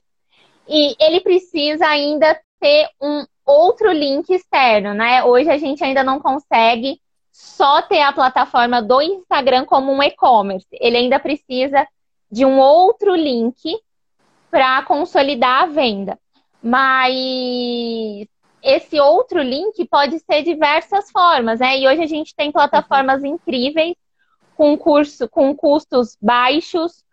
E 0.67 0.95
ele 0.99 1.19
precisa 1.19 1.85
ainda 1.85 2.39
ter 2.59 2.87
um 3.01 3.25
outro 3.45 3.91
link 3.91 4.29
externo, 4.29 4.93
né? 4.93 5.23
Hoje 5.23 5.49
a 5.49 5.57
gente 5.57 5.83
ainda 5.83 6.03
não 6.03 6.19
consegue 6.19 7.01
só 7.31 7.81
ter 7.81 8.01
a 8.01 8.13
plataforma 8.13 8.81
do 8.81 9.01
Instagram 9.01 9.65
como 9.65 9.91
um 9.91 10.01
e-commerce. 10.03 10.67
Ele 10.71 10.97
ainda 10.97 11.19
precisa 11.19 11.85
de 12.31 12.45
um 12.45 12.59
outro 12.59 13.15
link 13.15 13.77
para 14.49 14.83
consolidar 14.83 15.63
a 15.63 15.65
venda. 15.65 16.17
Mas 16.61 18.27
esse 18.63 18.99
outro 18.99 19.41
link 19.41 19.85
pode 19.87 20.19
ser 20.19 20.43
diversas 20.43 21.09
formas, 21.11 21.59
né? 21.59 21.79
E 21.79 21.87
hoje 21.87 22.01
a 22.01 22.07
gente 22.07 22.35
tem 22.35 22.51
plataformas 22.51 23.23
incríveis 23.23 23.95
com 24.55 24.77
curso, 24.77 25.27
com 25.27 25.55
custos 25.55 26.17
baixos 26.21 27.03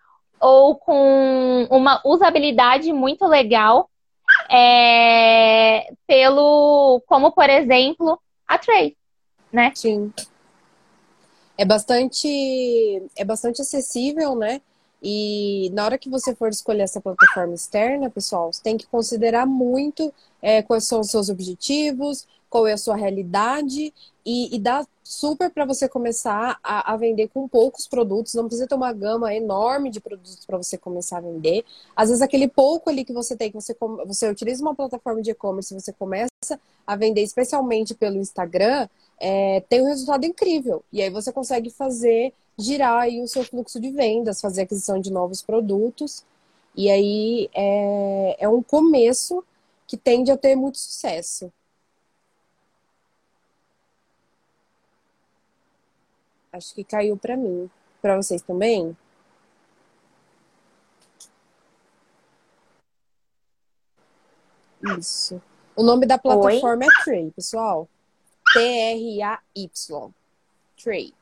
ou 0.40 0.76
com 0.76 1.66
uma 1.70 2.00
usabilidade 2.04 2.92
muito 2.92 3.26
legal, 3.26 3.90
é, 4.50 5.90
pelo, 6.06 7.02
como 7.06 7.32
por 7.32 7.48
exemplo, 7.48 8.20
a 8.46 8.58
Trace, 8.58 8.96
né? 9.52 9.72
Sim. 9.74 10.12
É 11.56 11.64
bastante, 11.64 13.02
é 13.16 13.24
bastante 13.24 13.62
acessível, 13.62 14.36
né? 14.36 14.60
E 15.02 15.70
na 15.72 15.84
hora 15.84 15.98
que 15.98 16.08
você 16.08 16.34
for 16.34 16.48
escolher 16.48 16.82
essa 16.82 17.00
plataforma 17.00 17.54
externa, 17.54 18.10
pessoal, 18.10 18.52
você 18.52 18.62
tem 18.62 18.76
que 18.76 18.86
considerar 18.86 19.46
muito 19.46 20.12
é, 20.42 20.62
quais 20.62 20.84
são 20.84 21.00
os 21.00 21.10
seus 21.10 21.28
objetivos, 21.28 22.26
qual 22.48 22.66
é 22.66 22.72
a 22.72 22.78
sua 22.78 22.96
realidade 22.96 23.92
e, 24.24 24.54
e 24.54 24.58
dá 24.58 24.86
super 25.02 25.50
para 25.50 25.64
você 25.64 25.88
começar 25.88 26.58
a, 26.62 26.92
a, 26.92 26.96
vender 26.96 27.28
com 27.28 27.48
poucos 27.48 27.86
produtos. 27.86 28.34
Não 28.34 28.44
precisa 28.44 28.66
ter 28.66 28.74
uma 28.74 28.92
gama 28.92 29.34
enorme 29.34 29.90
de 29.90 30.00
produtos 30.00 30.44
para 30.44 30.58
você 30.58 30.76
começar 30.76 31.18
a 31.18 31.20
vender. 31.22 31.64
Às 31.96 32.10
vezes 32.10 32.20
aquele 32.22 32.46
pouco 32.46 32.90
ali 32.90 33.04
que 33.04 33.12
você 33.12 33.34
tem, 33.34 33.50
que 33.50 33.54
você, 33.54 33.74
você 34.06 34.28
utiliza 34.28 34.62
uma 34.62 34.74
plataforma 34.74 35.22
de 35.22 35.30
e-commerce, 35.30 35.72
você 35.72 35.94
começa 35.94 36.60
a 36.86 36.94
vender 36.94 37.22
especialmente 37.22 37.94
pelo 37.94 38.18
Instagram, 38.18 38.86
é, 39.18 39.62
tem 39.68 39.80
um 39.80 39.86
resultado 39.86 40.26
incrível. 40.26 40.84
E 40.92 41.00
aí 41.00 41.08
você 41.08 41.32
consegue 41.32 41.70
fazer 41.70 42.34
girar 42.58 43.00
aí 43.00 43.22
o 43.22 43.28
seu 43.28 43.44
fluxo 43.44 43.80
de 43.80 43.90
vendas, 43.90 44.40
fazer 44.40 44.62
aquisição 44.62 45.00
de 45.00 45.10
novos 45.10 45.40
produtos. 45.40 46.22
E 46.76 46.90
aí 46.90 47.48
é, 47.54 48.36
é 48.40 48.48
um 48.48 48.62
começo 48.62 49.42
que 49.88 49.96
tende 49.96 50.30
a 50.30 50.36
ter 50.36 50.54
muito 50.54 50.78
sucesso. 50.78 51.50
Acho 56.52 56.74
que 56.74 56.84
caiu 56.84 57.16
para 57.16 57.36
mim. 57.36 57.70
Para 58.02 58.16
vocês 58.16 58.42
também? 58.42 58.96
Isso. 64.98 65.40
O 65.74 65.82
nome 65.82 66.06
da 66.06 66.18
plataforma 66.18 66.84
Oi? 66.84 66.90
é 66.90 67.04
Tray, 67.04 67.30
pessoal. 67.30 67.88
T-R-A-Y. 68.52 70.10
Tray. 70.76 71.14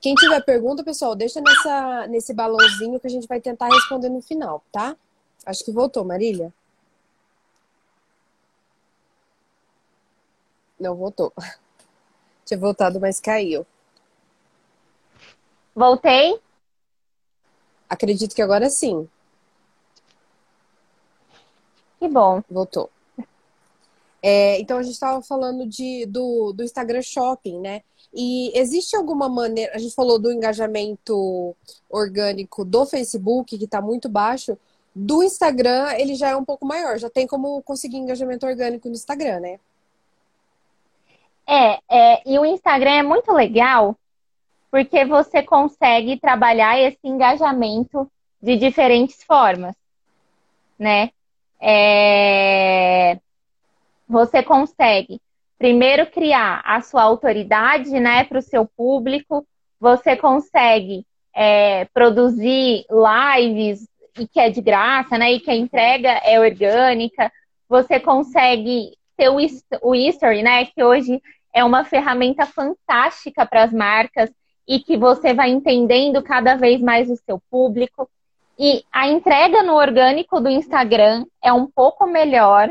Quem 0.00 0.14
tiver 0.14 0.44
pergunta, 0.44 0.84
pessoal, 0.84 1.14
deixa 1.14 1.40
nessa, 1.40 2.06
nesse 2.08 2.34
balãozinho 2.34 3.00
que 3.00 3.06
a 3.06 3.10
gente 3.10 3.26
vai 3.26 3.40
tentar 3.40 3.68
responder 3.68 4.08
no 4.08 4.20
final, 4.20 4.62
tá? 4.72 4.96
Acho 5.44 5.64
que 5.64 5.72
voltou, 5.72 6.04
Marília. 6.04 6.52
Não 10.78 10.94
voltou. 10.94 11.32
Tinha 12.44 12.58
voltado, 12.58 13.00
mas 13.00 13.20
caiu. 13.20 13.66
Voltei? 15.74 16.40
Acredito 17.88 18.34
que 18.34 18.42
agora 18.42 18.70
sim. 18.70 19.08
Que 21.98 22.08
bom. 22.08 22.42
Voltou. 22.50 22.90
É, 24.22 24.58
então 24.58 24.78
a 24.78 24.82
gente 24.82 24.94
estava 24.94 25.22
falando 25.22 25.66
de, 25.66 26.04
do, 26.06 26.52
do 26.52 26.64
Instagram 26.64 27.02
Shopping, 27.02 27.60
né? 27.60 27.82
E 28.12 28.50
existe 28.58 28.96
alguma 28.96 29.28
maneira, 29.28 29.74
a 29.74 29.78
gente 29.78 29.94
falou 29.94 30.18
do 30.18 30.32
engajamento 30.32 31.54
orgânico 31.88 32.64
do 32.64 32.86
Facebook, 32.86 33.56
que 33.56 33.64
está 33.64 33.80
muito 33.80 34.08
baixo, 34.08 34.58
do 34.94 35.22
Instagram 35.22 35.92
ele 35.98 36.14
já 36.14 36.30
é 36.30 36.36
um 36.36 36.44
pouco 36.44 36.64
maior, 36.64 36.98
já 36.98 37.10
tem 37.10 37.26
como 37.26 37.62
conseguir 37.62 37.98
engajamento 37.98 38.46
orgânico 38.46 38.88
no 38.88 38.94
Instagram, 38.94 39.40
né? 39.40 39.60
É, 41.46 41.78
é, 41.88 42.22
e 42.26 42.38
o 42.38 42.44
Instagram 42.44 42.90
é 42.90 43.02
muito 43.02 43.32
legal 43.32 43.96
porque 44.70 45.04
você 45.04 45.42
consegue 45.42 46.18
trabalhar 46.18 46.78
esse 46.78 46.98
engajamento 47.04 48.10
de 48.42 48.56
diferentes 48.56 49.22
formas, 49.22 49.74
né? 50.78 51.10
É, 51.60 53.18
você 54.08 54.42
consegue 54.42 55.20
primeiro 55.58 56.06
criar 56.06 56.60
a 56.64 56.80
sua 56.82 57.02
autoridade, 57.02 57.98
né, 57.98 58.24
para 58.24 58.38
o 58.38 58.42
seu 58.42 58.66
público. 58.66 59.46
Você 59.80 60.16
consegue 60.16 61.06
é, 61.34 61.86
produzir 61.86 62.84
lives 62.90 63.88
e 64.18 64.26
que 64.26 64.40
é 64.40 64.50
de 64.50 64.60
graça, 64.60 65.16
né, 65.16 65.32
e 65.32 65.40
que 65.40 65.50
a 65.50 65.56
entrega 65.56 66.10
é 66.24 66.38
orgânica. 66.38 67.32
Você 67.68 67.98
consegue 67.98 68.96
ter 69.16 69.30
o, 69.30 69.38
o 69.82 69.94
history, 69.94 70.42
né, 70.42 70.66
que 70.66 70.82
hoje 70.84 71.20
é 71.56 71.64
uma 71.64 71.84
ferramenta 71.86 72.44
fantástica 72.44 73.46
para 73.46 73.62
as 73.62 73.72
marcas 73.72 74.30
e 74.68 74.78
que 74.78 74.94
você 74.94 75.32
vai 75.32 75.48
entendendo 75.48 76.22
cada 76.22 76.54
vez 76.54 76.82
mais 76.82 77.08
o 77.08 77.16
seu 77.16 77.40
público. 77.50 78.10
E 78.58 78.84
a 78.92 79.08
entrega 79.08 79.62
no 79.62 79.72
orgânico 79.72 80.38
do 80.38 80.50
Instagram 80.50 81.24
é 81.42 81.50
um 81.54 81.66
pouco 81.66 82.06
melhor, 82.06 82.70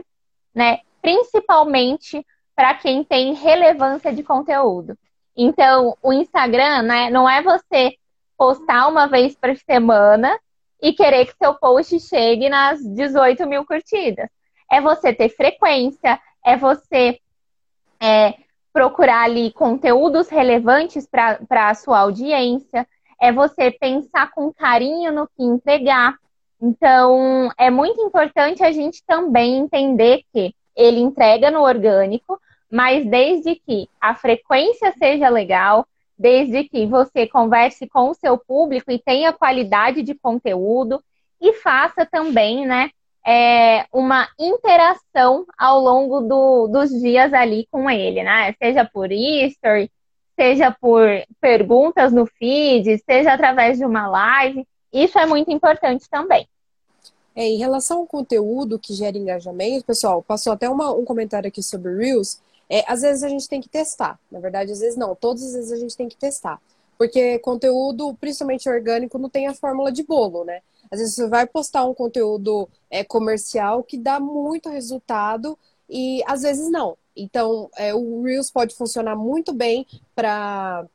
né? 0.54 0.82
Principalmente 1.02 2.24
para 2.56 2.76
quem 2.76 3.04
tem 3.04 3.34
relevância 3.34 4.14
de 4.14 4.22
conteúdo. 4.22 4.96
Então, 5.36 5.98
o 6.00 6.14
Instagram, 6.14 6.84
né, 6.84 7.10
não 7.10 7.28
é 7.28 7.42
você 7.42 7.96
postar 8.38 8.88
uma 8.88 9.08
vez 9.08 9.36
por 9.36 9.56
semana 9.58 10.40
e 10.80 10.94
querer 10.94 11.26
que 11.26 11.34
seu 11.42 11.56
post 11.56 12.00
chegue 12.02 12.50
nas 12.50 12.80
18 12.84 13.48
mil 13.48 13.66
curtidas. 13.66 14.30
É 14.72 14.80
você 14.80 15.12
ter 15.12 15.30
frequência, 15.30 16.20
é 16.46 16.56
você 16.56 17.20
é, 18.00 18.45
procurar 18.76 19.24
ali 19.24 19.54
conteúdos 19.54 20.28
relevantes 20.28 21.08
para 21.08 21.70
a 21.70 21.74
sua 21.74 22.00
audiência, 22.00 22.86
é 23.22 23.32
você 23.32 23.72
pensar 23.72 24.32
com 24.32 24.52
carinho 24.52 25.14
no 25.14 25.28
que 25.28 25.44
entregar. 25.44 26.18
Então, 26.62 27.50
é 27.58 27.70
muito 27.70 28.02
importante 28.02 28.62
a 28.66 28.74
gente 28.74 29.02
também 29.08 29.60
entender 29.60 30.24
que 30.34 30.54
ele 30.76 31.00
entrega 31.00 31.50
no 31.50 31.62
orgânico, 31.62 32.38
mas 32.70 33.06
desde 33.06 33.56
que 33.56 33.88
a 34.02 34.14
frequência 34.14 34.94
seja 35.00 35.30
legal, 35.30 35.88
desde 36.20 36.66
que 36.66 36.86
você 36.86 37.26
converse 37.26 37.88
com 37.88 38.10
o 38.10 38.14
seu 38.14 38.38
público 38.38 38.92
e 38.92 39.00
tenha 39.00 39.32
qualidade 39.32 40.04
de 40.04 40.14
conteúdo 40.14 41.02
e 41.40 41.54
faça 41.54 42.06
também, 42.06 42.66
né, 42.66 42.90
é, 43.26 43.86
uma 43.92 44.30
interação 44.40 45.46
ao 45.58 45.80
longo 45.82 46.22
do, 46.22 46.68
dos 46.68 46.92
dias 46.92 47.34
ali 47.34 47.68
com 47.72 47.90
ele, 47.90 48.22
né? 48.22 48.54
Seja 48.62 48.86
por 48.86 49.12
history, 49.12 49.92
seja 50.36 50.70
por 50.72 51.08
perguntas 51.42 52.14
no 52.14 52.26
feed, 52.28 53.02
seja 53.04 53.34
através 53.34 53.80
de 53.80 53.86
uma 53.86 54.08
live. 54.08 54.68
Isso 54.94 55.18
é 55.18 55.26
muito 55.26 55.52
importante 55.52 56.08
também. 56.10 56.48
É, 57.36 57.44
em 57.48 57.58
relação 57.58 58.00
ao 58.00 58.08
conteúdo 58.08 58.80
que 58.80 58.94
gera 58.94 59.18
engajamento, 59.18 59.86
pessoal, 59.86 60.22
passou 60.22 60.54
até 60.54 60.70
uma, 60.70 60.92
um 60.94 61.04
comentário 61.04 61.48
aqui 61.48 61.64
sobre 61.64 61.94
Reels. 61.96 62.40
É, 62.70 62.84
às 62.88 63.02
vezes 63.02 63.24
a 63.24 63.30
gente 63.30 63.48
tem 63.50 63.60
que 63.60 63.68
testar. 63.68 64.20
Na 64.32 64.40
verdade, 64.40 64.72
às 64.72 64.80
vezes 64.80 64.96
não. 64.96 65.16
Todas 65.16 65.44
as 65.44 65.54
vezes 65.54 65.72
a 65.72 65.78
gente 65.78 65.98
tem 65.98 66.08
que 66.08 66.16
testar. 66.16 66.62
Porque 66.98 67.40
conteúdo, 67.40 68.16
principalmente 68.22 68.70
orgânico, 68.70 69.18
não 69.18 69.30
tem 69.30 69.48
a 69.48 69.54
fórmula 69.54 69.92
de 69.92 70.04
bolo, 70.04 70.46
né? 70.46 70.62
Às 70.96 71.00
vezes 71.02 71.16
você 71.16 71.28
vai 71.28 71.46
postar 71.46 71.86
um 71.86 71.94
conteúdo 71.94 72.70
é, 72.90 73.04
comercial 73.04 73.84
que 73.84 73.98
dá 73.98 74.18
muito 74.18 74.70
resultado 74.70 75.60
e 75.90 76.24
às 76.26 76.44
vezes 76.44 76.70
não. 76.72 76.98
Então, 77.14 77.70
é, 77.76 77.94
o 77.94 78.24
Reels 78.24 78.50
pode 78.50 78.74
funcionar 78.74 79.16
muito 79.16 79.54
bem 79.54 79.86
para 80.16 80.86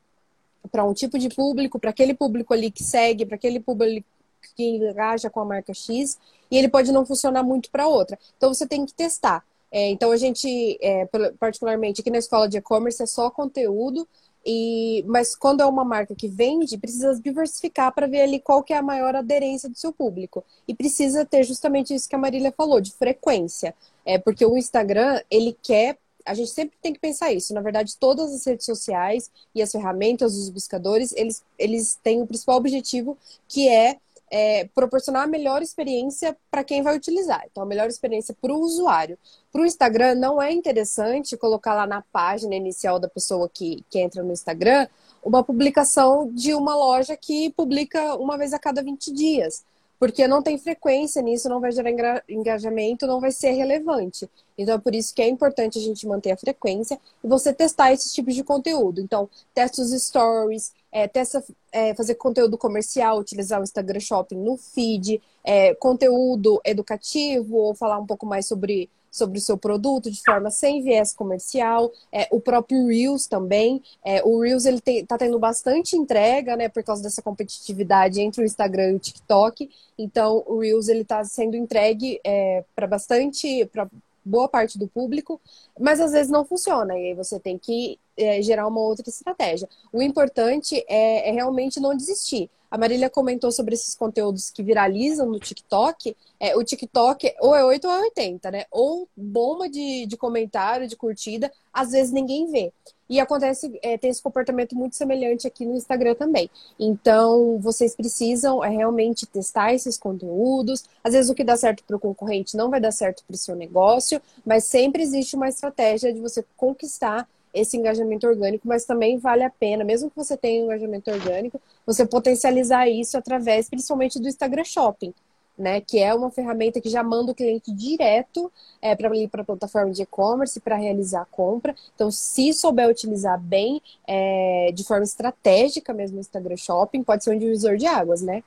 para 0.70 0.84
um 0.84 0.92
tipo 0.92 1.18
de 1.18 1.28
público, 1.30 1.80
para 1.80 1.90
aquele 1.90 2.14
público 2.14 2.52
ali 2.52 2.70
que 2.70 2.84
segue, 2.84 3.24
para 3.26 3.34
aquele 3.34 3.58
público 3.58 4.06
que 4.54 4.62
engaja 4.62 5.28
com 5.28 5.40
a 5.40 5.44
marca 5.44 5.72
X, 5.74 6.18
e 6.50 6.56
ele 6.56 6.68
pode 6.68 6.92
não 6.92 7.04
funcionar 7.04 7.42
muito 7.42 7.70
para 7.70 7.88
outra. 7.88 8.18
Então 8.36 8.52
você 8.52 8.66
tem 8.66 8.84
que 8.86 8.94
testar. 8.94 9.44
É, 9.72 9.88
então 9.88 10.12
a 10.12 10.16
gente, 10.16 10.78
é, 10.80 11.08
particularmente 11.38 12.00
aqui 12.00 12.10
na 12.10 12.18
escola 12.18 12.48
de 12.48 12.58
e-commerce, 12.58 13.02
é 13.02 13.06
só 13.06 13.30
conteúdo 13.30 14.06
e, 14.44 15.04
mas 15.06 15.34
quando 15.34 15.60
é 15.60 15.66
uma 15.66 15.84
marca 15.84 16.14
que 16.14 16.26
vende, 16.26 16.78
precisa 16.78 17.18
diversificar 17.20 17.92
para 17.92 18.06
ver 18.06 18.22
ali 18.22 18.40
qual 18.40 18.62
que 18.62 18.72
é 18.72 18.76
a 18.76 18.82
maior 18.82 19.14
aderência 19.14 19.68
do 19.68 19.76
seu 19.76 19.92
público. 19.92 20.44
E 20.66 20.74
precisa 20.74 21.24
ter 21.24 21.44
justamente 21.44 21.94
isso 21.94 22.08
que 22.08 22.16
a 22.16 22.18
Marília 22.18 22.52
falou, 22.52 22.80
de 22.80 22.92
frequência. 22.92 23.74
É 24.04 24.18
porque 24.18 24.44
o 24.44 24.56
Instagram, 24.56 25.20
ele 25.30 25.56
quer. 25.62 25.98
A 26.24 26.34
gente 26.34 26.50
sempre 26.50 26.76
tem 26.80 26.92
que 26.92 27.00
pensar 27.00 27.32
isso. 27.32 27.52
Na 27.52 27.60
verdade, 27.60 27.96
todas 27.98 28.32
as 28.32 28.46
redes 28.46 28.64
sociais 28.64 29.30
e 29.54 29.60
as 29.60 29.72
ferramentas, 29.72 30.34
os 30.36 30.48
buscadores, 30.48 31.12
eles, 31.12 31.42
eles 31.58 31.98
têm 32.02 32.22
o 32.22 32.26
principal 32.26 32.56
objetivo 32.56 33.16
que 33.46 33.68
é 33.68 33.98
é, 34.30 34.68
proporcionar 34.74 35.24
a 35.24 35.26
melhor 35.26 35.60
experiência 35.60 36.36
para 36.50 36.62
quem 36.62 36.82
vai 36.82 36.96
utilizar. 36.96 37.44
Então, 37.50 37.62
a 37.62 37.66
melhor 37.66 37.88
experiência 37.88 38.34
para 38.40 38.52
o 38.52 38.60
usuário. 38.60 39.18
Para 39.52 39.62
o 39.62 39.66
Instagram, 39.66 40.14
não 40.14 40.40
é 40.40 40.52
interessante 40.52 41.36
colocar 41.36 41.74
lá 41.74 41.86
na 41.86 42.02
página 42.12 42.54
inicial 42.54 43.00
da 43.00 43.08
pessoa 43.08 43.50
que, 43.52 43.84
que 43.90 43.98
entra 43.98 44.22
no 44.22 44.32
Instagram 44.32 44.86
uma 45.22 45.42
publicação 45.42 46.30
de 46.32 46.54
uma 46.54 46.74
loja 46.74 47.16
que 47.16 47.50
publica 47.50 48.14
uma 48.14 48.38
vez 48.38 48.52
a 48.52 48.58
cada 48.58 48.82
20 48.82 49.12
dias. 49.12 49.64
Porque 50.00 50.26
não 50.26 50.42
tem 50.42 50.56
frequência 50.56 51.20
nisso, 51.20 51.46
não 51.46 51.60
vai 51.60 51.70
gerar 51.70 52.24
engajamento, 52.26 53.06
não 53.06 53.20
vai 53.20 53.30
ser 53.30 53.50
relevante. 53.50 54.26
Então, 54.56 54.74
é 54.74 54.78
por 54.78 54.94
isso 54.94 55.14
que 55.14 55.20
é 55.20 55.28
importante 55.28 55.78
a 55.78 55.82
gente 55.82 56.06
manter 56.06 56.30
a 56.32 56.38
frequência 56.38 56.98
e 57.22 57.28
você 57.28 57.52
testar 57.52 57.92
esses 57.92 58.10
tipos 58.10 58.34
de 58.34 58.42
conteúdo. 58.42 59.02
Então, 59.02 59.28
testa 59.52 59.82
os 59.82 59.90
stories, 59.90 60.72
é, 60.90 61.06
testa 61.06 61.44
é, 61.70 61.94
fazer 61.94 62.14
conteúdo 62.14 62.56
comercial, 62.56 63.18
utilizar 63.18 63.60
o 63.60 63.62
Instagram 63.62 64.00
Shopping 64.00 64.36
no 64.36 64.56
feed, 64.56 65.20
é, 65.44 65.74
conteúdo 65.74 66.62
educativo, 66.64 67.56
ou 67.56 67.74
falar 67.74 67.98
um 67.98 68.06
pouco 68.06 68.24
mais 68.24 68.46
sobre 68.46 68.88
sobre 69.10 69.38
o 69.38 69.40
seu 69.40 69.58
produto 69.58 70.10
de 70.10 70.22
forma 70.22 70.50
sem 70.50 70.82
viés 70.82 71.12
comercial. 71.12 71.90
É, 72.12 72.28
o 72.30 72.40
próprio 72.40 72.86
Reels 72.86 73.26
também. 73.26 73.82
É, 74.04 74.22
o 74.24 74.40
Reels 74.40 74.64
ele 74.64 74.80
está 74.86 75.18
tendo 75.18 75.38
bastante 75.38 75.96
entrega, 75.96 76.56
né, 76.56 76.68
por 76.68 76.82
causa 76.82 77.02
dessa 77.02 77.22
competitividade 77.22 78.20
entre 78.20 78.42
o 78.42 78.44
Instagram 78.44 78.92
e 78.92 78.94
o 78.94 78.98
TikTok. 78.98 79.68
Então, 79.98 80.44
o 80.46 80.60
Reels 80.60 80.88
ele 80.88 81.02
está 81.02 81.24
sendo 81.24 81.56
entregue 81.56 82.20
é, 82.24 82.64
para 82.74 82.86
bastante, 82.86 83.66
para 83.66 83.88
boa 84.24 84.48
parte 84.48 84.78
do 84.78 84.86
público, 84.86 85.40
mas 85.78 86.00
às 86.00 86.12
vezes 86.12 86.30
não 86.30 86.44
funciona 86.44 86.96
e 86.96 87.08
aí 87.08 87.14
você 87.14 87.40
tem 87.40 87.58
que 87.58 87.98
é, 88.16 88.40
gerar 88.42 88.66
uma 88.66 88.80
outra 88.80 89.08
estratégia. 89.08 89.68
O 89.92 90.02
importante 90.02 90.84
é, 90.88 91.28
é 91.28 91.32
realmente 91.32 91.80
não 91.80 91.96
desistir. 91.96 92.50
A 92.70 92.78
Marília 92.78 93.10
comentou 93.10 93.50
sobre 93.50 93.74
esses 93.74 93.94
conteúdos 93.96 94.48
que 94.48 94.62
viralizam 94.62 95.26
no 95.26 95.40
TikTok. 95.40 96.16
É, 96.38 96.56
o 96.56 96.62
TikTok 96.62 97.34
ou 97.40 97.54
é 97.54 97.64
8 97.64 97.84
ou 97.86 97.92
é 97.92 98.00
80, 98.02 98.50
né? 98.50 98.64
Ou 98.70 99.08
bomba 99.16 99.68
de, 99.68 100.06
de 100.06 100.16
comentário, 100.16 100.86
de 100.86 100.96
curtida, 100.96 101.50
às 101.72 101.90
vezes 101.90 102.12
ninguém 102.12 102.46
vê. 102.50 102.72
E 103.08 103.18
acontece, 103.18 103.76
é, 103.82 103.98
tem 103.98 104.08
esse 104.08 104.22
comportamento 104.22 104.76
muito 104.76 104.94
semelhante 104.94 105.44
aqui 105.44 105.66
no 105.66 105.74
Instagram 105.74 106.14
também. 106.14 106.48
Então, 106.78 107.58
vocês 107.58 107.96
precisam 107.96 108.62
é, 108.62 108.68
realmente 108.68 109.26
testar 109.26 109.74
esses 109.74 109.98
conteúdos. 109.98 110.84
Às 111.02 111.14
vezes 111.14 111.28
o 111.28 111.34
que 111.34 111.42
dá 111.42 111.56
certo 111.56 111.82
para 111.82 111.96
o 111.96 112.00
concorrente 112.00 112.56
não 112.56 112.70
vai 112.70 112.80
dar 112.80 112.92
certo 112.92 113.24
para 113.26 113.34
o 113.34 113.38
seu 113.38 113.56
negócio, 113.56 114.22
mas 114.46 114.62
sempre 114.62 115.02
existe 115.02 115.34
uma 115.34 115.48
estratégia 115.48 116.12
de 116.12 116.20
você 116.20 116.44
conquistar 116.56 117.28
esse 117.52 117.76
engajamento 117.76 118.26
orgânico, 118.26 118.66
mas 118.66 118.84
também 118.84 119.18
vale 119.18 119.42
a 119.42 119.50
pena, 119.50 119.84
mesmo 119.84 120.10
que 120.10 120.16
você 120.16 120.36
tenha 120.36 120.62
um 120.62 120.66
engajamento 120.66 121.10
orgânico, 121.10 121.60
você 121.86 122.06
potencializar 122.06 122.88
isso 122.88 123.16
através, 123.16 123.68
principalmente 123.68 124.20
do 124.20 124.28
Instagram 124.28 124.64
Shopping, 124.64 125.12
né? 125.58 125.80
Que 125.80 125.98
é 125.98 126.14
uma 126.14 126.30
ferramenta 126.30 126.80
que 126.80 126.88
já 126.88 127.02
manda 127.02 127.32
o 127.32 127.34
cliente 127.34 127.72
direto 127.72 128.50
é, 128.80 128.94
para 128.94 129.14
ir 129.16 129.28
para 129.28 129.42
a 129.42 129.44
plataforma 129.44 129.92
de 129.92 130.02
e-commerce 130.02 130.60
para 130.60 130.76
realizar 130.76 131.22
a 131.22 131.26
compra. 131.26 131.74
Então, 131.94 132.10
se 132.10 132.52
souber 132.52 132.88
utilizar 132.88 133.38
bem, 133.38 133.82
é, 134.06 134.70
de 134.72 134.84
forma 134.84 135.04
estratégica 135.04 135.92
mesmo 135.92 136.18
o 136.18 136.20
Instagram 136.20 136.56
Shopping, 136.56 137.02
pode 137.02 137.24
ser 137.24 137.34
um 137.34 137.38
divisor 137.38 137.76
de 137.76 137.86
águas, 137.86 138.22
né? 138.22 138.42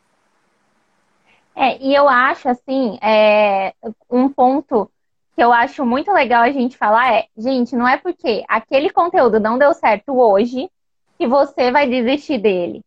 É, 1.56 1.78
e 1.78 1.93
eu 1.93 2.10
acho 2.10 2.49
assim, 2.49 2.97
é, 3.01 3.74
um 4.10 4.28
ponto 4.28 4.89
que 5.36 5.44
eu 5.44 5.52
acho 5.52 5.86
muito 5.86 6.12
legal 6.12 6.44
a 6.44 6.52
gente 6.52 6.78
falar 6.78 7.14
é, 7.14 7.26
gente, 7.38 7.76
não 7.76 7.88
é 7.88 7.98
porque 7.98 8.44
aquele 8.48 8.90
conteúdo 8.90 9.40
não 9.40 9.58
deu 9.58 9.74
certo 9.74 10.18
hoje 10.18 10.70
que 11.18 11.28
você 11.28 11.72
vai 11.72 11.88
desistir 11.88 12.38
dele. 12.38 12.82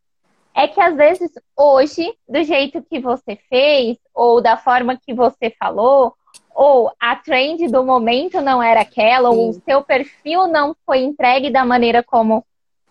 É 0.55 0.67
que 0.67 0.81
às 0.81 0.97
vezes 0.97 1.31
hoje, 1.57 2.15
do 2.29 2.43
jeito 2.43 2.83
que 2.83 2.99
você 2.99 3.37
fez, 3.49 3.99
ou 4.15 4.41
da 4.41 4.57
forma 4.57 4.97
que 4.97 5.13
você 5.13 5.51
falou, 5.59 6.15
ou 6.55 6.91
a 6.99 7.15
trend 7.17 7.69
do 7.69 7.85
momento 7.85 8.41
não 8.41 8.63
era 8.63 8.81
aquela, 8.81 9.31
Sim. 9.31 9.37
ou 9.37 9.51
o 9.51 9.53
seu 9.53 9.83
perfil 9.83 10.47
não 10.47 10.75
foi 10.87 11.01
entregue 11.01 11.51
da 11.51 11.65
maneira 11.65 12.03
como 12.03 12.45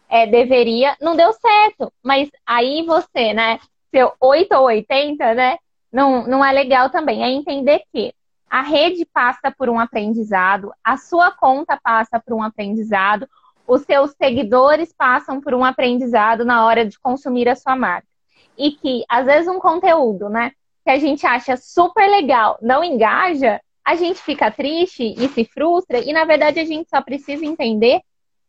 é, 0.07 0.27
deveria, 0.27 0.95
não 1.01 1.15
deu 1.15 1.33
certo. 1.33 1.91
Mas 2.03 2.29
aí 2.45 2.83
você, 2.85 3.33
né, 3.33 3.59
seu 3.89 4.13
8 4.19 4.53
ou 4.53 4.65
80, 4.65 5.33
né, 5.33 5.57
não, 5.91 6.27
não 6.27 6.45
é 6.45 6.51
legal 6.51 6.89
também. 6.91 7.23
É 7.23 7.29
entender 7.29 7.81
que 7.91 8.13
a 8.49 8.61
rede 8.61 9.05
passa 9.05 9.51
por 9.51 9.69
um 9.69 9.79
aprendizado, 9.79 10.71
a 10.83 10.97
sua 10.97 11.31
conta 11.31 11.79
passa 11.81 12.19
por 12.19 12.33
um 12.33 12.43
aprendizado, 12.43 13.27
os 13.67 13.81
seus 13.81 14.11
seguidores 14.11 14.93
passam 14.93 15.41
por 15.41 15.53
um 15.53 15.63
aprendizado 15.63 16.45
na 16.45 16.65
hora 16.65 16.85
de 16.85 16.99
consumir 16.99 17.49
a 17.49 17.55
sua 17.55 17.75
marca. 17.75 18.07
E 18.57 18.71
que, 18.71 19.03
às 19.09 19.25
vezes, 19.25 19.47
um 19.47 19.59
conteúdo, 19.59 20.29
né, 20.29 20.51
que 20.83 20.91
a 20.91 20.99
gente 20.99 21.25
acha 21.25 21.57
super 21.57 22.07
legal, 22.09 22.57
não 22.61 22.83
engaja, 22.83 23.59
a 23.83 23.95
gente 23.95 24.21
fica 24.21 24.49
triste 24.49 25.13
e 25.17 25.27
se 25.29 25.45
frustra, 25.45 25.99
e 25.99 26.11
na 26.13 26.25
verdade 26.25 26.59
a 26.59 26.65
gente 26.65 26.89
só 26.89 27.01
precisa 27.01 27.45
entender 27.45 28.01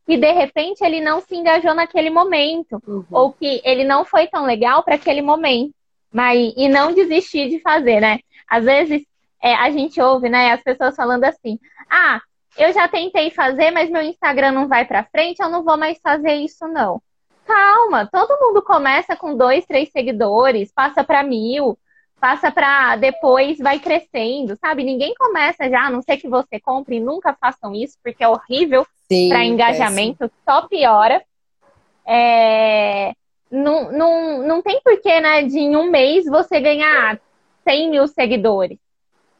que 0.06 0.16
de 0.16 0.32
repente 0.32 0.82
ele 0.84 1.00
não 1.00 1.20
se 1.20 1.34
engajou 1.34 1.74
naquele 1.74 2.10
momento, 2.10 2.80
uhum. 2.86 3.04
ou 3.10 3.32
que 3.32 3.60
ele 3.64 3.84
não 3.84 4.04
foi 4.04 4.26
tão 4.28 4.46
legal 4.46 4.82
para 4.82 4.94
aquele 4.94 5.20
momento. 5.20 5.74
Mas, 6.12 6.54
e 6.56 6.68
não 6.68 6.94
desistir 6.94 7.50
de 7.50 7.60
fazer, 7.60 8.00
né? 8.00 8.20
Às 8.48 8.64
vezes 8.64 9.02
é, 9.42 9.54
a 9.54 9.70
gente 9.70 10.00
ouve, 10.00 10.28
né, 10.28 10.52
as 10.52 10.62
pessoas 10.62 10.96
falando 10.96 11.24
assim: 11.24 11.58
ah, 11.90 12.20
eu 12.56 12.72
já 12.72 12.88
tentei 12.88 13.30
fazer, 13.30 13.70
mas 13.70 13.90
meu 13.90 14.02
Instagram 14.02 14.52
não 14.52 14.68
vai 14.68 14.84
para 14.84 15.04
frente, 15.04 15.40
eu 15.40 15.48
não 15.48 15.62
vou 15.62 15.76
mais 15.76 15.98
fazer 16.02 16.34
isso, 16.34 16.66
não. 16.66 17.02
Calma, 17.46 18.08
todo 18.10 18.38
mundo 18.40 18.62
começa 18.62 19.14
com 19.14 19.36
dois, 19.36 19.64
três 19.66 19.90
seguidores, 19.90 20.72
passa 20.72 21.04
para 21.04 21.22
mil, 21.22 21.78
passa 22.18 22.50
para 22.50 22.96
depois 22.96 23.58
vai 23.58 23.78
crescendo, 23.78 24.56
sabe? 24.56 24.82
Ninguém 24.82 25.14
começa 25.14 25.68
já, 25.68 25.86
a 25.86 25.90
não 25.90 26.02
ser 26.02 26.16
que 26.16 26.28
você 26.28 26.58
compre, 26.58 26.98
nunca 26.98 27.36
façam 27.40 27.74
isso, 27.74 27.96
porque 28.02 28.24
é 28.24 28.28
horrível 28.28 28.86
para 29.28 29.44
engajamento, 29.44 30.30
só 30.44 30.66
piora. 30.66 31.22
É... 32.04 33.12
Não, 33.48 33.92
não, 33.92 34.38
não 34.42 34.62
tem 34.62 34.80
porquê, 34.82 35.20
né, 35.20 35.42
de 35.42 35.58
em 35.58 35.76
um 35.76 35.88
mês 35.88 36.24
você 36.24 36.58
ganhar 36.58 37.20
100 37.62 37.90
mil 37.90 38.08
seguidores 38.08 38.78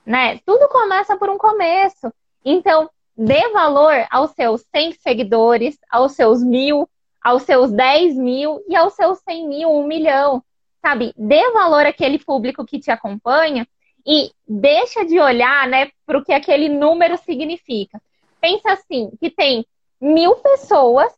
né? 0.06 0.38
Tudo 0.46 0.68
começa 0.68 1.16
por 1.16 1.28
um 1.28 1.36
começo. 1.36 2.12
Então, 2.44 2.88
dê 3.16 3.48
valor 3.50 4.06
aos 4.10 4.30
seus 4.30 4.64
100 4.74 4.92
seguidores, 4.92 5.78
aos 5.90 6.12
seus 6.12 6.42
mil, 6.42 6.88
aos 7.22 7.42
seus 7.42 7.72
10 7.72 8.16
mil 8.16 8.62
e 8.68 8.76
aos 8.76 8.94
seus 8.94 9.18
100 9.20 9.48
mil, 9.48 9.70
um 9.70 9.84
milhão, 9.84 10.42
sabe? 10.80 11.12
Dê 11.16 11.50
valor 11.50 11.84
àquele 11.84 12.18
público 12.18 12.64
que 12.64 12.78
te 12.78 12.90
acompanha 12.90 13.66
e 14.06 14.30
deixa 14.46 15.04
de 15.04 15.18
olhar, 15.18 15.66
né, 15.66 15.90
para 16.06 16.18
o 16.18 16.24
que 16.24 16.32
aquele 16.32 16.68
número 16.68 17.18
significa. 17.18 18.00
Pensa 18.40 18.72
assim, 18.72 19.10
que 19.18 19.28
tem 19.28 19.66
mil 20.00 20.36
pessoas 20.36 21.12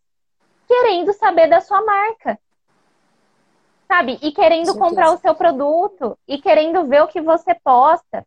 querendo 0.66 1.12
saber 1.12 1.48
da 1.48 1.60
sua 1.60 1.82
marca, 1.84 2.38
sabe? 3.86 4.18
E 4.22 4.32
querendo 4.32 4.78
comprar 4.78 5.12
o 5.12 5.18
seu 5.18 5.34
produto 5.34 6.18
e 6.26 6.38
querendo 6.38 6.86
ver 6.86 7.02
o 7.02 7.08
que 7.08 7.20
você 7.20 7.54
posta. 7.54 8.26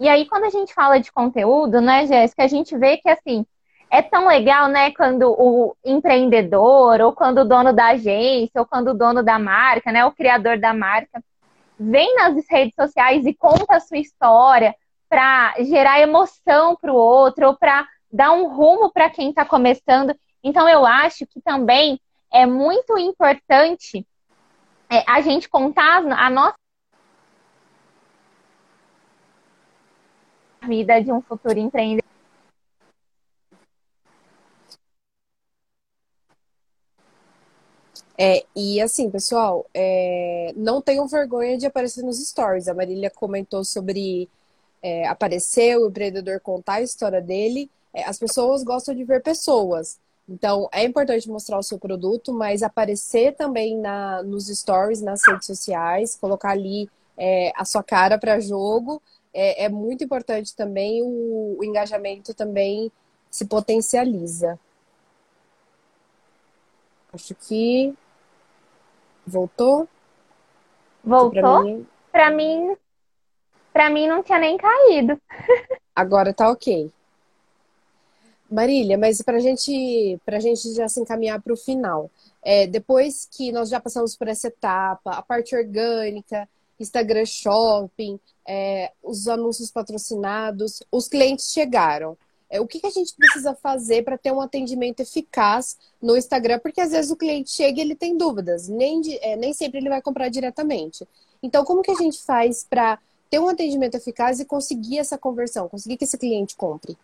E 0.00 0.08
aí, 0.08 0.26
quando 0.26 0.44
a 0.44 0.50
gente 0.50 0.74
fala 0.74 0.98
de 0.98 1.12
conteúdo, 1.12 1.80
né, 1.80 2.06
Jéssica, 2.06 2.44
a 2.44 2.48
gente 2.48 2.76
vê 2.76 2.96
que, 2.96 3.08
assim, 3.08 3.46
é 3.90 4.00
tão 4.00 4.26
legal, 4.26 4.68
né, 4.68 4.90
quando 4.92 5.30
o 5.30 5.76
empreendedor, 5.84 7.00
ou 7.00 7.12
quando 7.12 7.38
o 7.38 7.44
dono 7.44 7.72
da 7.72 7.88
agência, 7.88 8.60
ou 8.60 8.66
quando 8.66 8.88
o 8.88 8.94
dono 8.94 9.22
da 9.22 9.38
marca, 9.38 9.92
né, 9.92 10.04
o 10.04 10.12
criador 10.12 10.58
da 10.58 10.72
marca, 10.72 11.22
vem 11.78 12.14
nas 12.16 12.34
redes 12.48 12.74
sociais 12.74 13.26
e 13.26 13.34
conta 13.34 13.76
a 13.76 13.80
sua 13.80 13.98
história 13.98 14.74
para 15.08 15.54
gerar 15.60 16.00
emoção 16.00 16.74
para 16.74 16.92
o 16.92 16.96
outro, 16.96 17.48
ou 17.48 17.56
para 17.56 17.86
dar 18.10 18.32
um 18.32 18.48
rumo 18.48 18.90
para 18.90 19.10
quem 19.10 19.28
está 19.28 19.44
começando. 19.44 20.14
Então, 20.42 20.68
eu 20.68 20.86
acho 20.86 21.26
que 21.26 21.40
também 21.40 22.00
é 22.32 22.46
muito 22.46 22.96
importante 22.98 24.06
é, 24.90 25.04
a 25.06 25.20
gente 25.20 25.48
contar 25.48 25.98
a 25.98 26.30
nossa 26.30 26.54
vida 30.66 31.00
de 31.02 31.12
um 31.12 31.20
futuro 31.20 31.58
empreendedor. 31.58 32.02
É, 38.16 38.44
e 38.54 38.80
assim, 38.80 39.10
pessoal, 39.10 39.66
é, 39.74 40.52
não 40.56 40.80
tenham 40.80 41.08
vergonha 41.08 41.58
de 41.58 41.66
aparecer 41.66 42.04
nos 42.04 42.18
stories. 42.18 42.68
A 42.68 42.74
Marília 42.74 43.10
comentou 43.10 43.64
sobre 43.64 44.28
é, 44.82 45.06
aparecer, 45.08 45.76
o 45.76 45.88
empreendedor 45.88 46.40
contar 46.40 46.74
a 46.74 46.82
história 46.82 47.20
dele. 47.20 47.70
É, 47.92 48.04
as 48.04 48.18
pessoas 48.18 48.62
gostam 48.62 48.94
de 48.94 49.04
ver 49.04 49.22
pessoas. 49.22 49.98
Então, 50.28 50.68
é 50.72 50.84
importante 50.84 51.28
mostrar 51.28 51.58
o 51.58 51.62
seu 51.62 51.78
produto, 51.78 52.32
mas 52.32 52.62
aparecer 52.62 53.34
também 53.34 53.76
na, 53.76 54.22
nos 54.22 54.46
stories, 54.46 55.02
nas 55.02 55.22
redes 55.26 55.46
sociais, 55.46 56.16
colocar 56.16 56.50
ali 56.50 56.88
é, 57.18 57.52
a 57.56 57.64
sua 57.64 57.82
cara 57.82 58.18
para 58.18 58.38
jogo, 58.40 59.02
é, 59.32 59.64
é 59.64 59.68
muito 59.68 60.04
importante 60.04 60.54
também, 60.54 61.02
o, 61.02 61.56
o 61.58 61.64
engajamento 61.64 62.34
também 62.34 62.90
se 63.30 63.46
potencializa. 63.46 64.58
Acho 67.12 67.34
que 67.34 67.94
voltou. 69.26 69.88
Voltou? 71.04 71.84
Para 72.10 72.30
mim, 72.30 72.76
para 73.72 73.90
mim, 73.90 73.94
mim 73.94 74.06
não 74.06 74.22
tinha 74.22 74.38
nem 74.38 74.56
caído. 74.56 75.20
Agora 75.94 76.32
tá 76.32 76.50
ok. 76.50 76.90
Marília, 78.50 78.98
mas 78.98 79.22
para 79.22 79.40
gente, 79.40 80.20
a 80.26 80.40
gente 80.40 80.74
já 80.74 80.86
se 80.86 81.00
encaminhar 81.00 81.40
para 81.40 81.54
o 81.54 81.56
final, 81.56 82.10
é, 82.42 82.66
depois 82.66 83.26
que 83.30 83.50
nós 83.50 83.70
já 83.70 83.80
passamos 83.80 84.14
por 84.14 84.28
essa 84.28 84.48
etapa, 84.48 85.12
a 85.12 85.22
parte 85.22 85.56
orgânica, 85.56 86.46
Instagram 86.82 87.24
Shopping, 87.24 88.18
é, 88.46 88.92
os 89.02 89.28
anúncios 89.28 89.70
patrocinados, 89.70 90.82
os 90.90 91.08
clientes 91.08 91.52
chegaram. 91.52 92.16
É, 92.50 92.60
o 92.60 92.66
que, 92.66 92.80
que 92.80 92.86
a 92.86 92.90
gente 92.90 93.14
precisa 93.14 93.54
fazer 93.54 94.04
para 94.04 94.18
ter 94.18 94.30
um 94.30 94.40
atendimento 94.40 95.00
eficaz 95.00 95.78
no 96.02 96.16
Instagram? 96.16 96.58
Porque 96.58 96.82
às 96.82 96.90
vezes 96.90 97.10
o 97.10 97.16
cliente 97.16 97.50
chega 97.50 97.78
e 97.78 97.80
ele 97.80 97.94
tem 97.94 98.16
dúvidas, 98.16 98.68
nem, 98.68 99.00
de, 99.00 99.16
é, 99.24 99.36
nem 99.36 99.54
sempre 99.54 99.78
ele 99.78 99.88
vai 99.88 100.02
comprar 100.02 100.28
diretamente. 100.28 101.08
Então, 101.42 101.64
como 101.64 101.80
que 101.80 101.90
a 101.90 101.96
gente 101.96 102.22
faz 102.22 102.62
para 102.68 102.98
ter 103.30 103.38
um 103.38 103.48
atendimento 103.48 103.94
eficaz 103.94 104.38
e 104.38 104.44
conseguir 104.44 104.98
essa 104.98 105.16
conversão, 105.16 105.68
conseguir 105.68 105.96
que 105.96 106.04
esse 106.04 106.18
cliente 106.18 106.54
compre? 106.54 106.96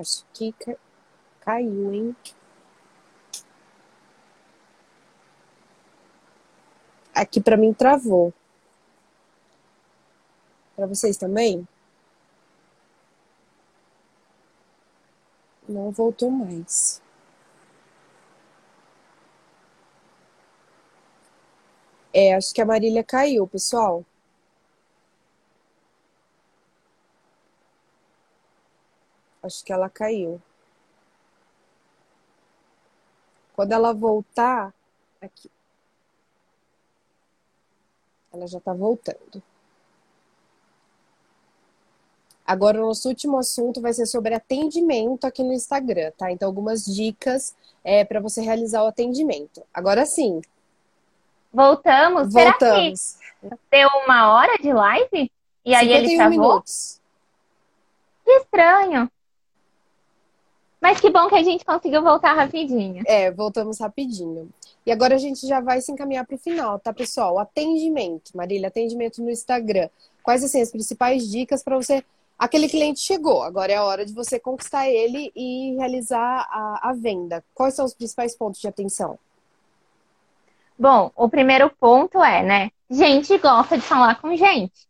Acho 0.00 0.24
que 0.32 0.54
caiu, 1.40 1.92
hein? 1.92 2.16
Aqui 7.14 7.38
para 7.38 7.58
mim 7.58 7.74
travou. 7.74 8.32
Para 10.74 10.86
vocês 10.86 11.18
também? 11.18 11.68
Não 15.68 15.90
voltou 15.90 16.30
mais. 16.30 17.02
É, 22.14 22.34
acho 22.34 22.54
que 22.54 22.62
a 22.62 22.64
Marília 22.64 23.04
caiu, 23.04 23.46
pessoal. 23.46 24.02
Acho 29.42 29.64
que 29.64 29.72
ela 29.72 29.88
caiu. 29.88 30.40
Quando 33.54 33.72
ela 33.72 33.92
voltar, 33.92 34.72
aqui. 35.20 35.50
Ela 38.32 38.46
já 38.46 38.58
está 38.58 38.72
voltando. 38.72 39.42
Agora, 42.46 42.78
o 42.78 42.86
nosso 42.86 43.08
último 43.08 43.38
assunto 43.38 43.80
vai 43.80 43.92
ser 43.92 44.06
sobre 44.06 44.34
atendimento 44.34 45.24
aqui 45.24 45.42
no 45.42 45.52
Instagram, 45.52 46.10
tá? 46.18 46.32
Então, 46.32 46.48
algumas 46.48 46.84
dicas 46.84 47.54
é, 47.84 48.04
para 48.04 48.18
você 48.18 48.40
realizar 48.40 48.82
o 48.82 48.88
atendimento. 48.88 49.62
Agora 49.72 50.04
sim. 50.04 50.40
Voltamos. 51.52 52.32
Voltamos. 52.32 53.18
Deu 53.70 53.88
uma 54.04 54.32
hora 54.32 54.56
de 54.58 54.72
live? 54.72 55.30
E 55.64 55.74
aí 55.74 55.92
ele 55.92 56.16
travou? 56.16 56.30
minutos. 56.30 57.00
Que 58.24 58.32
estranho. 58.32 59.10
Mas 60.80 61.00
que 61.00 61.10
bom 61.10 61.28
que 61.28 61.34
a 61.34 61.42
gente 61.42 61.64
conseguiu 61.64 62.02
voltar 62.02 62.32
rapidinho. 62.32 63.02
É, 63.06 63.30
voltamos 63.30 63.78
rapidinho. 63.78 64.48
E 64.86 64.90
agora 64.90 65.14
a 65.14 65.18
gente 65.18 65.46
já 65.46 65.60
vai 65.60 65.80
se 65.80 65.92
encaminhar 65.92 66.26
para 66.26 66.36
o 66.36 66.38
final, 66.38 66.78
tá, 66.78 66.92
pessoal? 66.92 67.38
Atendimento, 67.38 68.34
Marília, 68.34 68.68
atendimento 68.68 69.22
no 69.22 69.30
Instagram. 69.30 69.90
Quais 70.22 70.42
assim, 70.42 70.60
as 70.60 70.70
principais 70.70 71.30
dicas 71.30 71.62
para 71.62 71.76
você? 71.76 72.02
Aquele 72.38 72.70
cliente 72.70 73.00
chegou, 73.00 73.42
agora 73.42 73.72
é 73.72 73.76
a 73.76 73.84
hora 73.84 74.06
de 74.06 74.14
você 74.14 74.40
conquistar 74.40 74.88
ele 74.88 75.30
e 75.36 75.76
realizar 75.76 76.48
a, 76.50 76.88
a 76.88 76.92
venda. 76.94 77.44
Quais 77.54 77.74
são 77.74 77.84
os 77.84 77.92
principais 77.92 78.34
pontos 78.34 78.58
de 78.58 78.66
atenção? 78.66 79.18
Bom, 80.78 81.10
o 81.14 81.28
primeiro 81.28 81.68
ponto 81.78 82.24
é, 82.24 82.42
né? 82.42 82.70
Gente 82.88 83.36
gosta 83.36 83.76
de 83.76 83.82
falar 83.82 84.18
com 84.18 84.34
gente, 84.34 84.88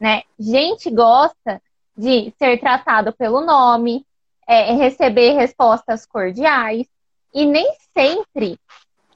né? 0.00 0.22
Gente 0.40 0.90
gosta 0.90 1.60
de 1.94 2.32
ser 2.38 2.58
tratado 2.58 3.12
pelo 3.12 3.42
nome, 3.42 4.04
é, 4.46 4.72
receber 4.72 5.32
respostas 5.32 6.06
cordiais. 6.06 6.86
E 7.32 7.44
nem 7.44 7.66
sempre 7.96 8.58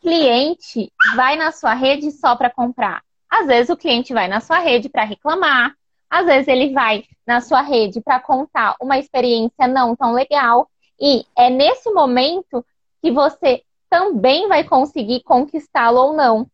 cliente 0.01 0.93
vai 1.14 1.37
na 1.37 1.53
sua 1.53 1.74
rede 1.74 2.11
só 2.11 2.35
para 2.35 2.51
comprar. 2.51 3.03
Às 3.31 3.47
vezes 3.47 3.70
o 3.70 3.76
cliente 3.76 4.12
vai 4.12 4.26
na 4.26 4.41
sua 4.41 4.59
rede 4.59 4.89
para 4.89 5.05
reclamar, 5.05 5.74
às 6.11 6.24
vezes 6.24 6.49
ele 6.49 6.72
vai 6.72 7.05
na 7.26 7.41
sua 7.41 7.61
rede 7.61 8.01
para 8.01 8.18
contar 8.18 8.74
uma 8.81 8.99
experiência 8.99 9.68
não 9.68 9.95
tão 9.95 10.12
legal. 10.12 10.68
E 11.01 11.24
é 11.37 11.51
nesse 11.51 11.91
momento 11.91 12.64
que 13.03 13.11
você 13.11 13.62
também 13.91 14.49
vai 14.49 14.64
conseguir 14.64 15.22
conquistá-lo 15.22 15.99
ou 15.99 16.12
não. 16.12 16.47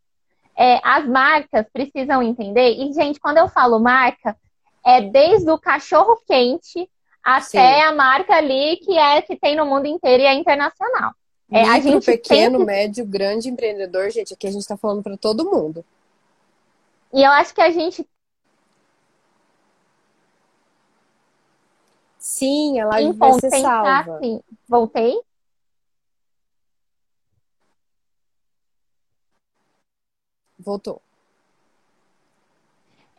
É, 0.57 0.81
as 0.85 1.07
marcas 1.07 1.67
precisam 1.73 2.23
entender, 2.23 2.75
e, 2.75 2.93
gente, 2.93 3.19
quando 3.19 3.39
eu 3.39 3.49
falo 3.49 3.81
marca, 3.81 4.37
é 4.85 5.01
desde 5.01 5.51
o 5.51 5.59
cachorro 5.59 6.17
quente 6.27 6.89
até 7.25 7.77
Sim. 7.77 7.83
a 7.83 7.93
marca 7.95 8.35
ali 8.35 8.77
que 8.77 8.99
é 8.99 9.23
que 9.23 9.35
tem 9.35 9.57
no 9.57 9.65
mundo 9.65 9.87
inteiro 9.87 10.23
e 10.23 10.27
é 10.27 10.35
internacional. 10.35 11.13
É, 11.51 11.63
Micro, 11.63 11.73
a 11.73 11.81
gente 11.81 12.07
pequeno, 12.07 12.59
que... 12.59 12.65
médio, 12.65 13.07
grande 13.07 13.49
empreendedor, 13.49 14.11
gente, 14.11 14.35
aqui 14.35 14.47
a 14.47 14.51
gente 14.51 14.63
está 14.63 14.77
falando 14.77 15.03
para 15.03 15.17
todo 15.17 15.51
mundo. 15.51 15.85
E 17.13 17.23
eu 17.23 17.31
acho 17.31 17.55
que 17.55 17.63
a 17.63 17.71
gente 17.71 18.07
Sim, 22.19 22.81
ela 22.81 22.93
vai 23.13 23.33
ser 23.39 23.51
salva. 23.51 24.17
Assim. 24.17 24.41
Voltei? 24.67 25.21
Voltou. 30.59 31.03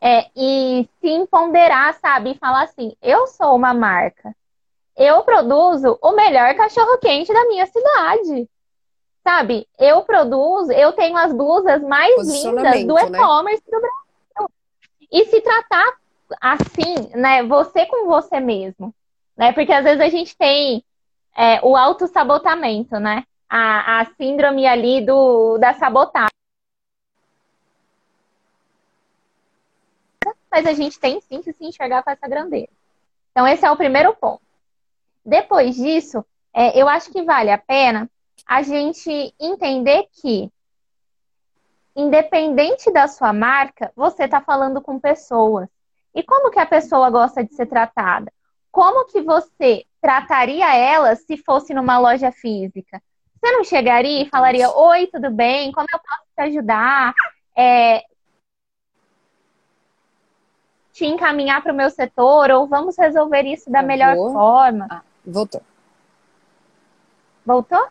É, 0.01 0.29
e 0.35 0.87
se 0.99 1.09
empoderar, 1.09 1.93
sabe? 1.95 2.31
E 2.31 2.37
falar 2.37 2.63
assim: 2.63 2.95
eu 3.01 3.27
sou 3.27 3.55
uma 3.55 3.73
marca. 3.73 4.35
Eu 4.95 5.23
produzo 5.23 5.97
o 6.01 6.11
melhor 6.13 6.53
cachorro-quente 6.55 7.33
da 7.33 7.45
minha 7.45 7.65
cidade. 7.65 8.49
Sabe? 9.23 9.67
Eu 9.79 10.03
produzo, 10.03 10.71
eu 10.71 10.93
tenho 10.93 11.17
as 11.17 11.33
blusas 11.33 11.81
mais 11.81 12.15
lindas 12.27 12.85
do 12.85 12.93
né? 12.93 13.19
e-commerce 13.19 13.63
né? 13.67 13.71
do 13.71 13.81
Brasil. 13.81 14.53
E 15.11 15.25
se 15.25 15.41
tratar 15.41 15.97
assim, 16.39 17.09
né? 17.15 17.43
Você 17.43 17.85
com 17.85 18.05
você 18.07 18.39
mesmo. 18.39 18.93
Né? 19.35 19.51
Porque 19.51 19.73
às 19.73 19.83
vezes 19.83 19.99
a 19.99 20.09
gente 20.09 20.37
tem 20.37 20.83
é, 21.35 21.59
o 21.63 21.75
autossabotamento, 21.75 22.99
né? 22.99 23.23
A, 23.49 24.01
a 24.01 24.05
síndrome 24.15 24.65
ali 24.65 25.05
do, 25.05 25.57
da 25.57 25.73
sabotagem. 25.73 26.34
Mas 30.55 30.65
a 30.65 30.71
gente 30.71 30.97
tem 30.97 31.19
sim 31.19 31.41
que 31.41 31.51
se 31.51 31.65
enxergar 31.65 32.01
com 32.01 32.09
essa 32.09 32.25
grandeza. 32.29 32.69
Então, 33.31 33.45
esse 33.45 33.65
é 33.65 33.69
o 33.69 33.75
primeiro 33.75 34.15
ponto. 34.15 34.41
Depois 35.25 35.75
disso, 35.75 36.23
é, 36.53 36.81
eu 36.81 36.87
acho 36.87 37.11
que 37.11 37.23
vale 37.23 37.51
a 37.51 37.57
pena 37.57 38.09
a 38.47 38.61
gente 38.61 39.35
entender 39.37 40.07
que, 40.13 40.49
independente 41.93 42.89
da 42.89 43.05
sua 43.05 43.33
marca, 43.33 43.91
você 43.97 44.23
está 44.23 44.39
falando 44.39 44.81
com 44.81 44.97
pessoas. 44.97 45.67
E 46.13 46.23
como 46.23 46.49
que 46.49 46.59
a 46.59 46.65
pessoa 46.65 47.09
gosta 47.09 47.43
de 47.43 47.53
ser 47.53 47.65
tratada? 47.65 48.31
Como 48.71 49.07
que 49.07 49.21
você 49.21 49.83
trataria 49.99 50.73
ela 50.73 51.17
se 51.17 51.35
fosse 51.35 51.73
numa 51.73 51.99
loja 51.99 52.31
física? 52.31 53.03
Você 53.43 53.51
não 53.51 53.65
chegaria 53.65 54.21
e 54.21 54.29
falaria: 54.29 54.69
Oi, 54.69 55.07
tudo 55.07 55.29
bem? 55.29 55.73
Como 55.73 55.87
eu 55.91 55.99
posso 55.99 56.23
te 56.33 56.41
ajudar? 56.43 57.13
É, 57.57 58.03
te 60.95 61.05
encaminhar 61.05 61.61
para 61.61 61.73
o 61.73 61.75
meu 61.75 61.89
setor 61.89 62.49
ou 62.51 62.67
vamos 62.67 62.97
resolver 62.97 63.43
isso 63.43 63.69
da 63.69 63.81
melhor 63.81 64.15
forma. 64.15 64.87
Ah, 64.89 65.01
voltou. 65.25 65.61
Voltou? 67.45 67.87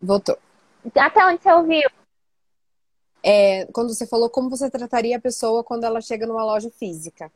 Voltou. 0.00 0.38
Até 0.96 1.26
onde 1.26 1.42
você 1.42 1.52
ouviu? 1.52 1.90
É, 3.22 3.66
quando 3.66 3.94
você 3.94 4.06
falou 4.06 4.30
como 4.30 4.48
você 4.48 4.70
trataria 4.70 5.18
a 5.18 5.20
pessoa 5.20 5.62
quando 5.62 5.84
ela 5.84 6.00
chega 6.00 6.26
numa 6.26 6.42
loja 6.42 6.70
física. 6.70 7.30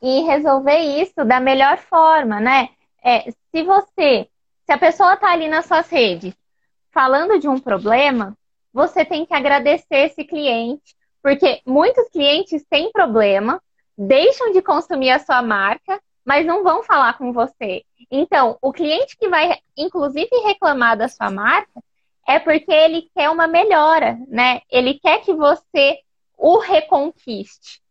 E 0.00 0.22
resolver 0.22 0.78
isso 0.78 1.26
da 1.26 1.38
melhor 1.38 1.76
forma, 1.76 2.40
né? 2.40 2.70
É, 3.04 3.30
se 3.30 3.62
você, 3.62 4.30
se 4.64 4.72
a 4.72 4.78
pessoa 4.78 5.12
está 5.12 5.30
ali 5.30 5.46
nas 5.46 5.66
suas 5.66 5.86
redes 5.90 6.34
falando 6.90 7.38
de 7.38 7.48
um 7.48 7.60
problema, 7.60 8.34
você 8.72 9.04
tem 9.04 9.26
que 9.26 9.34
agradecer 9.34 10.06
esse 10.06 10.24
cliente, 10.24 10.96
porque 11.28 11.60
muitos 11.66 12.08
clientes 12.08 12.64
têm 12.70 12.90
problema, 12.90 13.60
deixam 13.98 14.50
de 14.50 14.62
consumir 14.62 15.10
a 15.10 15.18
sua 15.18 15.42
marca, 15.42 16.00
mas 16.24 16.46
não 16.46 16.64
vão 16.64 16.82
falar 16.82 17.18
com 17.18 17.34
você. 17.34 17.84
Então, 18.10 18.56
o 18.62 18.72
cliente 18.72 19.14
que 19.14 19.28
vai, 19.28 19.58
inclusive, 19.76 20.30
reclamar 20.42 20.96
da 20.96 21.06
sua 21.06 21.30
marca 21.30 21.82
é 22.26 22.38
porque 22.38 22.72
ele 22.72 23.10
quer 23.14 23.28
uma 23.28 23.46
melhora, 23.46 24.18
né? 24.26 24.62
Ele 24.70 24.94
quer 24.94 25.20
que 25.20 25.34
você 25.34 25.98
o 26.38 26.56
reconquiste. 26.56 27.82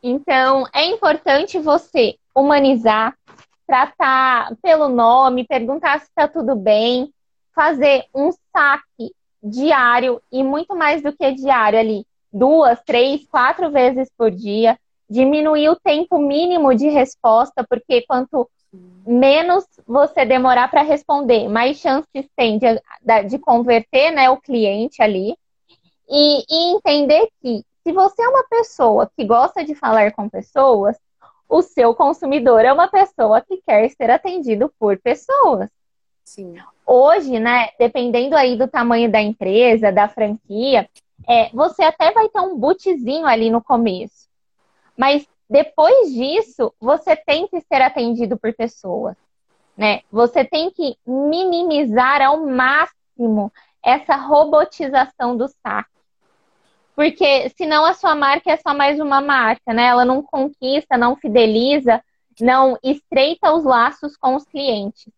Então, 0.00 0.64
é 0.72 0.86
importante 0.86 1.58
você 1.58 2.14
humanizar, 2.32 3.18
tratar 3.66 4.54
pelo 4.62 4.88
nome, 4.88 5.48
perguntar 5.48 5.98
se 5.98 6.06
está 6.06 6.28
tudo 6.28 6.54
bem, 6.54 7.12
fazer 7.52 8.04
um 8.14 8.30
saque 8.56 9.12
diário 9.42 10.22
e 10.30 10.44
muito 10.44 10.76
mais 10.76 11.02
do 11.02 11.12
que 11.12 11.32
diário 11.32 11.76
ali 11.76 12.06
duas, 12.34 12.82
três, 12.82 13.24
quatro 13.28 13.70
vezes 13.70 14.10
por 14.18 14.30
dia, 14.30 14.76
diminuir 15.08 15.68
o 15.68 15.76
tempo 15.76 16.18
mínimo 16.18 16.74
de 16.74 16.88
resposta, 16.88 17.64
porque 17.68 18.02
quanto 18.02 18.50
menos 19.06 19.64
você 19.86 20.24
demorar 20.24 20.68
para 20.68 20.82
responder, 20.82 21.48
mais 21.48 21.76
chances 21.76 22.26
tem 22.34 22.58
de, 22.58 22.66
de 23.28 23.38
converter 23.38 24.10
né, 24.10 24.28
o 24.28 24.36
cliente 24.36 25.00
ali. 25.00 25.36
E, 26.08 26.44
e 26.50 26.76
entender 26.76 27.28
que 27.40 27.64
se 27.82 27.92
você 27.92 28.22
é 28.22 28.28
uma 28.28 28.44
pessoa 28.44 29.10
que 29.16 29.24
gosta 29.24 29.64
de 29.64 29.74
falar 29.74 30.12
com 30.12 30.28
pessoas, 30.28 30.96
o 31.48 31.62
seu 31.62 31.94
consumidor 31.94 32.64
é 32.64 32.72
uma 32.72 32.88
pessoa 32.88 33.40
que 33.40 33.62
quer 33.66 33.88
ser 33.90 34.10
atendido 34.10 34.72
por 34.78 34.98
pessoas. 34.98 35.68
Sim. 36.24 36.56
Hoje, 36.86 37.38
né, 37.38 37.68
dependendo 37.78 38.34
aí 38.34 38.56
do 38.56 38.66
tamanho 38.66 39.10
da 39.10 39.20
empresa, 39.20 39.92
da 39.92 40.08
franquia, 40.08 40.88
é, 41.28 41.50
você 41.50 41.82
até 41.82 42.12
vai 42.12 42.28
ter 42.28 42.40
um 42.40 42.56
bootzinho 42.56 43.26
ali 43.26 43.50
no 43.50 43.62
começo. 43.62 44.28
Mas 44.96 45.26
depois 45.48 46.12
disso, 46.12 46.72
você 46.80 47.16
tem 47.16 47.46
que 47.48 47.60
ser 47.60 47.82
atendido 47.82 48.38
por 48.38 48.52
pessoas. 48.54 49.16
Né? 49.76 50.02
Você 50.10 50.44
tem 50.44 50.70
que 50.70 50.96
minimizar 51.06 52.22
ao 52.22 52.46
máximo 52.46 53.52
essa 53.82 54.16
robotização 54.16 55.36
do 55.36 55.48
saque. 55.48 55.90
Porque 56.94 57.50
senão 57.56 57.84
a 57.84 57.92
sua 57.92 58.14
marca 58.14 58.52
é 58.52 58.56
só 58.56 58.72
mais 58.72 59.00
uma 59.00 59.20
marca, 59.20 59.74
né? 59.74 59.86
Ela 59.86 60.04
não 60.04 60.22
conquista, 60.22 60.96
não 60.96 61.16
fideliza, 61.16 62.00
não 62.40 62.78
estreita 62.84 63.52
os 63.52 63.64
laços 63.64 64.16
com 64.16 64.36
os 64.36 64.44
clientes. 64.44 65.12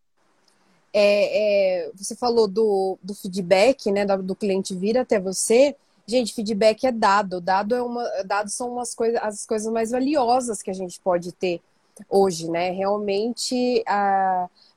É, 0.92 1.84
é, 1.84 1.90
você 1.94 2.16
falou 2.16 2.48
do, 2.48 2.98
do 3.02 3.14
feedback, 3.14 3.92
né? 3.92 4.06
Do, 4.06 4.22
do 4.22 4.34
cliente 4.34 4.74
vir 4.74 4.96
até 4.96 5.20
você. 5.20 5.76
Gente, 6.08 6.34
feedback 6.34 6.86
é 6.86 6.92
dado. 6.92 7.40
Dado 7.40 7.74
é 7.74 7.82
uma, 7.82 8.04
dados 8.24 8.54
são 8.54 8.72
umas 8.72 8.94
coisas, 8.94 9.20
as 9.22 9.44
coisas 9.44 9.72
mais 9.72 9.90
valiosas 9.90 10.62
que 10.62 10.70
a 10.70 10.74
gente 10.74 11.00
pode 11.00 11.32
ter 11.32 11.60
hoje, 12.08 12.48
né? 12.50 12.70
Realmente, 12.70 13.82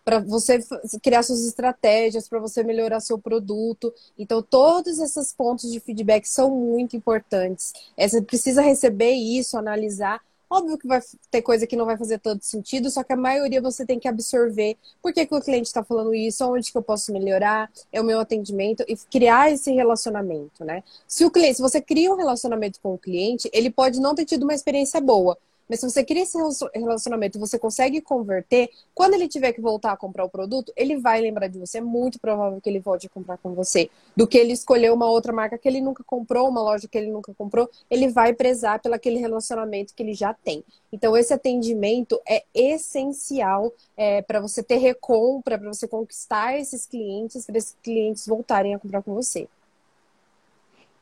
para 0.04 0.20
você 0.26 0.60
criar 1.04 1.22
suas 1.24 1.46
estratégias, 1.46 2.28
para 2.28 2.40
você 2.40 2.64
melhorar 2.64 3.00
seu 3.00 3.20
produto. 3.20 3.94
Então, 4.18 4.42
todos 4.42 4.98
esses 5.00 5.32
pontos 5.34 5.72
de 5.72 5.80
feedback 5.80 6.26
são 6.26 6.50
muito 6.50 6.96
importantes. 6.96 7.74
É, 7.96 8.08
você 8.08 8.22
precisa 8.22 8.62
receber 8.62 9.12
isso, 9.12 9.58
analisar 9.58 10.22
Óbvio 10.50 10.80
que 10.80 10.88
vai 10.88 11.00
ter 11.30 11.44
coisa 11.44 11.68
que 11.68 11.76
não 11.76 11.86
vai 11.86 11.96
fazer 11.96 12.18
tanto 12.18 12.44
sentido, 12.44 12.90
só 12.90 13.04
que 13.04 13.14
a 13.14 13.16
maioria 13.16 13.62
você 13.62 13.86
tem 13.86 14.00
que 14.00 14.08
absorver. 14.08 14.78
Por 15.00 15.14
que, 15.14 15.26
que 15.26 15.36
o 15.36 15.42
cliente 15.42 15.68
está 15.68 15.84
falando 15.84 16.14
isso? 16.14 16.44
Onde 16.44 16.72
que 16.72 16.78
eu 16.78 16.82
posso 16.82 17.14
melhorar? 17.14 17.72
É 17.92 18.02
o 18.02 18.04
meu 18.04 18.20
atendimento 18.20 18.84
e 18.88 18.96
criar 19.12 19.52
esse 19.52 19.72
relacionamento, 19.72 20.66
né? 20.66 20.84
Se 21.08 21.24
o 21.24 21.30
cliente, 21.30 21.58
se 21.58 21.62
você 21.62 21.80
cria 21.80 22.12
um 22.12 22.16
relacionamento 22.16 22.80
com 22.82 22.96
o 22.96 22.98
cliente, 22.98 23.48
ele 23.54 23.70
pode 23.70 24.00
não 24.00 24.16
ter 24.16 24.26
tido 24.26 24.44
uma 24.44 24.56
experiência 24.56 25.00
boa, 25.00 25.38
mas 25.70 25.80
se 25.80 25.90
você 25.90 26.04
cria 26.04 26.24
esse 26.24 26.38
relacionamento 26.74 27.40
você 27.40 27.60
consegue 27.60 28.02
converter, 28.02 28.70
quando 28.96 29.14
ele 29.14 29.28
tiver 29.28 29.54
que 29.54 29.62
voltar 29.62 29.92
a 29.92 29.98
comprar 29.98 30.26
o 30.26 30.30
produto, 30.30 30.74
ele 30.76 30.98
vai 30.98 31.22
lembrar 31.22 31.48
de 31.48 31.60
você. 31.60 31.78
É 31.78 31.82
muito 31.82 32.20
provável 32.20 32.60
que 32.60 32.68
ele 32.68 32.80
volte 32.80 33.06
a 33.06 33.10
comprar 33.10 33.38
com 33.38 33.54
você. 33.54 33.90
Do 34.18 34.28
que 34.28 34.38
ele 34.38 34.52
escolher 34.52 34.92
uma 34.92 35.06
outra 35.06 35.32
marca 35.32 35.58
que 35.58 35.68
ele 35.68 35.80
nunca 35.80 36.04
comprou, 36.04 36.50
uma 36.50 36.62
loja 36.62 36.88
que 36.88 36.98
ele 36.98 37.12
nunca 37.12 37.34
comprou, 37.36 37.70
ele 37.90 38.08
vai 38.08 38.34
prezar 38.34 38.82
pelo 38.82 38.96
aquele 38.96 39.20
relacionamento 39.20 39.94
que 39.94 40.02
ele 40.02 40.16
já 40.16 40.34
tem. 40.34 40.64
Então, 40.92 41.16
esse 41.16 41.34
atendimento 41.34 42.20
é 42.28 42.44
essencial 42.54 43.72
é, 43.96 44.24
para 44.24 44.40
você 44.40 44.64
ter 44.64 44.78
recompra, 44.78 45.60
para 45.60 45.68
você 45.72 45.88
conquistar 45.88 46.58
esses 46.58 46.88
clientes, 46.88 47.46
para 47.46 47.58
esses 47.58 47.78
clientes 47.84 48.26
voltarem 48.26 48.74
a 48.74 48.80
comprar 48.80 49.04
com 49.04 49.14
você. 49.14 49.48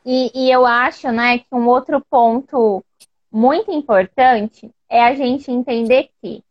E, 0.05 0.31
e, 0.33 0.51
eu 0.51 0.65
acho, 0.65 1.11
né, 1.11 1.39
que 1.39 1.53
um 1.53 1.67
outro 1.67 2.01
ponto 2.09 2.83
muito 3.31 3.71
importante 3.71 4.71
é 4.89 5.03
a 5.03 5.13
gente 5.13 5.51
entender 5.51 6.09
que 6.21 6.43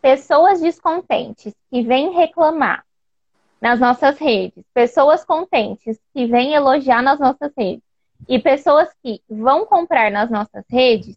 pessoas 0.00 0.60
descontentes 0.60 1.54
que 1.70 1.82
vêm 1.82 2.10
reclamar 2.10 2.84
nas 3.60 3.80
nossas 3.80 4.18
redes, 4.18 4.64
pessoas 4.72 5.24
contentes 5.24 5.98
que 6.14 6.26
vêm 6.26 6.54
elogiar 6.54 7.02
nas 7.02 7.18
nossas 7.18 7.52
redes 7.56 7.82
e 8.28 8.38
pessoas 8.38 8.88
que 9.02 9.20
vão 9.28 9.66
comprar 9.66 10.10
nas 10.10 10.30
nossas 10.30 10.64
redes, 10.70 11.16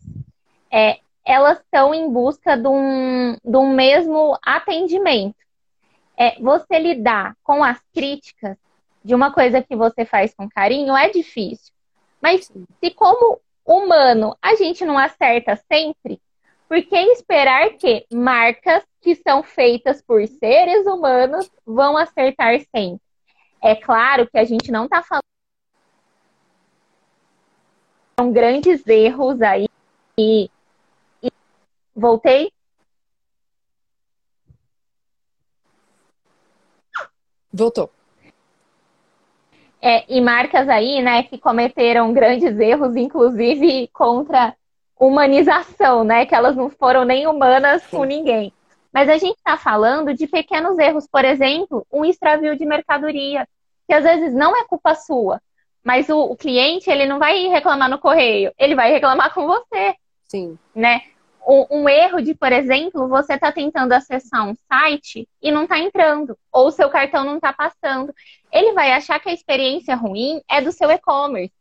é, 0.71 0.99
elas 1.25 1.59
estão 1.59 1.93
em 1.93 2.11
busca 2.11 2.57
de 2.57 2.67
um, 2.67 3.35
de 3.43 3.57
um 3.57 3.73
mesmo 3.73 4.37
atendimento. 4.43 5.35
É, 6.17 6.39
você 6.39 6.79
lidar 6.79 7.35
com 7.43 7.63
as 7.63 7.79
críticas 7.93 8.57
de 9.03 9.15
uma 9.15 9.31
coisa 9.31 9.61
que 9.61 9.75
você 9.75 10.05
faz 10.05 10.33
com 10.33 10.49
carinho 10.49 10.95
é 10.95 11.09
difícil. 11.09 11.73
Mas 12.21 12.51
se 12.79 12.91
como 12.91 13.39
humano 13.77 14.37
a 14.41 14.55
gente 14.55 14.85
não 14.85 14.97
acerta 14.97 15.55
sempre, 15.71 16.21
por 16.67 16.81
que 16.81 16.95
esperar 16.95 17.71
que 17.71 18.05
marcas 18.13 18.83
que 19.01 19.15
são 19.15 19.43
feitas 19.43 20.01
por 20.01 20.25
seres 20.27 20.85
humanos 20.85 21.49
vão 21.65 21.97
acertar 21.97 22.59
sempre? 22.73 23.01
É 23.61 23.75
claro 23.75 24.27
que 24.29 24.37
a 24.37 24.43
gente 24.43 24.71
não 24.71 24.85
está 24.85 25.03
falando 25.03 25.21
são 28.19 28.31
grandes 28.31 28.85
erros 28.87 29.41
aí 29.41 29.67
e, 30.17 30.49
e 31.23 31.31
voltei 31.95 32.51
Voltou. 37.53 37.91
É, 39.81 40.05
e 40.07 40.21
marcas 40.21 40.69
aí, 40.69 41.01
né, 41.01 41.23
que 41.23 41.37
cometeram 41.37 42.13
grandes 42.13 42.57
erros, 42.59 42.95
inclusive 42.95 43.89
contra 43.91 44.55
humanização, 44.99 46.03
né, 46.03 46.25
que 46.25 46.35
elas 46.35 46.55
não 46.55 46.69
foram 46.69 47.03
nem 47.03 47.25
humanas 47.25 47.81
Sim. 47.83 47.97
com 47.97 48.03
ninguém. 48.03 48.53
Mas 48.93 49.09
a 49.09 49.17
gente 49.17 49.37
está 49.37 49.57
falando 49.57 50.13
de 50.13 50.27
pequenos 50.27 50.77
erros, 50.77 51.07
por 51.07 51.25
exemplo, 51.25 51.85
um 51.91 52.05
extravio 52.05 52.55
de 52.55 52.65
mercadoria, 52.65 53.47
que 53.87 53.93
às 53.93 54.03
vezes 54.03 54.33
não 54.33 54.55
é 54.55 54.63
culpa 54.65 54.93
sua, 54.93 55.41
mas 55.83 56.09
o, 56.09 56.19
o 56.19 56.37
cliente 56.37 56.89
ele 56.89 57.07
não 57.07 57.17
vai 57.17 57.47
reclamar 57.47 57.89
no 57.89 57.97
correio, 57.97 58.53
ele 58.59 58.75
vai 58.75 58.91
reclamar 58.91 59.33
com 59.33 59.47
você. 59.47 59.95
Sim. 60.27 60.59
Né? 60.75 61.01
um, 61.47 61.81
um 61.81 61.89
erro 61.89 62.21
de, 62.21 62.33
por 62.33 62.51
exemplo, 62.51 63.07
você 63.07 63.33
está 63.33 63.51
tentando 63.51 63.93
acessar 63.93 64.47
um 64.47 64.55
site 64.71 65.27
e 65.41 65.51
não 65.51 65.63
está 65.63 65.79
entrando, 65.79 66.37
ou 66.51 66.71
seu 66.71 66.89
cartão 66.89 67.23
não 67.23 67.35
está 67.35 67.51
passando. 67.51 68.13
Ele 68.51 68.73
vai 68.73 68.91
achar 68.91 69.19
que 69.19 69.29
a 69.29 69.33
experiência 69.33 69.95
ruim 69.95 70.41
é 70.49 70.61
do 70.61 70.71
seu 70.71 70.89
e-commerce, 70.91 71.53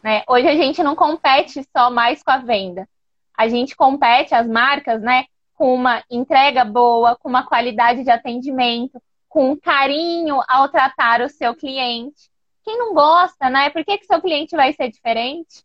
Né? 0.02 0.22
Hoje 0.28 0.48
a 0.48 0.54
gente 0.54 0.82
não 0.82 0.94
compete 0.94 1.62
só 1.76 1.90
mais 1.90 2.22
com 2.22 2.30
a 2.30 2.38
venda. 2.38 2.88
A 3.36 3.48
gente 3.48 3.76
compete 3.76 4.34
as 4.34 4.46
marcas 4.46 5.00
né, 5.02 5.24
com 5.54 5.74
uma 5.74 6.02
entrega 6.10 6.64
boa, 6.64 7.16
com 7.16 7.28
uma 7.28 7.46
qualidade 7.46 8.04
de 8.04 8.10
atendimento, 8.10 9.00
com 9.28 9.52
um 9.52 9.56
carinho 9.56 10.40
ao 10.48 10.68
tratar 10.68 11.20
o 11.20 11.28
seu 11.28 11.54
cliente 11.54 12.30
quem 12.64 12.78
não 12.78 12.94
gosta, 12.94 13.50
né? 13.50 13.70
Por 13.70 13.84
que, 13.84 13.98
que 13.98 14.06
seu 14.06 14.20
cliente 14.20 14.54
vai 14.54 14.72
ser 14.72 14.90
diferente? 14.90 15.64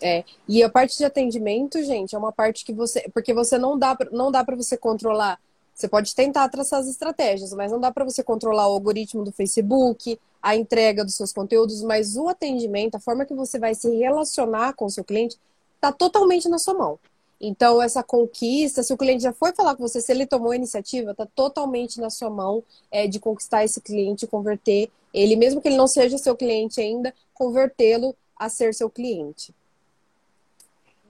É, 0.00 0.24
e 0.48 0.62
a 0.62 0.68
parte 0.68 0.98
de 0.98 1.04
atendimento, 1.04 1.82
gente, 1.82 2.14
é 2.14 2.18
uma 2.18 2.32
parte 2.32 2.64
que 2.64 2.72
você. 2.72 3.08
Porque 3.12 3.32
você 3.32 3.56
não 3.58 3.78
dá, 3.78 3.96
não 4.12 4.30
dá 4.30 4.44
para 4.44 4.56
você 4.56 4.76
controlar. 4.76 5.38
Você 5.74 5.88
pode 5.88 6.14
tentar 6.14 6.48
traçar 6.48 6.80
as 6.80 6.86
estratégias, 6.86 7.52
mas 7.52 7.72
não 7.72 7.80
dá 7.80 7.90
para 7.90 8.04
você 8.04 8.22
controlar 8.22 8.68
o 8.68 8.72
algoritmo 8.72 9.24
do 9.24 9.32
Facebook, 9.32 10.18
a 10.40 10.54
entrega 10.54 11.04
dos 11.04 11.16
seus 11.16 11.32
conteúdos, 11.32 11.82
mas 11.82 12.16
o 12.16 12.28
atendimento, 12.28 12.94
a 12.94 13.00
forma 13.00 13.24
que 13.24 13.34
você 13.34 13.58
vai 13.58 13.74
se 13.74 13.88
relacionar 13.96 14.74
com 14.74 14.84
o 14.84 14.90
seu 14.90 15.02
cliente, 15.02 15.36
está 15.74 15.90
totalmente 15.90 16.48
na 16.48 16.58
sua 16.58 16.74
mão. 16.74 16.98
Então, 17.40 17.82
essa 17.82 18.02
conquista, 18.02 18.82
se 18.82 18.92
o 18.92 18.96
cliente 18.96 19.24
já 19.24 19.32
foi 19.32 19.52
falar 19.52 19.74
com 19.74 19.86
você, 19.86 20.00
se 20.00 20.12
ele 20.12 20.26
tomou 20.26 20.52
a 20.52 20.56
iniciativa, 20.56 21.10
está 21.10 21.26
totalmente 21.26 22.00
na 22.00 22.08
sua 22.08 22.30
mão 22.30 22.62
é, 22.90 23.06
de 23.06 23.18
conquistar 23.18 23.64
esse 23.64 23.80
cliente, 23.80 24.26
converter 24.26 24.90
ele, 25.12 25.36
mesmo 25.36 25.60
que 25.60 25.68
ele 25.68 25.76
não 25.76 25.86
seja 25.86 26.18
seu 26.18 26.36
cliente 26.36 26.80
ainda, 26.80 27.14
convertê-lo 27.34 28.14
a 28.36 28.48
ser 28.48 28.74
seu 28.74 28.88
cliente. 28.88 29.54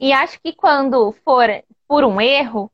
E 0.00 0.12
acho 0.12 0.40
que 0.40 0.52
quando 0.52 1.12
for 1.24 1.48
por 1.86 2.04
um 2.04 2.20
erro, 2.20 2.70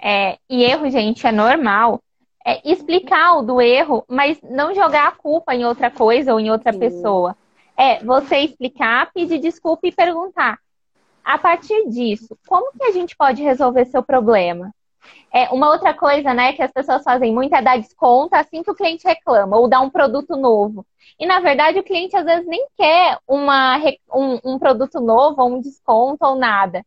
é, 0.00 0.38
e 0.48 0.62
erro, 0.64 0.88
gente, 0.90 1.26
é 1.26 1.32
normal, 1.32 2.00
é 2.44 2.60
explicar 2.70 3.38
o 3.38 3.42
do 3.42 3.60
erro, 3.60 4.04
mas 4.08 4.40
não 4.42 4.74
jogar 4.74 5.08
a 5.08 5.12
culpa 5.12 5.54
em 5.54 5.64
outra 5.64 5.90
coisa 5.90 6.32
ou 6.32 6.40
em 6.40 6.50
outra 6.50 6.72
Sim. 6.72 6.78
pessoa. 6.78 7.36
é 7.76 8.02
você 8.02 8.38
explicar, 8.38 9.12
pedir 9.12 9.38
desculpa 9.38 9.86
e 9.86 9.92
perguntar. 9.92 10.58
A 11.24 11.38
partir 11.38 11.88
disso, 11.88 12.36
como 12.46 12.72
que 12.72 12.84
a 12.84 12.90
gente 12.90 13.16
pode 13.16 13.40
resolver 13.40 13.84
seu 13.84 14.02
problema? 14.02 14.74
É, 15.32 15.48
uma 15.50 15.70
outra 15.70 15.92
coisa, 15.92 16.32
né, 16.32 16.52
que 16.54 16.62
as 16.62 16.72
pessoas 16.72 17.02
fazem 17.02 17.32
muito 17.32 17.54
é 17.54 17.60
dar 17.60 17.78
desconto 17.78 18.34
assim 18.34 18.62
que 18.62 18.70
o 18.70 18.74
cliente 18.74 19.06
reclama, 19.06 19.58
ou 19.58 19.68
dar 19.68 19.80
um 19.80 19.90
produto 19.90 20.36
novo. 20.36 20.86
E 21.18 21.26
na 21.26 21.40
verdade 21.40 21.78
o 21.78 21.84
cliente 21.84 22.16
às 22.16 22.24
vezes 22.24 22.46
nem 22.46 22.66
quer 22.76 23.18
uma, 23.26 23.78
um, 24.14 24.38
um 24.44 24.58
produto 24.58 25.00
novo, 25.00 25.42
ou 25.42 25.56
um 25.56 25.60
desconto, 25.60 26.24
ou 26.24 26.34
nada. 26.34 26.84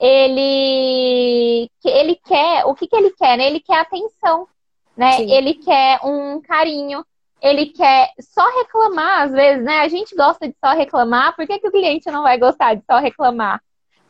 Ele, 0.00 1.70
ele 1.84 2.16
quer, 2.16 2.64
o 2.66 2.74
que, 2.74 2.86
que 2.86 2.96
ele 2.96 3.10
quer? 3.10 3.38
Né? 3.38 3.46
Ele 3.46 3.60
quer 3.60 3.80
atenção, 3.80 4.48
né? 4.96 5.20
Ele 5.22 5.54
quer 5.54 6.00
um 6.04 6.40
carinho, 6.40 7.04
ele 7.40 7.66
quer 7.66 8.10
só 8.20 8.44
reclamar, 8.58 9.22
às 9.22 9.32
vezes, 9.32 9.64
né? 9.64 9.80
A 9.80 9.88
gente 9.88 10.14
gosta 10.16 10.48
de 10.48 10.54
só 10.64 10.72
reclamar, 10.72 11.36
por 11.36 11.46
que, 11.46 11.58
que 11.58 11.68
o 11.68 11.72
cliente 11.72 12.10
não 12.10 12.22
vai 12.22 12.38
gostar 12.38 12.74
de 12.74 12.82
só 12.84 12.98
reclamar? 12.98 13.60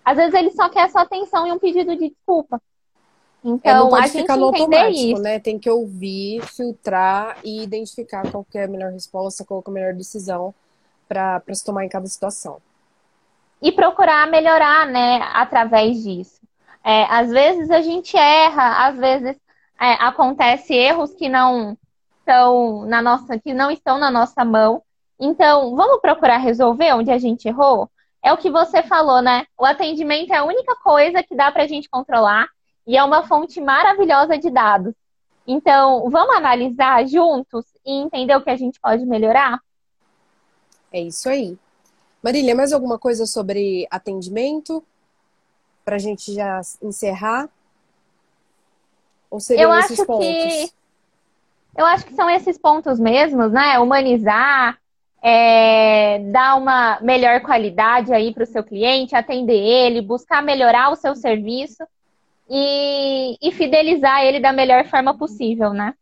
Às 0.05 0.17
vezes 0.17 0.35
ele 0.35 0.51
só 0.51 0.69
quer 0.69 0.89
sua 0.91 1.03
atenção 1.03 1.47
e 1.47 1.53
um 1.53 1.59
pedido 1.59 1.97
de 1.97 2.11
desculpa. 2.11 2.61
Então, 3.45 3.71
é, 3.71 3.75
não 3.75 3.89
pode 3.91 4.05
a 4.05 4.07
gente 4.07 4.23
ficar 4.23 4.37
no 4.39 4.47
automático, 4.47 4.91
isso. 4.91 5.23
né? 5.23 5.39
Tem 5.39 5.59
que 5.59 5.69
ouvir, 5.69 6.41
filtrar 6.47 7.37
e 7.45 7.63
identificar 7.63 8.23
qual 8.31 8.47
é 8.55 8.65
a 8.65 8.69
melhor 8.69 8.91
resposta, 8.91 9.45
qual 9.45 9.63
é 9.67 9.71
a 9.71 9.73
melhor 9.73 9.93
decisão 9.93 10.55
para 11.07 11.43
se 11.53 11.63
tomar 11.63 11.85
em 11.85 11.89
cada 11.89 12.07
situação. 12.07 12.57
E 13.61 13.71
procurar 13.71 14.27
melhorar, 14.31 14.87
né, 14.87 15.21
através 15.35 16.03
disso. 16.03 16.41
É, 16.83 17.05
às 17.05 17.31
vezes 17.31 17.71
a 17.71 17.83
gente 17.83 18.17
erra, 18.17 18.87
às 18.89 18.97
vezes 18.97 19.37
é, 19.79 19.93
acontece 19.95 20.75
erros 20.75 21.13
que 21.15 21.29
não 21.29 21.77
estão 22.21 22.87
na 22.87 23.03
nossa, 23.03 23.39
que 23.39 23.53
não 23.53 23.71
estão 23.71 23.99
na 23.99 24.11
nossa 24.11 24.43
mão. 24.43 24.83
Então, 25.21 25.77
vamos 25.77 26.01
procurar 26.01 26.39
resolver 26.39 26.95
onde 26.95 27.11
a 27.11 27.19
gente 27.19 27.47
errou? 27.47 27.91
É 28.23 28.33
o 28.33 28.39
que 28.39 28.51
você 28.51 28.83
falou, 28.83 29.21
né? 29.21 29.45
O 29.59 29.67
atendimento 29.67 30.33
é 30.33 30.39
a 30.39 30.45
única 30.45 30.75
coisa 30.77 31.23
que 31.23 31.37
dá 31.37 31.53
para 31.53 31.65
a 31.65 31.67
gente 31.67 31.91
controlar 31.91 32.49
e 32.87 32.97
é 32.97 33.03
uma 33.03 33.27
fonte 33.27 33.61
maravilhosa 33.61 34.39
de 34.39 34.51
dados. 34.51 34.95
Então, 35.47 36.09
vamos 36.11 36.37
analisar 36.37 37.07
juntos 37.07 37.65
e 37.85 37.93
entender 37.93 38.35
o 38.35 38.43
que 38.43 38.51
a 38.51 38.57
gente 38.57 38.81
pode 38.81 39.05
melhorar? 39.05 39.61
É 40.93 41.01
isso 41.01 41.29
aí. 41.29 41.59
Marília, 42.23 42.55
mais 42.55 42.73
alguma 42.73 42.99
coisa 42.99 43.27
sobre 43.27 43.87
atendimento? 43.91 44.83
Para 45.85 45.97
a 45.97 45.99
gente 45.99 46.33
já 46.33 46.61
encerrar? 46.81 47.49
Ou 49.31 49.39
seriam 49.41 49.73
eu 49.73 49.79
esses 49.81 49.99
acho 49.99 50.07
pontos? 50.07 50.27
Que... 50.27 50.73
Eu 51.77 51.85
acho 51.85 52.07
que 52.07 52.15
são 52.15 52.31
esses 52.31 52.57
pontos 52.57 52.99
mesmos, 52.99 53.53
né? 53.53 53.79
Humanizar, 53.79 54.79
é, 55.21 56.21
dar 56.31 56.57
uma 56.57 57.01
melhor 57.01 57.43
qualidade 57.43 58.13
aí 58.13 58.33
para 58.33 58.45
o 58.45 58.47
seu 58.47 58.63
cliente, 58.63 59.17
atender 59.17 59.59
ele, 59.59 60.01
buscar 60.01 60.43
melhorar 60.43 60.91
o 60.91 60.97
seu 60.97 61.15
serviço 61.15 61.85
e, 62.49 63.37
e 63.41 63.53
fidelizar 63.53 64.23
ele 64.23 64.41
da 64.41 64.53
melhor 64.53 64.87
forma 64.89 65.17
possível, 65.17 65.73
né? 65.73 65.95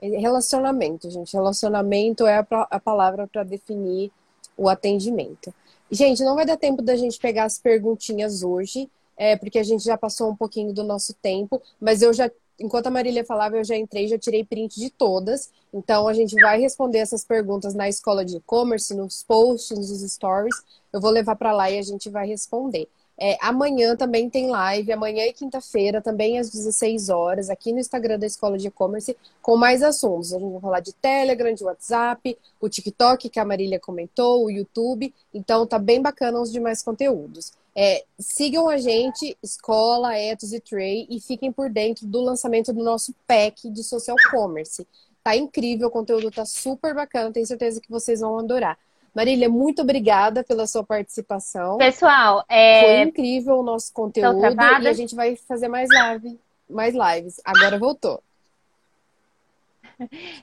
Relacionamento, 0.00 1.08
gente. 1.10 1.32
Relacionamento 1.32 2.26
é 2.26 2.38
a, 2.38 2.46
a 2.70 2.80
palavra 2.80 3.28
para 3.28 3.44
definir 3.44 4.10
o 4.56 4.68
atendimento. 4.68 5.54
Gente, 5.90 6.24
não 6.24 6.34
vai 6.34 6.44
dar 6.44 6.56
tempo 6.56 6.82
da 6.82 6.96
gente 6.96 7.18
pegar 7.18 7.44
as 7.44 7.58
perguntinhas 7.58 8.42
hoje, 8.42 8.90
é, 9.16 9.36
porque 9.36 9.58
a 9.58 9.62
gente 9.62 9.84
já 9.84 9.96
passou 9.96 10.30
um 10.30 10.34
pouquinho 10.34 10.72
do 10.72 10.82
nosso 10.82 11.14
tempo, 11.14 11.62
mas 11.80 12.02
eu 12.02 12.12
já, 12.12 12.30
enquanto 12.58 12.88
a 12.88 12.90
Marília 12.90 13.24
falava, 13.24 13.56
eu 13.56 13.64
já 13.64 13.76
entrei, 13.76 14.08
já 14.08 14.18
tirei 14.18 14.44
print 14.44 14.80
de 14.80 14.90
todas. 14.90 15.50
Então 15.72 16.08
a 16.08 16.14
gente 16.14 16.34
vai 16.34 16.60
responder 16.60 16.98
essas 16.98 17.24
perguntas 17.24 17.74
na 17.74 17.88
escola 17.88 18.24
de 18.24 18.38
e-commerce, 18.38 18.94
nos 18.94 19.22
posts, 19.22 19.76
nos 19.78 20.12
stories. 20.12 20.56
Eu 20.92 21.00
vou 21.00 21.10
levar 21.10 21.36
para 21.36 21.52
lá 21.52 21.70
e 21.70 21.78
a 21.78 21.82
gente 21.82 22.10
vai 22.10 22.26
responder. 22.26 22.88
É, 23.18 23.36
amanhã 23.40 23.94
também 23.94 24.28
tem 24.28 24.48
live, 24.48 24.92
amanhã 24.92 25.24
e 25.26 25.32
quinta-feira, 25.32 26.00
também 26.00 26.38
às 26.38 26.50
16 26.50 27.08
horas, 27.08 27.50
aqui 27.50 27.72
no 27.72 27.78
Instagram 27.78 28.18
da 28.18 28.26
Escola 28.26 28.58
de 28.58 28.68
E-Commerce, 28.68 29.16
com 29.40 29.56
mais 29.56 29.82
assuntos. 29.82 30.32
A 30.32 30.38
gente 30.38 30.50
vai 30.52 30.60
falar 30.60 30.80
de 30.80 30.92
Telegram, 30.94 31.52
de 31.52 31.62
WhatsApp, 31.62 32.36
o 32.60 32.68
TikTok, 32.68 33.28
que 33.28 33.38
a 33.38 33.44
Marília 33.44 33.78
comentou, 33.78 34.44
o 34.44 34.50
YouTube. 34.50 35.12
Então, 35.32 35.66
tá 35.66 35.78
bem 35.78 36.00
bacana 36.00 36.40
os 36.40 36.50
demais 36.50 36.82
conteúdos. 36.82 37.52
É, 37.74 38.04
sigam 38.18 38.68
a 38.68 38.76
gente, 38.76 39.36
Escola, 39.42 40.16
Etos 40.18 40.52
e 40.52 40.60
Trey, 40.60 41.06
e 41.08 41.20
fiquem 41.20 41.50
por 41.50 41.70
dentro 41.70 42.06
do 42.06 42.20
lançamento 42.20 42.72
do 42.72 42.82
nosso 42.82 43.14
pack 43.26 43.70
de 43.70 43.82
Social 43.82 44.16
Commerce. 44.30 44.86
Tá 45.22 45.36
incrível, 45.36 45.88
o 45.88 45.90
conteúdo 45.90 46.30
tá 46.30 46.44
super 46.44 46.94
bacana, 46.94 47.32
tenho 47.32 47.46
certeza 47.46 47.80
que 47.80 47.90
vocês 47.90 48.20
vão 48.20 48.38
adorar. 48.38 48.76
Marília, 49.14 49.48
muito 49.48 49.82
obrigada 49.82 50.42
pela 50.42 50.66
sua 50.66 50.82
participação. 50.82 51.76
Pessoal, 51.76 52.44
é... 52.48 52.80
foi 52.80 53.02
incrível 53.02 53.58
o 53.58 53.62
nosso 53.62 53.92
conteúdo 53.92 54.40
e 54.80 54.88
a 54.88 54.92
gente 54.92 55.14
vai 55.14 55.36
fazer 55.36 55.68
mais 55.68 55.88
live, 55.90 56.40
mais 56.68 56.94
lives. 56.94 57.40
Agora 57.44 57.78
voltou. 57.78 58.22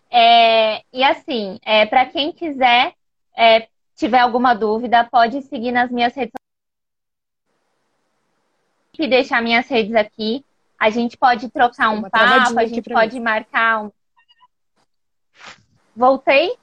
É, 0.09 0.83
e 0.93 1.03
assim, 1.03 1.59
é, 1.65 1.85
para 1.85 2.05
quem 2.05 2.31
quiser, 2.31 2.93
é, 3.35 3.67
tiver 3.93 4.19
alguma 4.19 4.53
dúvida, 4.53 5.03
pode 5.03 5.41
seguir 5.41 5.73
nas 5.73 5.91
minhas 5.91 6.15
redes 6.15 6.31
e 8.97 9.07
deixar 9.07 9.41
minhas 9.41 9.67
redes 9.67 9.95
aqui. 9.95 10.45
A 10.77 10.89
gente 10.89 11.17
pode 11.17 11.49
trocar 11.49 11.89
um 11.89 12.03
papo, 12.03 12.57
a 12.57 12.65
gente 12.65 12.89
pode 12.89 13.19
marcar 13.19 13.83
um. 13.83 13.91
Voltei? 15.95 16.57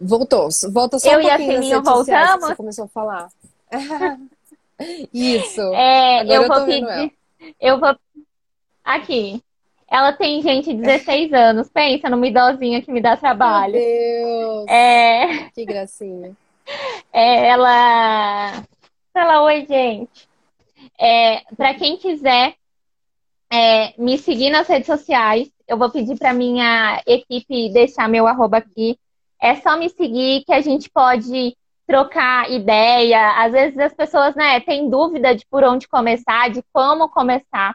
Voltou. 0.00 0.48
Volta 0.72 0.98
só 0.98 1.10
eu 1.10 1.18
um 1.18 1.22
pouquinho. 1.22 1.50
Eu 1.50 1.52
e 1.52 1.56
a 1.56 1.60
Fininho 1.60 1.82
voltamos. 1.82 2.46
Você 2.46 2.56
começou 2.56 2.84
a 2.84 2.88
falar. 2.88 3.28
Isso. 5.12 5.60
É, 5.74 6.20
Agora 6.20 6.34
eu 6.34 6.48
vou 6.48 6.64
pedir. 6.64 7.12
Eu 7.60 7.80
vou. 7.80 7.96
Aqui. 8.84 9.42
Ela 9.88 10.12
tem, 10.12 10.42
gente, 10.42 10.74
16 10.74 11.32
anos. 11.32 11.68
Pensa 11.68 12.10
numa 12.10 12.26
idosinha 12.26 12.82
que 12.82 12.90
me 12.90 13.00
dá 13.00 13.16
trabalho. 13.16 13.74
Meu 13.74 13.82
Deus! 13.82 14.66
É... 14.68 15.50
Que 15.54 15.64
gracinha. 15.64 16.36
É, 17.12 17.48
ela. 17.48 18.64
Fala, 19.12 19.42
oi, 19.42 19.66
gente. 19.66 20.26
É, 20.98 21.42
para 21.56 21.74
quem 21.74 21.98
quiser 21.98 22.54
é, 23.52 23.92
me 23.98 24.18
seguir 24.18 24.50
nas 24.50 24.66
redes 24.66 24.86
sociais, 24.86 25.48
eu 25.68 25.76
vou 25.76 25.90
pedir 25.90 26.18
para 26.18 26.32
minha 26.32 27.00
equipe 27.06 27.70
deixar 27.70 28.08
meu 28.08 28.26
arroba 28.26 28.56
aqui 28.56 28.98
é 29.44 29.56
só 29.56 29.76
me 29.76 29.90
seguir 29.90 30.42
que 30.46 30.54
a 30.54 30.62
gente 30.62 30.88
pode 30.88 31.54
trocar 31.86 32.50
ideia. 32.50 33.44
Às 33.44 33.52
vezes 33.52 33.78
as 33.78 33.92
pessoas, 33.92 34.34
né, 34.34 34.58
têm 34.60 34.88
dúvida 34.88 35.36
de 35.36 35.44
por 35.50 35.62
onde 35.62 35.86
começar, 35.86 36.48
de 36.48 36.64
como 36.72 37.10
começar. 37.10 37.74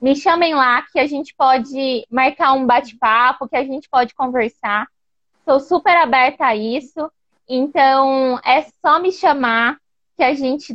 Me 0.00 0.16
chamem 0.16 0.54
lá 0.54 0.80
que 0.90 0.98
a 0.98 1.06
gente 1.06 1.34
pode 1.36 2.06
marcar 2.10 2.54
um 2.54 2.64
bate-papo, 2.64 3.46
que 3.46 3.56
a 3.56 3.62
gente 3.62 3.86
pode 3.90 4.14
conversar. 4.14 4.86
Estou 5.40 5.60
super 5.60 5.94
aberta 5.94 6.46
a 6.46 6.56
isso. 6.56 7.12
Então, 7.46 8.40
é 8.42 8.64
só 8.80 8.98
me 8.98 9.12
chamar 9.12 9.76
que 10.16 10.24
a 10.24 10.32
gente 10.32 10.74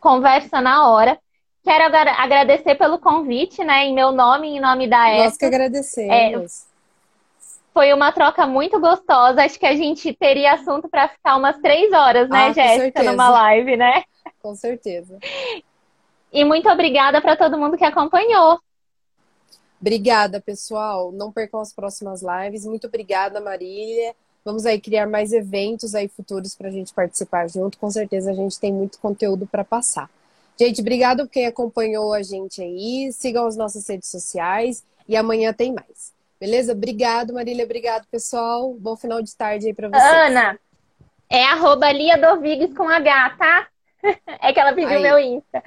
conversa 0.00 0.60
na 0.60 0.86
hora. 0.86 1.18
Quero 1.64 1.96
agradecer 1.96 2.74
pelo 2.74 2.98
convite, 2.98 3.64
né, 3.64 3.86
em 3.86 3.94
meu 3.94 4.12
nome 4.12 4.48
e 4.48 4.56
em 4.58 4.60
nome 4.60 4.86
da 4.86 5.10
ESA. 5.14 5.24
Nós 5.24 5.36
que 5.38 5.46
agradecemos. 5.46 6.12
É, 6.12 6.75
foi 7.76 7.92
uma 7.92 8.10
troca 8.10 8.46
muito 8.46 8.80
gostosa. 8.80 9.44
Acho 9.44 9.58
que 9.58 9.66
a 9.66 9.76
gente 9.76 10.10
teria 10.14 10.54
assunto 10.54 10.88
para 10.88 11.10
ficar 11.10 11.36
umas 11.36 11.58
três 11.58 11.92
horas, 11.92 12.26
né, 12.26 12.46
ah, 12.46 12.52
Jéssica, 12.54 13.02
numa 13.02 13.28
live, 13.28 13.76
né? 13.76 14.02
Com 14.40 14.54
certeza. 14.54 15.18
E 16.32 16.42
muito 16.42 16.70
obrigada 16.70 17.20
para 17.20 17.36
todo 17.36 17.58
mundo 17.58 17.76
que 17.76 17.84
acompanhou. 17.84 18.58
Obrigada, 19.78 20.40
pessoal. 20.40 21.12
Não 21.12 21.30
percam 21.30 21.60
as 21.60 21.70
próximas 21.70 22.22
lives. 22.22 22.64
Muito 22.64 22.86
obrigada, 22.86 23.42
Marília. 23.42 24.14
Vamos 24.42 24.64
aí 24.64 24.80
criar 24.80 25.06
mais 25.06 25.34
eventos 25.34 25.94
aí 25.94 26.08
futuros 26.08 26.54
para 26.54 26.68
a 26.68 26.72
gente 26.72 26.94
participar 26.94 27.46
junto. 27.46 27.76
Com 27.76 27.90
certeza 27.90 28.30
a 28.30 28.34
gente 28.34 28.58
tem 28.58 28.72
muito 28.72 28.98
conteúdo 28.98 29.46
para 29.46 29.62
passar. 29.62 30.08
Gente, 30.58 30.80
obrigado 30.80 31.28
quem 31.28 31.44
acompanhou 31.44 32.14
a 32.14 32.22
gente 32.22 32.62
aí. 32.62 33.12
Sigam 33.12 33.46
as 33.46 33.54
nossas 33.54 33.86
redes 33.86 34.08
sociais 34.08 34.82
e 35.06 35.14
amanhã 35.14 35.52
tem 35.52 35.74
mais. 35.74 36.15
Beleza? 36.38 36.72
Obrigado, 36.72 37.32
Marília. 37.32 37.64
Obrigado, 37.64 38.06
pessoal. 38.08 38.74
Bom 38.74 38.96
final 38.96 39.22
de 39.22 39.34
tarde 39.34 39.66
aí 39.66 39.74
pra 39.74 39.88
vocês. 39.88 40.02
Ana, 40.02 40.58
é 41.28 41.44
arroba 41.44 41.90
Lia 41.90 42.16
Dovigues 42.18 42.74
com 42.76 42.88
H, 42.88 43.30
tá? 43.30 43.68
É 44.40 44.52
que 44.52 44.60
ela 44.60 44.72
pediu 44.72 44.98
aí. 44.98 45.02
meu 45.02 45.18
Insta. 45.18 45.64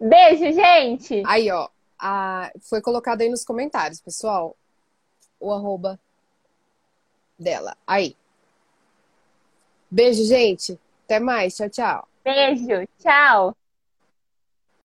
Beijo, 0.00 0.52
gente! 0.52 1.22
Aí, 1.26 1.50
ó. 1.52 1.68
A... 1.98 2.50
Foi 2.62 2.80
colocado 2.80 3.20
aí 3.20 3.28
nos 3.28 3.44
comentários, 3.44 4.00
pessoal. 4.00 4.56
O 5.38 5.52
arroba 5.52 6.00
dela. 7.38 7.76
Aí. 7.86 8.16
Beijo, 9.90 10.24
gente. 10.24 10.80
Até 11.04 11.20
mais. 11.20 11.56
Tchau, 11.56 11.68
tchau. 11.68 12.08
Beijo. 12.24 12.88
Tchau. 12.98 13.54